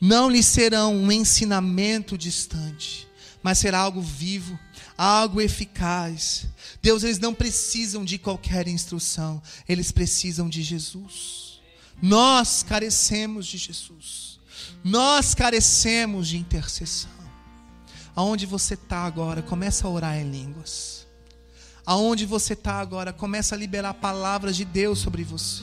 Não 0.00 0.30
lhes 0.30 0.46
serão 0.46 0.94
um 0.94 1.10
ensinamento 1.10 2.16
distante, 2.16 3.08
mas 3.42 3.58
será 3.58 3.80
algo 3.80 4.00
vivo, 4.00 4.56
algo 4.98 5.40
eficaz. 5.40 6.46
Deus, 6.82 7.04
eles 7.04 7.20
não 7.20 7.32
precisam 7.32 8.04
de 8.04 8.18
qualquer 8.18 8.66
instrução, 8.66 9.40
eles 9.68 9.92
precisam 9.92 10.48
de 10.48 10.60
Jesus. 10.62 11.60
Nós 12.02 12.64
carecemos 12.64 13.46
de 13.46 13.56
Jesus, 13.56 14.40
nós 14.82 15.34
carecemos 15.34 16.26
de 16.26 16.36
intercessão. 16.36 17.10
Aonde 18.14 18.46
você 18.46 18.74
está 18.74 19.04
agora, 19.04 19.40
começa 19.40 19.86
a 19.86 19.90
orar 19.90 20.16
em 20.16 20.28
línguas. 20.28 21.06
Aonde 21.86 22.26
você 22.26 22.52
está 22.52 22.74
agora, 22.74 23.12
começa 23.12 23.54
a 23.54 23.58
liberar 23.58 23.94
palavras 23.94 24.56
de 24.56 24.64
Deus 24.64 24.98
sobre 24.98 25.22
você. 25.22 25.62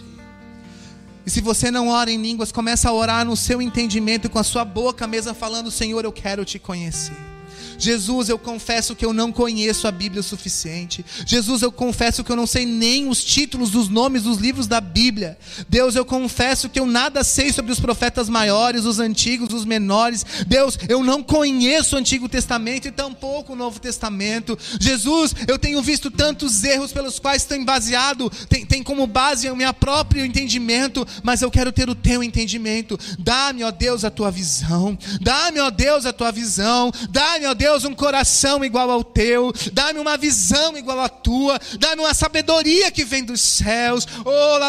E 1.25 1.29
se 1.29 1.41
você 1.41 1.69
não 1.69 1.89
ora 1.89 2.09
em 2.09 2.21
línguas, 2.21 2.51
começa 2.51 2.89
a 2.89 2.93
orar 2.93 3.25
no 3.25 3.35
seu 3.35 3.61
entendimento, 3.61 4.29
com 4.29 4.39
a 4.39 4.43
sua 4.43 4.63
boca 4.63 5.05
mesmo, 5.05 5.33
falando: 5.33 5.69
Senhor, 5.69 6.05
eu 6.05 6.11
quero 6.11 6.45
te 6.45 6.57
conhecer. 6.57 7.34
Jesus, 7.77 8.29
eu 8.29 8.37
confesso 8.37 8.95
que 8.95 9.05
eu 9.05 9.13
não 9.13 9.31
conheço 9.31 9.87
a 9.87 9.91
Bíblia 9.91 10.21
o 10.21 10.23
suficiente. 10.23 11.05
Jesus, 11.25 11.61
eu 11.61 11.71
confesso 11.71 12.23
que 12.23 12.31
eu 12.31 12.35
não 12.35 12.47
sei 12.47 12.65
nem 12.65 13.07
os 13.07 13.23
títulos 13.23 13.71
dos 13.71 13.89
nomes 13.89 14.23
dos 14.23 14.37
livros 14.37 14.67
da 14.67 14.79
Bíblia. 14.79 15.37
Deus, 15.67 15.95
eu 15.95 16.05
confesso 16.05 16.69
que 16.69 16.79
eu 16.79 16.85
nada 16.85 17.23
sei 17.23 17.51
sobre 17.51 17.71
os 17.71 17.79
profetas 17.79 18.29
maiores, 18.29 18.85
os 18.85 18.99
antigos, 18.99 19.53
os 19.53 19.65
menores. 19.65 20.25
Deus, 20.47 20.77
eu 20.87 21.03
não 21.03 21.23
conheço 21.23 21.95
o 21.95 21.99
Antigo 21.99 22.29
Testamento 22.29 22.87
e 22.87 22.91
tampouco 22.91 23.53
o 23.53 23.55
Novo 23.55 23.79
Testamento. 23.79 24.57
Jesus, 24.79 25.33
eu 25.47 25.57
tenho 25.57 25.81
visto 25.81 26.11
tantos 26.11 26.63
erros 26.63 26.91
pelos 26.91 27.19
quais 27.19 27.41
estou 27.41 27.55
baseado, 27.65 28.29
tem, 28.49 28.65
tem 28.65 28.83
como 28.83 29.07
base 29.07 29.49
o 29.49 29.55
meu 29.55 29.73
próprio 29.73 30.25
entendimento, 30.25 31.05
mas 31.23 31.41
eu 31.41 31.49
quero 31.49 31.71
ter 31.71 31.89
o 31.89 31.95
teu 31.95 32.23
entendimento. 32.23 32.99
Dá-me, 33.17 33.63
ó 33.63 33.71
Deus, 33.71 34.03
a 34.03 34.11
tua 34.11 34.29
visão. 34.31 34.97
Dá-me, 35.21 35.59
ó 35.59 35.69
Deus, 35.69 36.05
a 36.05 36.13
tua 36.13 36.31
visão. 36.31 36.91
Dá-me, 37.09 37.45
ó 37.45 37.53
Deus, 37.53 37.64
Deus, 37.65 37.83
um 37.83 37.95
coração 37.95 38.63
igual 38.63 38.91
ao 38.91 39.03
teu, 39.03 39.51
dá-me 39.73 39.99
uma 39.99 40.15
visão 40.17 40.77
igual 40.77 40.99
à 40.99 41.09
tua, 41.09 41.59
dá-me 41.79 42.01
uma 42.03 42.13
sabedoria 42.13 42.91
que 42.91 43.03
vem 43.03 43.23
dos 43.23 43.41
céus. 43.41 44.05
Oh, 44.23 44.59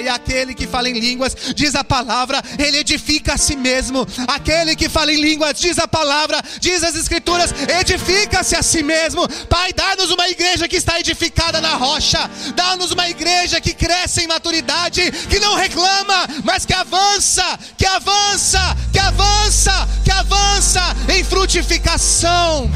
e 0.00 0.08
aquele 0.08 0.54
que 0.54 0.68
fala 0.68 0.88
em 0.88 1.00
línguas, 1.00 1.36
diz 1.56 1.74
a 1.74 1.82
palavra, 1.82 2.40
ele 2.56 2.78
edifica 2.78 3.34
a 3.34 3.36
si 3.36 3.56
mesmo. 3.56 4.06
Aquele 4.28 4.76
que 4.76 4.88
fala 4.88 5.12
em 5.12 5.20
línguas, 5.20 5.58
diz 5.58 5.80
a 5.80 5.88
palavra, 5.88 6.40
diz 6.60 6.84
as 6.84 6.94
escrituras, 6.94 7.52
edifica-se 7.80 8.54
a 8.54 8.62
si 8.62 8.80
mesmo. 8.80 9.26
Pai, 9.48 9.72
dá-nos 9.72 10.12
uma 10.12 10.28
igreja 10.28 10.68
que 10.68 10.76
está 10.76 11.00
edificada 11.00 11.60
na 11.60 11.74
rocha, 11.74 12.30
dá-nos 12.54 12.92
uma 12.92 13.08
igreja 13.08 13.60
que 13.60 13.74
cresce 13.74 14.22
em 14.22 14.28
maturidade, 14.28 15.10
que 15.28 15.40
não 15.40 15.56
reclama, 15.56 16.28
mas 16.44 16.64
que 16.64 16.72
avança, 16.72 17.58
que 17.76 17.86
avança, 17.86 18.76
que 18.92 18.98
avança, 19.00 19.88
que 20.04 20.12
avança 20.12 20.99
em 21.08 21.24
frutificação, 21.24 22.70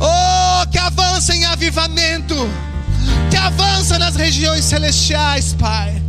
oh, 0.00 0.66
que 0.70 0.78
avança 0.78 1.34
em 1.34 1.44
avivamento, 1.44 2.34
que 3.30 3.36
avança 3.36 3.98
nas 3.98 4.16
regiões 4.16 4.64
celestiais, 4.64 5.54
Pai. 5.54 6.07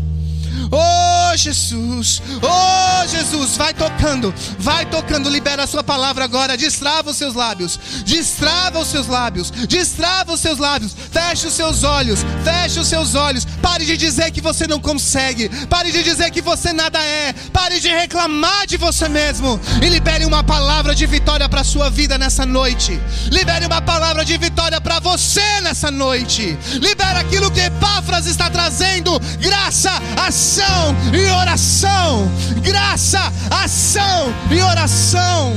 Oh 0.71 1.35
Jesus, 1.35 2.21
oh 2.43 3.07
Jesus, 3.07 3.57
vai 3.57 3.73
tocando, 3.73 4.33
vai 4.59 4.85
tocando, 4.85 5.29
libera 5.29 5.63
a 5.63 5.67
sua 5.67 5.83
palavra 5.83 6.23
agora, 6.23 6.55
destrava 6.55 7.09
os 7.09 7.17
seus 7.17 7.33
lábios, 7.33 7.79
destrava 8.05 8.79
os 8.79 8.87
seus 8.87 9.07
lábios, 9.07 9.49
destrava 9.49 10.33
os 10.33 10.39
seus 10.39 10.59
lábios, 10.59 10.95
feche 11.11 11.47
os 11.47 11.53
seus 11.53 11.83
olhos, 11.83 12.19
feche 12.43 12.79
os 12.79 12.87
seus 12.87 13.15
olhos, 13.15 13.45
pare 13.61 13.83
de 13.83 13.97
dizer 13.97 14.29
que 14.31 14.41
você 14.41 14.67
não 14.67 14.79
consegue, 14.79 15.49
pare 15.67 15.91
de 15.91 16.03
dizer 16.03 16.29
que 16.29 16.41
você 16.41 16.71
nada 16.71 16.99
é, 17.03 17.33
pare 17.51 17.79
de 17.79 17.89
reclamar 17.89 18.67
de 18.67 18.77
você 18.77 19.09
mesmo. 19.09 19.59
E 19.81 19.89
libere 19.89 20.25
uma 20.25 20.43
palavra 20.43 20.93
de 20.93 21.05
vitória 21.07 21.49
para 21.49 21.61
a 21.61 21.63
sua 21.63 21.89
vida 21.89 22.17
nessa 22.17 22.45
noite, 22.45 22.99
libere 23.31 23.65
uma 23.65 23.81
palavra 23.81 24.23
de 24.23 24.37
vitória 24.37 24.79
para 24.79 24.99
você 24.99 25.61
nessa 25.61 25.89
noite, 25.89 26.57
libera 26.73 27.21
aquilo 27.21 27.49
que 27.49 27.59
Epáfras 27.59 28.27
está 28.27 28.49
trazendo, 28.49 29.19
graça, 29.39 29.91
ação 30.27 30.58
ação 30.59 30.95
e 31.13 31.31
oração. 31.31 32.29
Graça, 32.61 33.19
ação 33.49 34.33
e 34.51 34.61
oração. 34.61 35.53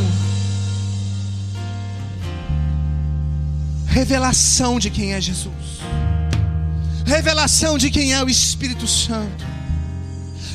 Revelação 3.87 4.79
de 4.79 4.91
quem 4.91 5.13
é 5.13 5.21
Jesus. 5.21 5.53
Revelação 7.05 7.77
de 7.77 7.91
quem 7.91 8.15
é 8.15 8.23
o 8.23 8.29
Espírito 8.29 8.87
Santo. 8.87 9.45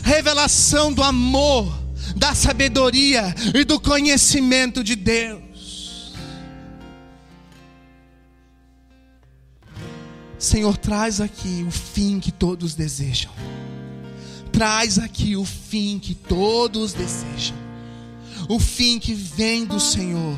Revelação 0.04 0.94
do 0.94 1.04
amor, 1.04 1.78
da 2.16 2.34
sabedoria 2.34 3.36
e 3.54 3.64
do 3.64 3.80
conhecimento 3.80 4.84
de 4.84 4.96
Deus. 4.96 5.44
Senhor, 10.40 10.78
traz 10.78 11.20
aqui 11.20 11.66
o 11.68 11.72
fim 11.72 12.20
que 12.20 12.32
todos 12.32 12.74
desejam 12.76 13.32
traz 14.58 14.98
aqui 14.98 15.36
o 15.36 15.46
fim 15.46 16.00
que 16.00 16.16
todos 16.16 16.92
desejam, 16.92 17.56
o 18.50 18.60
fim 18.60 18.98
que 18.98 19.14
vem 19.14 19.64
do 19.66 19.80
Senhor. 19.80 20.36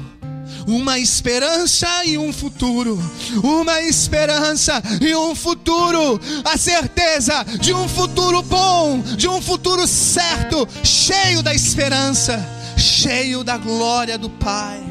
Uma 0.67 0.99
esperança 0.99 1.87
e 2.03 2.17
um 2.17 2.33
futuro, 2.33 2.99
uma 3.41 3.81
esperança 3.81 4.83
e 4.99 5.15
um 5.15 5.33
futuro, 5.33 6.19
a 6.43 6.57
certeza 6.57 7.45
de 7.61 7.73
um 7.73 7.87
futuro 7.87 8.41
bom, 8.41 8.99
de 8.99 9.29
um 9.29 9.41
futuro 9.41 9.87
certo, 9.87 10.67
cheio 10.83 11.41
da 11.41 11.53
esperança, 11.53 12.45
cheio 12.75 13.41
da 13.41 13.57
glória 13.57 14.17
do 14.17 14.29
Pai, 14.29 14.83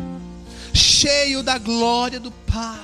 cheio 0.72 1.42
da 1.42 1.58
glória 1.58 2.18
do 2.18 2.30
Pai. 2.30 2.80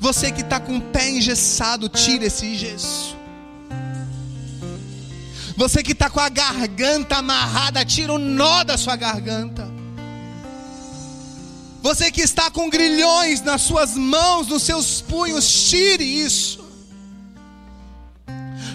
Você 0.00 0.30
que 0.30 0.42
está 0.42 0.60
com 0.60 0.76
o 0.76 0.80
pé 0.80 1.10
engessado, 1.10 1.88
tira 1.88 2.26
esse 2.26 2.54
gesso. 2.54 3.21
Você 5.56 5.82
que 5.82 5.92
está 5.92 6.08
com 6.08 6.20
a 6.20 6.28
garganta 6.28 7.16
amarrada, 7.16 7.84
tira 7.84 8.12
o 8.12 8.18
nó 8.18 8.64
da 8.64 8.78
sua 8.78 8.96
garganta. 8.96 9.70
Você 11.82 12.10
que 12.12 12.20
está 12.20 12.50
com 12.50 12.70
grilhões 12.70 13.42
nas 13.42 13.62
suas 13.62 13.96
mãos, 13.96 14.46
nos 14.46 14.62
seus 14.62 15.00
punhos, 15.00 15.68
tire 15.68 16.04
isso. 16.04 16.61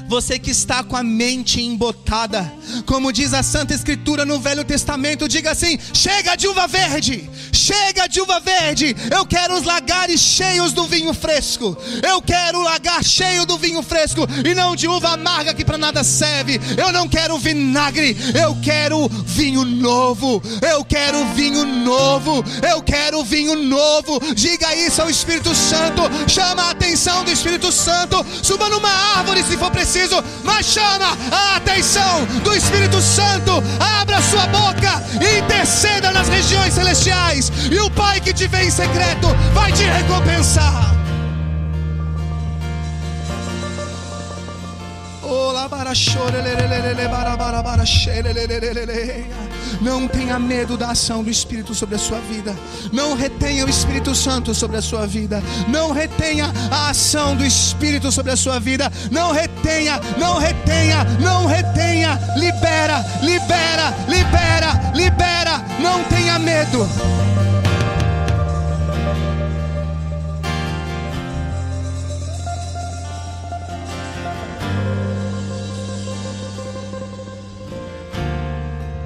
Você 0.07 0.39
que 0.39 0.51
está 0.51 0.83
com 0.83 0.95
a 0.95 1.03
mente 1.03 1.61
embotada, 1.61 2.51
como 2.85 3.11
diz 3.11 3.33
a 3.33 3.43
Santa 3.43 3.73
Escritura 3.73 4.23
no 4.23 4.39
Velho 4.39 4.63
Testamento, 4.63 5.27
diga 5.27 5.51
assim: 5.51 5.77
chega 5.93 6.35
de 6.35 6.47
uva 6.47 6.65
verde, 6.65 7.29
chega 7.51 8.07
de 8.07 8.21
uva 8.21 8.39
verde. 8.39 8.95
Eu 9.11 9.25
quero 9.25 9.55
os 9.55 9.63
lagares 9.63 10.21
cheios 10.21 10.71
do 10.71 10.87
vinho 10.87 11.13
fresco. 11.13 11.77
Eu 12.01 12.21
quero 12.21 12.59
o 12.59 12.63
lagar 12.63 13.03
cheio 13.03 13.45
do 13.45 13.57
vinho 13.57 13.83
fresco 13.83 14.21
e 14.45 14.55
não 14.55 14.77
de 14.77 14.87
uva 14.87 15.09
amarga 15.09 15.53
que 15.53 15.65
para 15.65 15.77
nada 15.77 16.03
serve. 16.05 16.57
Eu 16.77 16.93
não 16.93 17.09
quero 17.09 17.37
vinagre, 17.37 18.15
eu 18.41 18.55
quero 18.63 19.09
vinho 19.25 19.65
novo. 19.65 20.41
Eu 20.61 20.85
quero 20.85 21.25
vinho 21.33 21.65
novo. 21.65 22.43
Eu 22.65 22.81
quero 22.81 23.25
vinho 23.25 23.55
novo. 23.55 24.21
Diga 24.33 24.73
isso 24.73 25.01
ao 25.01 25.09
Espírito 25.09 25.53
Santo. 25.53 26.03
Chama 26.29 26.63
a 26.63 26.71
atenção 26.71 27.25
do 27.25 27.31
Espírito 27.31 27.73
Santo. 27.73 28.25
Suba 28.41 28.69
numa 28.69 28.89
árvore 28.89 29.43
se 29.43 29.57
for 29.57 29.69
preciso 29.69 29.96
preciso, 29.97 30.23
mas 30.43 30.65
chama 30.65 31.17
a 31.31 31.55
atenção 31.55 32.25
do 32.43 32.53
Espírito 32.53 33.01
Santo. 33.01 33.63
Abra 33.79 34.21
sua 34.21 34.45
boca 34.47 35.01
e 35.19 35.39
interceda 35.39 36.11
nas 36.11 36.29
regiões 36.29 36.73
celestiais, 36.73 37.51
e 37.71 37.79
o 37.79 37.89
Pai 37.89 38.21
que 38.21 38.33
te 38.33 38.47
vê 38.47 38.63
em 38.63 38.71
secreto 38.71 39.27
vai 39.53 39.71
te 39.71 39.83
recompensar. 39.83 41.06
Não 49.81 50.07
tenha 50.07 50.39
medo 50.39 50.77
da 50.77 50.91
ação 50.91 51.23
do 51.23 51.29
Espírito 51.29 51.73
sobre 51.75 51.95
a 51.95 51.99
sua 51.99 52.19
vida. 52.19 52.55
Não 52.91 53.15
retenha 53.15 53.65
o 53.65 53.69
Espírito 53.69 54.15
Santo 54.15 54.53
sobre 54.53 54.77
a 54.77 54.81
sua 54.81 55.05
vida. 55.05 55.41
Não 55.67 55.91
retenha 55.91 56.51
a 56.71 56.89
ação 56.89 57.35
do 57.35 57.45
Espírito 57.45 58.11
sobre 58.11 58.31
a 58.31 58.35
sua 58.37 58.59
vida. 58.59 58.91
Não 59.11 59.31
retenha, 59.31 59.99
não 60.17 60.37
retenha, 60.37 61.03
não 61.19 61.45
retenha. 61.45 62.19
Libera, 62.35 63.05
libera, 63.21 63.95
libera, 64.07 64.91
libera. 64.93 65.65
Não 65.79 66.03
tenha 66.05 66.39
medo. 66.39 67.36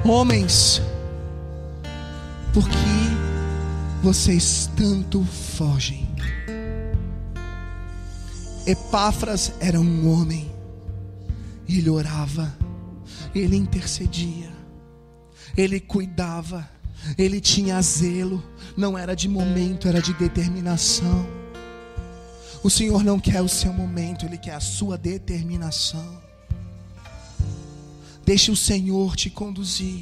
Homens, 0.03 0.81
por 2.53 2.67
que 2.67 2.77
vocês 4.03 4.69
tanto 4.75 5.23
fogem? 5.23 6.09
Epáfras 8.65 9.53
era 9.59 9.79
um 9.79 10.11
homem, 10.11 10.51
ele 11.67 11.89
orava, 11.89 12.55
ele 13.33 13.55
intercedia, 13.55 14.51
ele 15.55 15.79
cuidava, 15.79 16.67
Ele 17.17 17.41
tinha 17.41 17.81
zelo, 17.81 18.43
não 18.77 18.97
era 18.97 19.15
de 19.15 19.27
momento, 19.27 19.87
era 19.87 20.01
de 20.01 20.13
determinação. 20.13 21.27
O 22.63 22.69
Senhor 22.69 23.03
não 23.03 23.19
quer 23.19 23.41
o 23.41 23.47
seu 23.47 23.73
momento, 23.73 24.25
Ele 24.25 24.37
quer 24.37 24.53
a 24.53 24.59
sua 24.59 24.97
determinação. 24.97 26.20
Deixe 28.31 28.49
o 28.49 28.55
Senhor 28.55 29.13
te 29.17 29.29
conduzir 29.29 29.99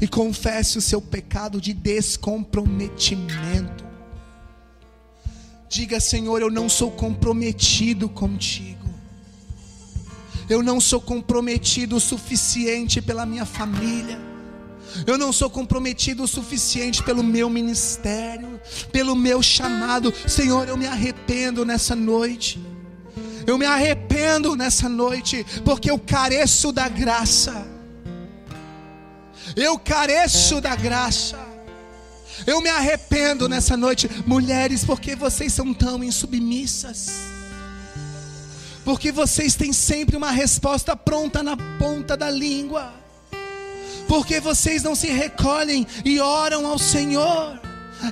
e 0.00 0.06
confesse 0.06 0.78
o 0.78 0.80
seu 0.80 1.02
pecado 1.02 1.60
de 1.60 1.72
descomprometimento. 1.72 3.84
Diga, 5.68 5.98
Senhor, 5.98 6.40
eu 6.40 6.48
não 6.48 6.68
sou 6.68 6.92
comprometido 6.92 8.08
contigo. 8.08 8.88
Eu 10.48 10.62
não 10.62 10.80
sou 10.80 11.00
comprometido 11.00 11.96
o 11.96 12.00
suficiente 12.00 13.02
pela 13.02 13.26
minha 13.26 13.44
família. 13.44 14.20
Eu 15.04 15.18
não 15.18 15.32
sou 15.32 15.50
comprometido 15.50 16.22
o 16.22 16.28
suficiente 16.28 17.02
pelo 17.02 17.24
meu 17.24 17.50
ministério, 17.50 18.60
pelo 18.92 19.16
meu 19.16 19.42
chamado. 19.42 20.14
Senhor, 20.28 20.68
eu 20.68 20.76
me 20.76 20.86
arrependo 20.86 21.64
nessa 21.64 21.96
noite. 21.96 22.60
Eu 23.46 23.58
me 23.58 23.66
arrependo 23.66 24.56
nessa 24.56 24.88
noite, 24.88 25.44
porque 25.64 25.90
eu 25.90 25.98
careço 25.98 26.72
da 26.72 26.88
graça. 26.88 27.66
Eu 29.56 29.78
careço 29.78 30.60
da 30.60 30.74
graça. 30.74 31.38
Eu 32.46 32.60
me 32.60 32.68
arrependo 32.68 33.48
nessa 33.48 33.76
noite, 33.76 34.10
mulheres, 34.26 34.84
porque 34.84 35.14
vocês 35.14 35.52
são 35.52 35.72
tão 35.72 36.02
insubmissas. 36.02 37.10
Porque 38.84 39.12
vocês 39.12 39.54
têm 39.54 39.72
sempre 39.72 40.16
uma 40.16 40.30
resposta 40.30 40.96
pronta 40.96 41.42
na 41.42 41.56
ponta 41.78 42.16
da 42.16 42.30
língua. 42.30 42.92
Porque 44.06 44.40
vocês 44.40 44.82
não 44.82 44.94
se 44.94 45.06
recolhem 45.06 45.86
e 46.04 46.20
oram 46.20 46.66
ao 46.66 46.78
Senhor. 46.78 47.60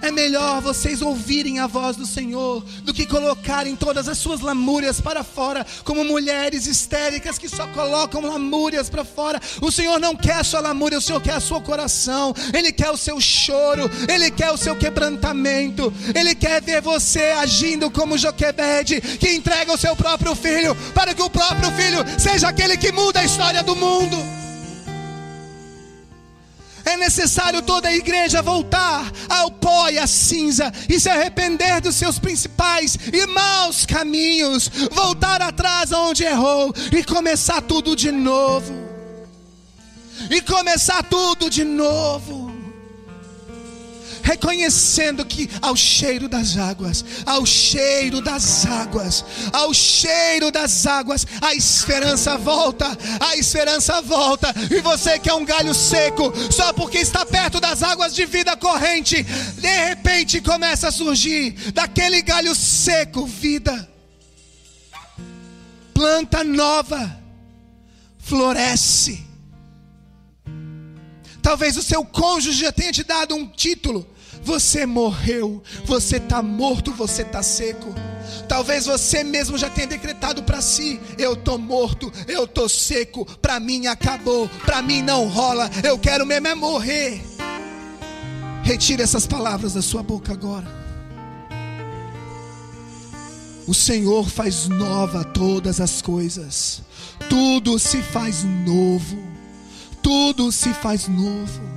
É 0.00 0.10
melhor 0.10 0.60
vocês 0.60 1.02
ouvirem 1.02 1.58
a 1.58 1.66
voz 1.66 1.96
do 1.96 2.06
Senhor 2.06 2.64
do 2.82 2.94
que 2.94 3.06
colocarem 3.06 3.76
todas 3.76 4.08
as 4.08 4.18
suas 4.18 4.40
lamúrias 4.40 5.00
para 5.00 5.22
fora, 5.22 5.66
como 5.84 6.04
mulheres 6.04 6.66
histéricas 6.66 7.38
que 7.38 7.48
só 7.48 7.66
colocam 7.68 8.22
lamúrias 8.22 8.88
para 8.88 9.04
fora. 9.04 9.40
O 9.60 9.70
Senhor 9.70 9.98
não 9.98 10.16
quer 10.16 10.36
a 10.36 10.44
sua 10.44 10.60
lamúria, 10.60 10.98
o 10.98 11.02
Senhor 11.02 11.20
quer 11.20 11.36
o 11.36 11.40
seu 11.40 11.60
coração, 11.60 12.34
Ele 12.52 12.72
quer 12.72 12.90
o 12.90 12.96
seu 12.96 13.20
choro, 13.20 13.90
Ele 14.08 14.30
quer 14.30 14.50
o 14.50 14.56
seu 14.56 14.76
quebrantamento, 14.76 15.92
Ele 16.14 16.34
quer 16.34 16.62
ver 16.62 16.80
você 16.80 17.34
agindo 17.38 17.90
como 17.90 18.18
Joquebede, 18.18 19.00
que 19.00 19.30
entrega 19.30 19.72
o 19.72 19.78
seu 19.78 19.94
próprio 19.94 20.34
filho, 20.34 20.74
para 20.94 21.14
que 21.14 21.22
o 21.22 21.30
próprio 21.30 21.70
filho 21.72 22.04
seja 22.18 22.48
aquele 22.48 22.76
que 22.76 22.92
muda 22.92 23.20
a 23.20 23.24
história 23.24 23.62
do 23.62 23.76
mundo. 23.76 24.41
É 26.84 26.96
necessário 26.96 27.62
toda 27.62 27.88
a 27.88 27.96
igreja 27.96 28.42
voltar 28.42 29.10
ao 29.28 29.50
pó 29.50 29.88
e 29.88 29.98
à 29.98 30.06
cinza 30.06 30.72
e 30.88 30.98
se 30.98 31.08
arrepender 31.08 31.80
dos 31.80 31.96
seus 31.96 32.18
principais 32.18 32.98
e 33.12 33.26
maus 33.26 33.86
caminhos, 33.86 34.70
voltar 34.90 35.40
atrás 35.40 35.92
aonde 35.92 36.24
errou 36.24 36.72
e 36.92 37.04
começar 37.04 37.62
tudo 37.62 37.96
de 37.96 38.10
novo. 38.10 38.72
E 40.30 40.40
começar 40.40 41.02
tudo 41.02 41.50
de 41.50 41.64
novo 41.64 42.51
reconhecendo 44.22 45.24
que 45.24 45.50
ao 45.60 45.76
cheiro 45.76 46.28
das 46.28 46.56
águas, 46.56 47.04
ao 47.26 47.44
cheiro 47.44 48.20
das 48.20 48.66
águas, 48.66 49.24
ao 49.52 49.74
cheiro 49.74 50.50
das 50.50 50.86
águas, 50.86 51.26
a 51.40 51.54
esperança 51.54 52.36
volta, 52.36 52.86
a 53.20 53.36
esperança 53.36 54.00
volta. 54.00 54.54
E 54.70 54.80
você 54.80 55.18
que 55.18 55.28
é 55.28 55.34
um 55.34 55.44
galho 55.44 55.74
seco, 55.74 56.32
só 56.50 56.72
porque 56.72 56.98
está 56.98 57.26
perto 57.26 57.60
das 57.60 57.82
águas 57.82 58.14
de 58.14 58.24
vida 58.24 58.56
corrente, 58.56 59.22
de 59.22 59.86
repente 59.86 60.40
começa 60.40 60.88
a 60.88 60.92
surgir 60.92 61.52
daquele 61.72 62.22
galho 62.22 62.54
seco 62.54 63.26
vida. 63.26 63.88
Planta 65.92 66.42
nova 66.42 67.22
floresce. 68.18 69.32
Talvez 71.42 71.76
o 71.76 71.82
seu 71.82 72.04
cônjuge 72.04 72.60
já 72.60 72.72
tenha 72.72 72.92
te 72.92 73.02
dado 73.02 73.34
um 73.34 73.46
título, 73.46 74.06
você 74.42 74.84
morreu, 74.84 75.62
você 75.84 76.16
está 76.16 76.42
morto, 76.42 76.92
você 76.92 77.22
está 77.22 77.42
seco. 77.42 77.94
Talvez 78.48 78.86
você 78.86 79.22
mesmo 79.22 79.56
já 79.56 79.70
tenha 79.70 79.86
decretado 79.86 80.42
para 80.42 80.60
si: 80.60 81.00
eu 81.18 81.34
estou 81.34 81.58
morto, 81.58 82.12
eu 82.26 82.44
estou 82.44 82.68
seco, 82.68 83.24
para 83.40 83.60
mim 83.60 83.86
acabou, 83.86 84.48
para 84.64 84.82
mim 84.82 85.02
não 85.02 85.28
rola, 85.28 85.70
eu 85.82 85.98
quero 85.98 86.26
mesmo 86.26 86.48
é 86.48 86.54
morrer. 86.54 87.22
Retire 88.62 89.02
essas 89.02 89.26
palavras 89.26 89.74
da 89.74 89.82
sua 89.82 90.02
boca 90.02 90.32
agora. 90.32 90.82
O 93.66 93.74
Senhor 93.74 94.28
faz 94.28 94.68
nova 94.68 95.24
todas 95.24 95.80
as 95.80 96.02
coisas, 96.02 96.82
tudo 97.28 97.78
se 97.78 98.02
faz 98.02 98.42
novo, 98.42 99.22
tudo 100.02 100.50
se 100.50 100.74
faz 100.74 101.06
novo. 101.06 101.71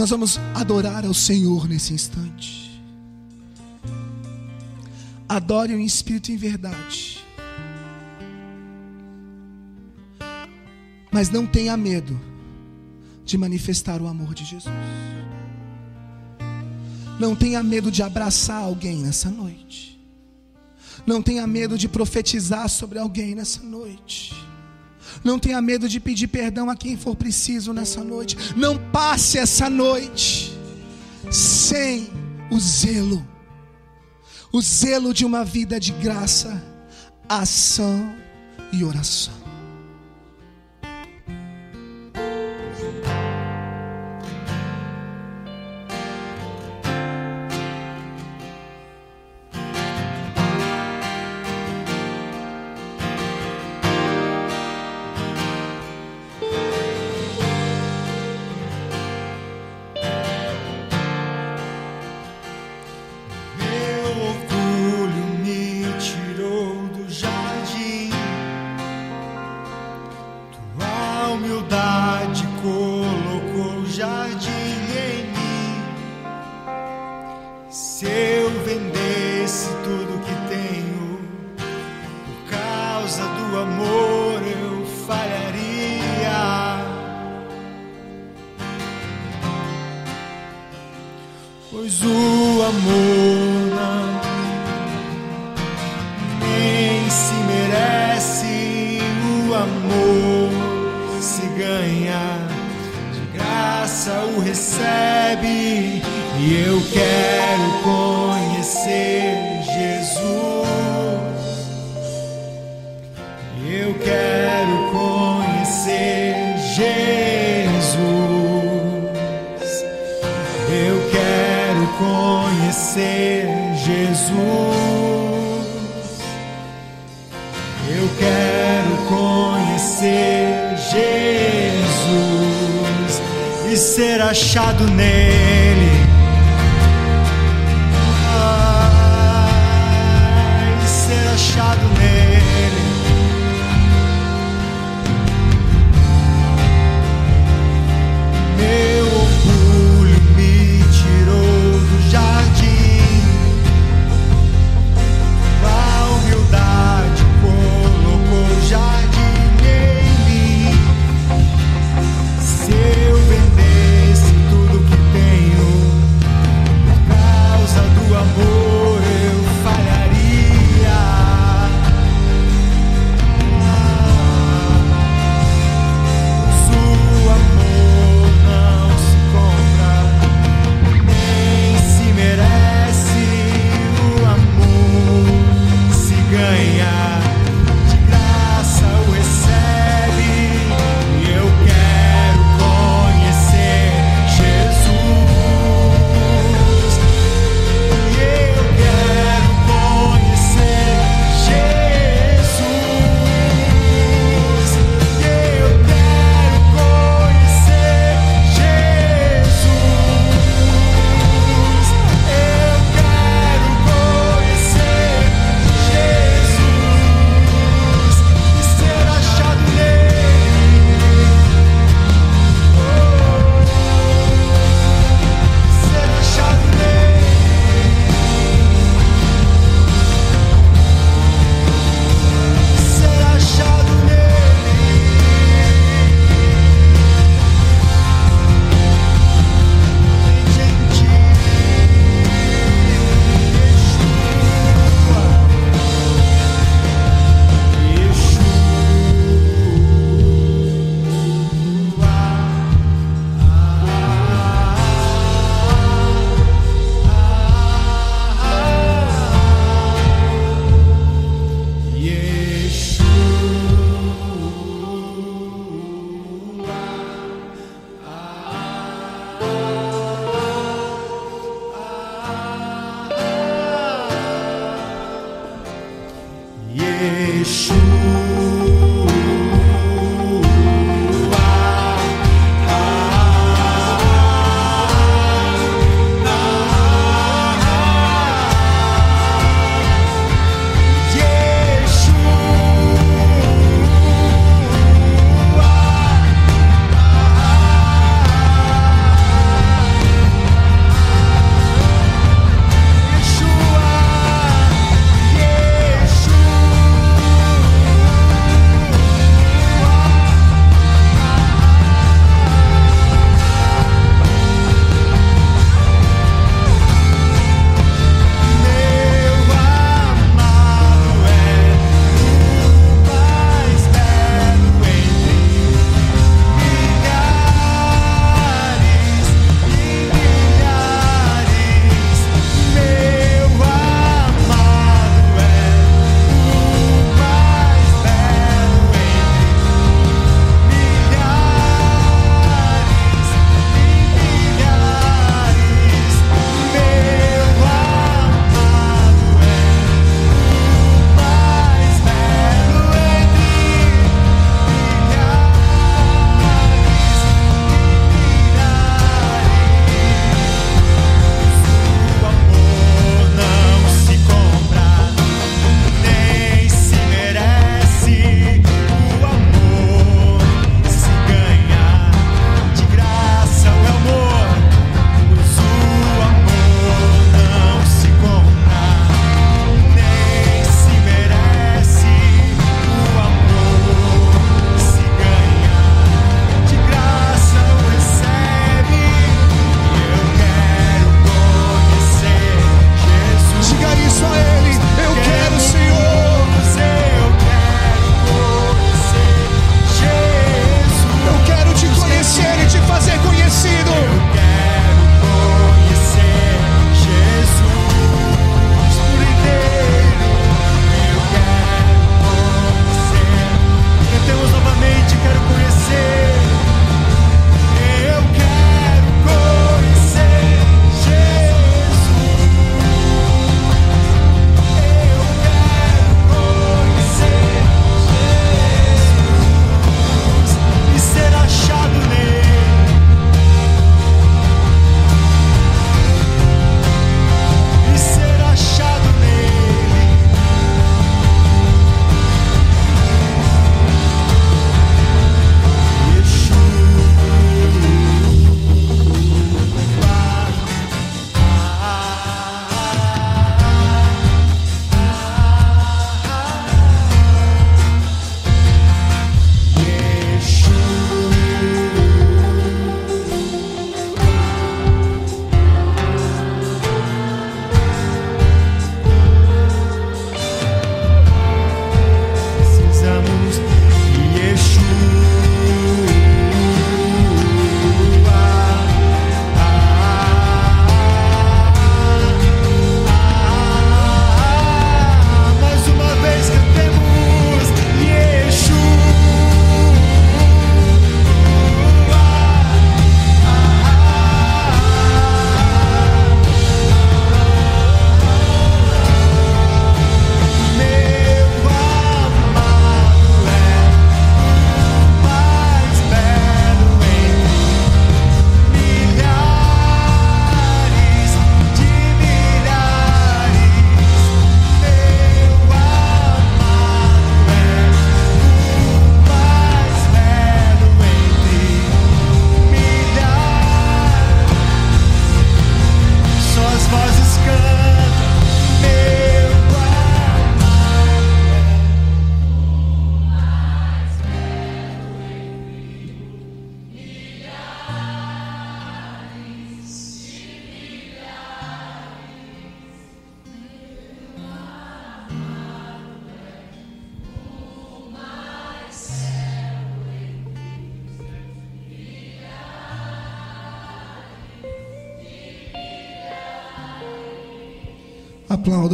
Nós 0.00 0.08
vamos 0.08 0.38
adorar 0.54 1.04
ao 1.04 1.12
Senhor 1.12 1.68
nesse 1.68 1.92
instante. 1.92 2.82
Adore 5.28 5.74
o 5.74 5.78
Espírito 5.78 6.32
em 6.32 6.38
verdade. 6.38 7.22
Mas 11.12 11.28
não 11.28 11.46
tenha 11.46 11.76
medo 11.76 12.18
de 13.26 13.36
manifestar 13.36 14.00
o 14.00 14.06
amor 14.06 14.32
de 14.32 14.46
Jesus. 14.46 14.74
Não 17.18 17.36
tenha 17.36 17.62
medo 17.62 17.90
de 17.90 18.02
abraçar 18.02 18.62
alguém 18.62 19.02
nessa 19.02 19.28
noite. 19.28 20.00
Não 21.06 21.20
tenha 21.20 21.46
medo 21.46 21.76
de 21.76 21.86
profetizar 21.86 22.70
sobre 22.70 22.98
alguém 22.98 23.34
nessa 23.34 23.62
noite. 23.62 24.32
Não 25.24 25.38
tenha 25.38 25.60
medo 25.60 25.88
de 25.88 26.00
pedir 26.00 26.28
perdão 26.28 26.70
a 26.70 26.76
quem 26.76 26.96
for 26.96 27.16
preciso 27.16 27.72
nessa 27.72 28.02
noite. 28.02 28.36
Não 28.56 28.78
passe 28.90 29.38
essa 29.38 29.68
noite 29.70 30.52
sem 31.30 32.08
o 32.50 32.58
zelo 32.58 33.24
o 34.52 34.60
zelo 34.60 35.14
de 35.14 35.24
uma 35.24 35.44
vida 35.44 35.78
de 35.78 35.92
graça, 35.92 36.62
ação 37.28 38.14
e 38.72 38.84
oração. 38.84 39.39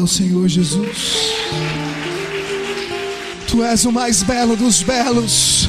Senhor 0.06 0.48
Jesus. 0.48 1.32
Tu 3.48 3.62
és 3.62 3.84
o 3.84 3.92
mais 3.92 4.22
belo 4.22 4.56
dos 4.56 4.82
belos. 4.82 5.68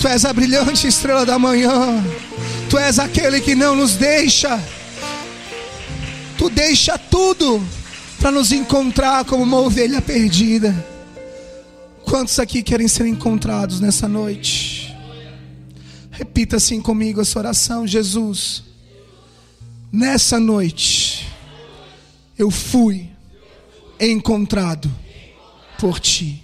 Tu 0.00 0.08
és 0.08 0.24
a 0.24 0.32
brilhante 0.32 0.86
estrela 0.86 1.24
da 1.24 1.38
manhã. 1.38 2.04
Tu 2.68 2.78
és 2.78 2.98
aquele 2.98 3.40
que 3.40 3.54
não 3.54 3.74
nos 3.74 3.96
deixa. 3.96 4.62
Tu 6.36 6.50
deixa 6.50 6.98
tudo 6.98 7.62
para 8.18 8.30
nos 8.30 8.52
encontrar 8.52 9.24
como 9.24 9.42
uma 9.42 9.58
ovelha 9.58 10.00
perdida. 10.00 10.74
Quantos 12.04 12.38
aqui 12.38 12.62
querem 12.62 12.86
ser 12.86 13.06
encontrados 13.06 13.80
nessa 13.80 14.06
noite? 14.06 14.94
Repita 16.10 16.56
assim 16.56 16.80
comigo 16.80 17.20
essa 17.20 17.38
oração, 17.38 17.86
Jesus. 17.86 18.62
Nessa 19.92 20.38
noite 20.38 21.26
eu 22.38 22.50
fui 22.50 23.08
encontrado 24.00 24.90
por 25.78 26.00
ti. 26.00 26.42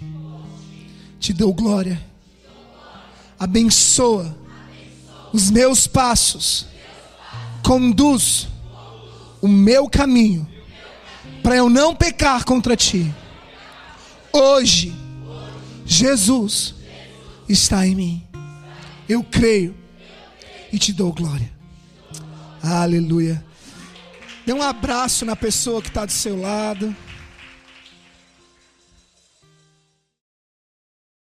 Te 1.19 1.33
dou 1.33 1.53
glória. 1.53 2.01
Abençoa 3.39 4.35
os 5.31 5.49
meus 5.49 5.87
passos. 5.87 6.67
Conduz 7.63 8.47
o 9.41 9.47
meu 9.47 9.89
caminho 9.89 10.47
para 11.41 11.55
eu 11.55 11.69
não 11.69 11.95
pecar 11.95 12.45
contra 12.45 12.75
ti. 12.75 13.13
Hoje, 14.31 14.93
Jesus 15.85 16.75
está 17.47 17.85
em 17.85 17.95
mim. 17.95 18.27
Eu 19.07 19.23
creio 19.23 19.75
e 20.71 20.79
te 20.79 20.93
dou 20.93 21.11
glória. 21.13 21.51
Aleluia. 22.61 23.43
Dê 24.45 24.53
um 24.53 24.61
abraço 24.61 25.25
na 25.25 25.35
pessoa 25.35 25.81
que 25.81 25.89
está 25.89 26.05
do 26.05 26.11
seu 26.11 26.39
lado. 26.39 26.95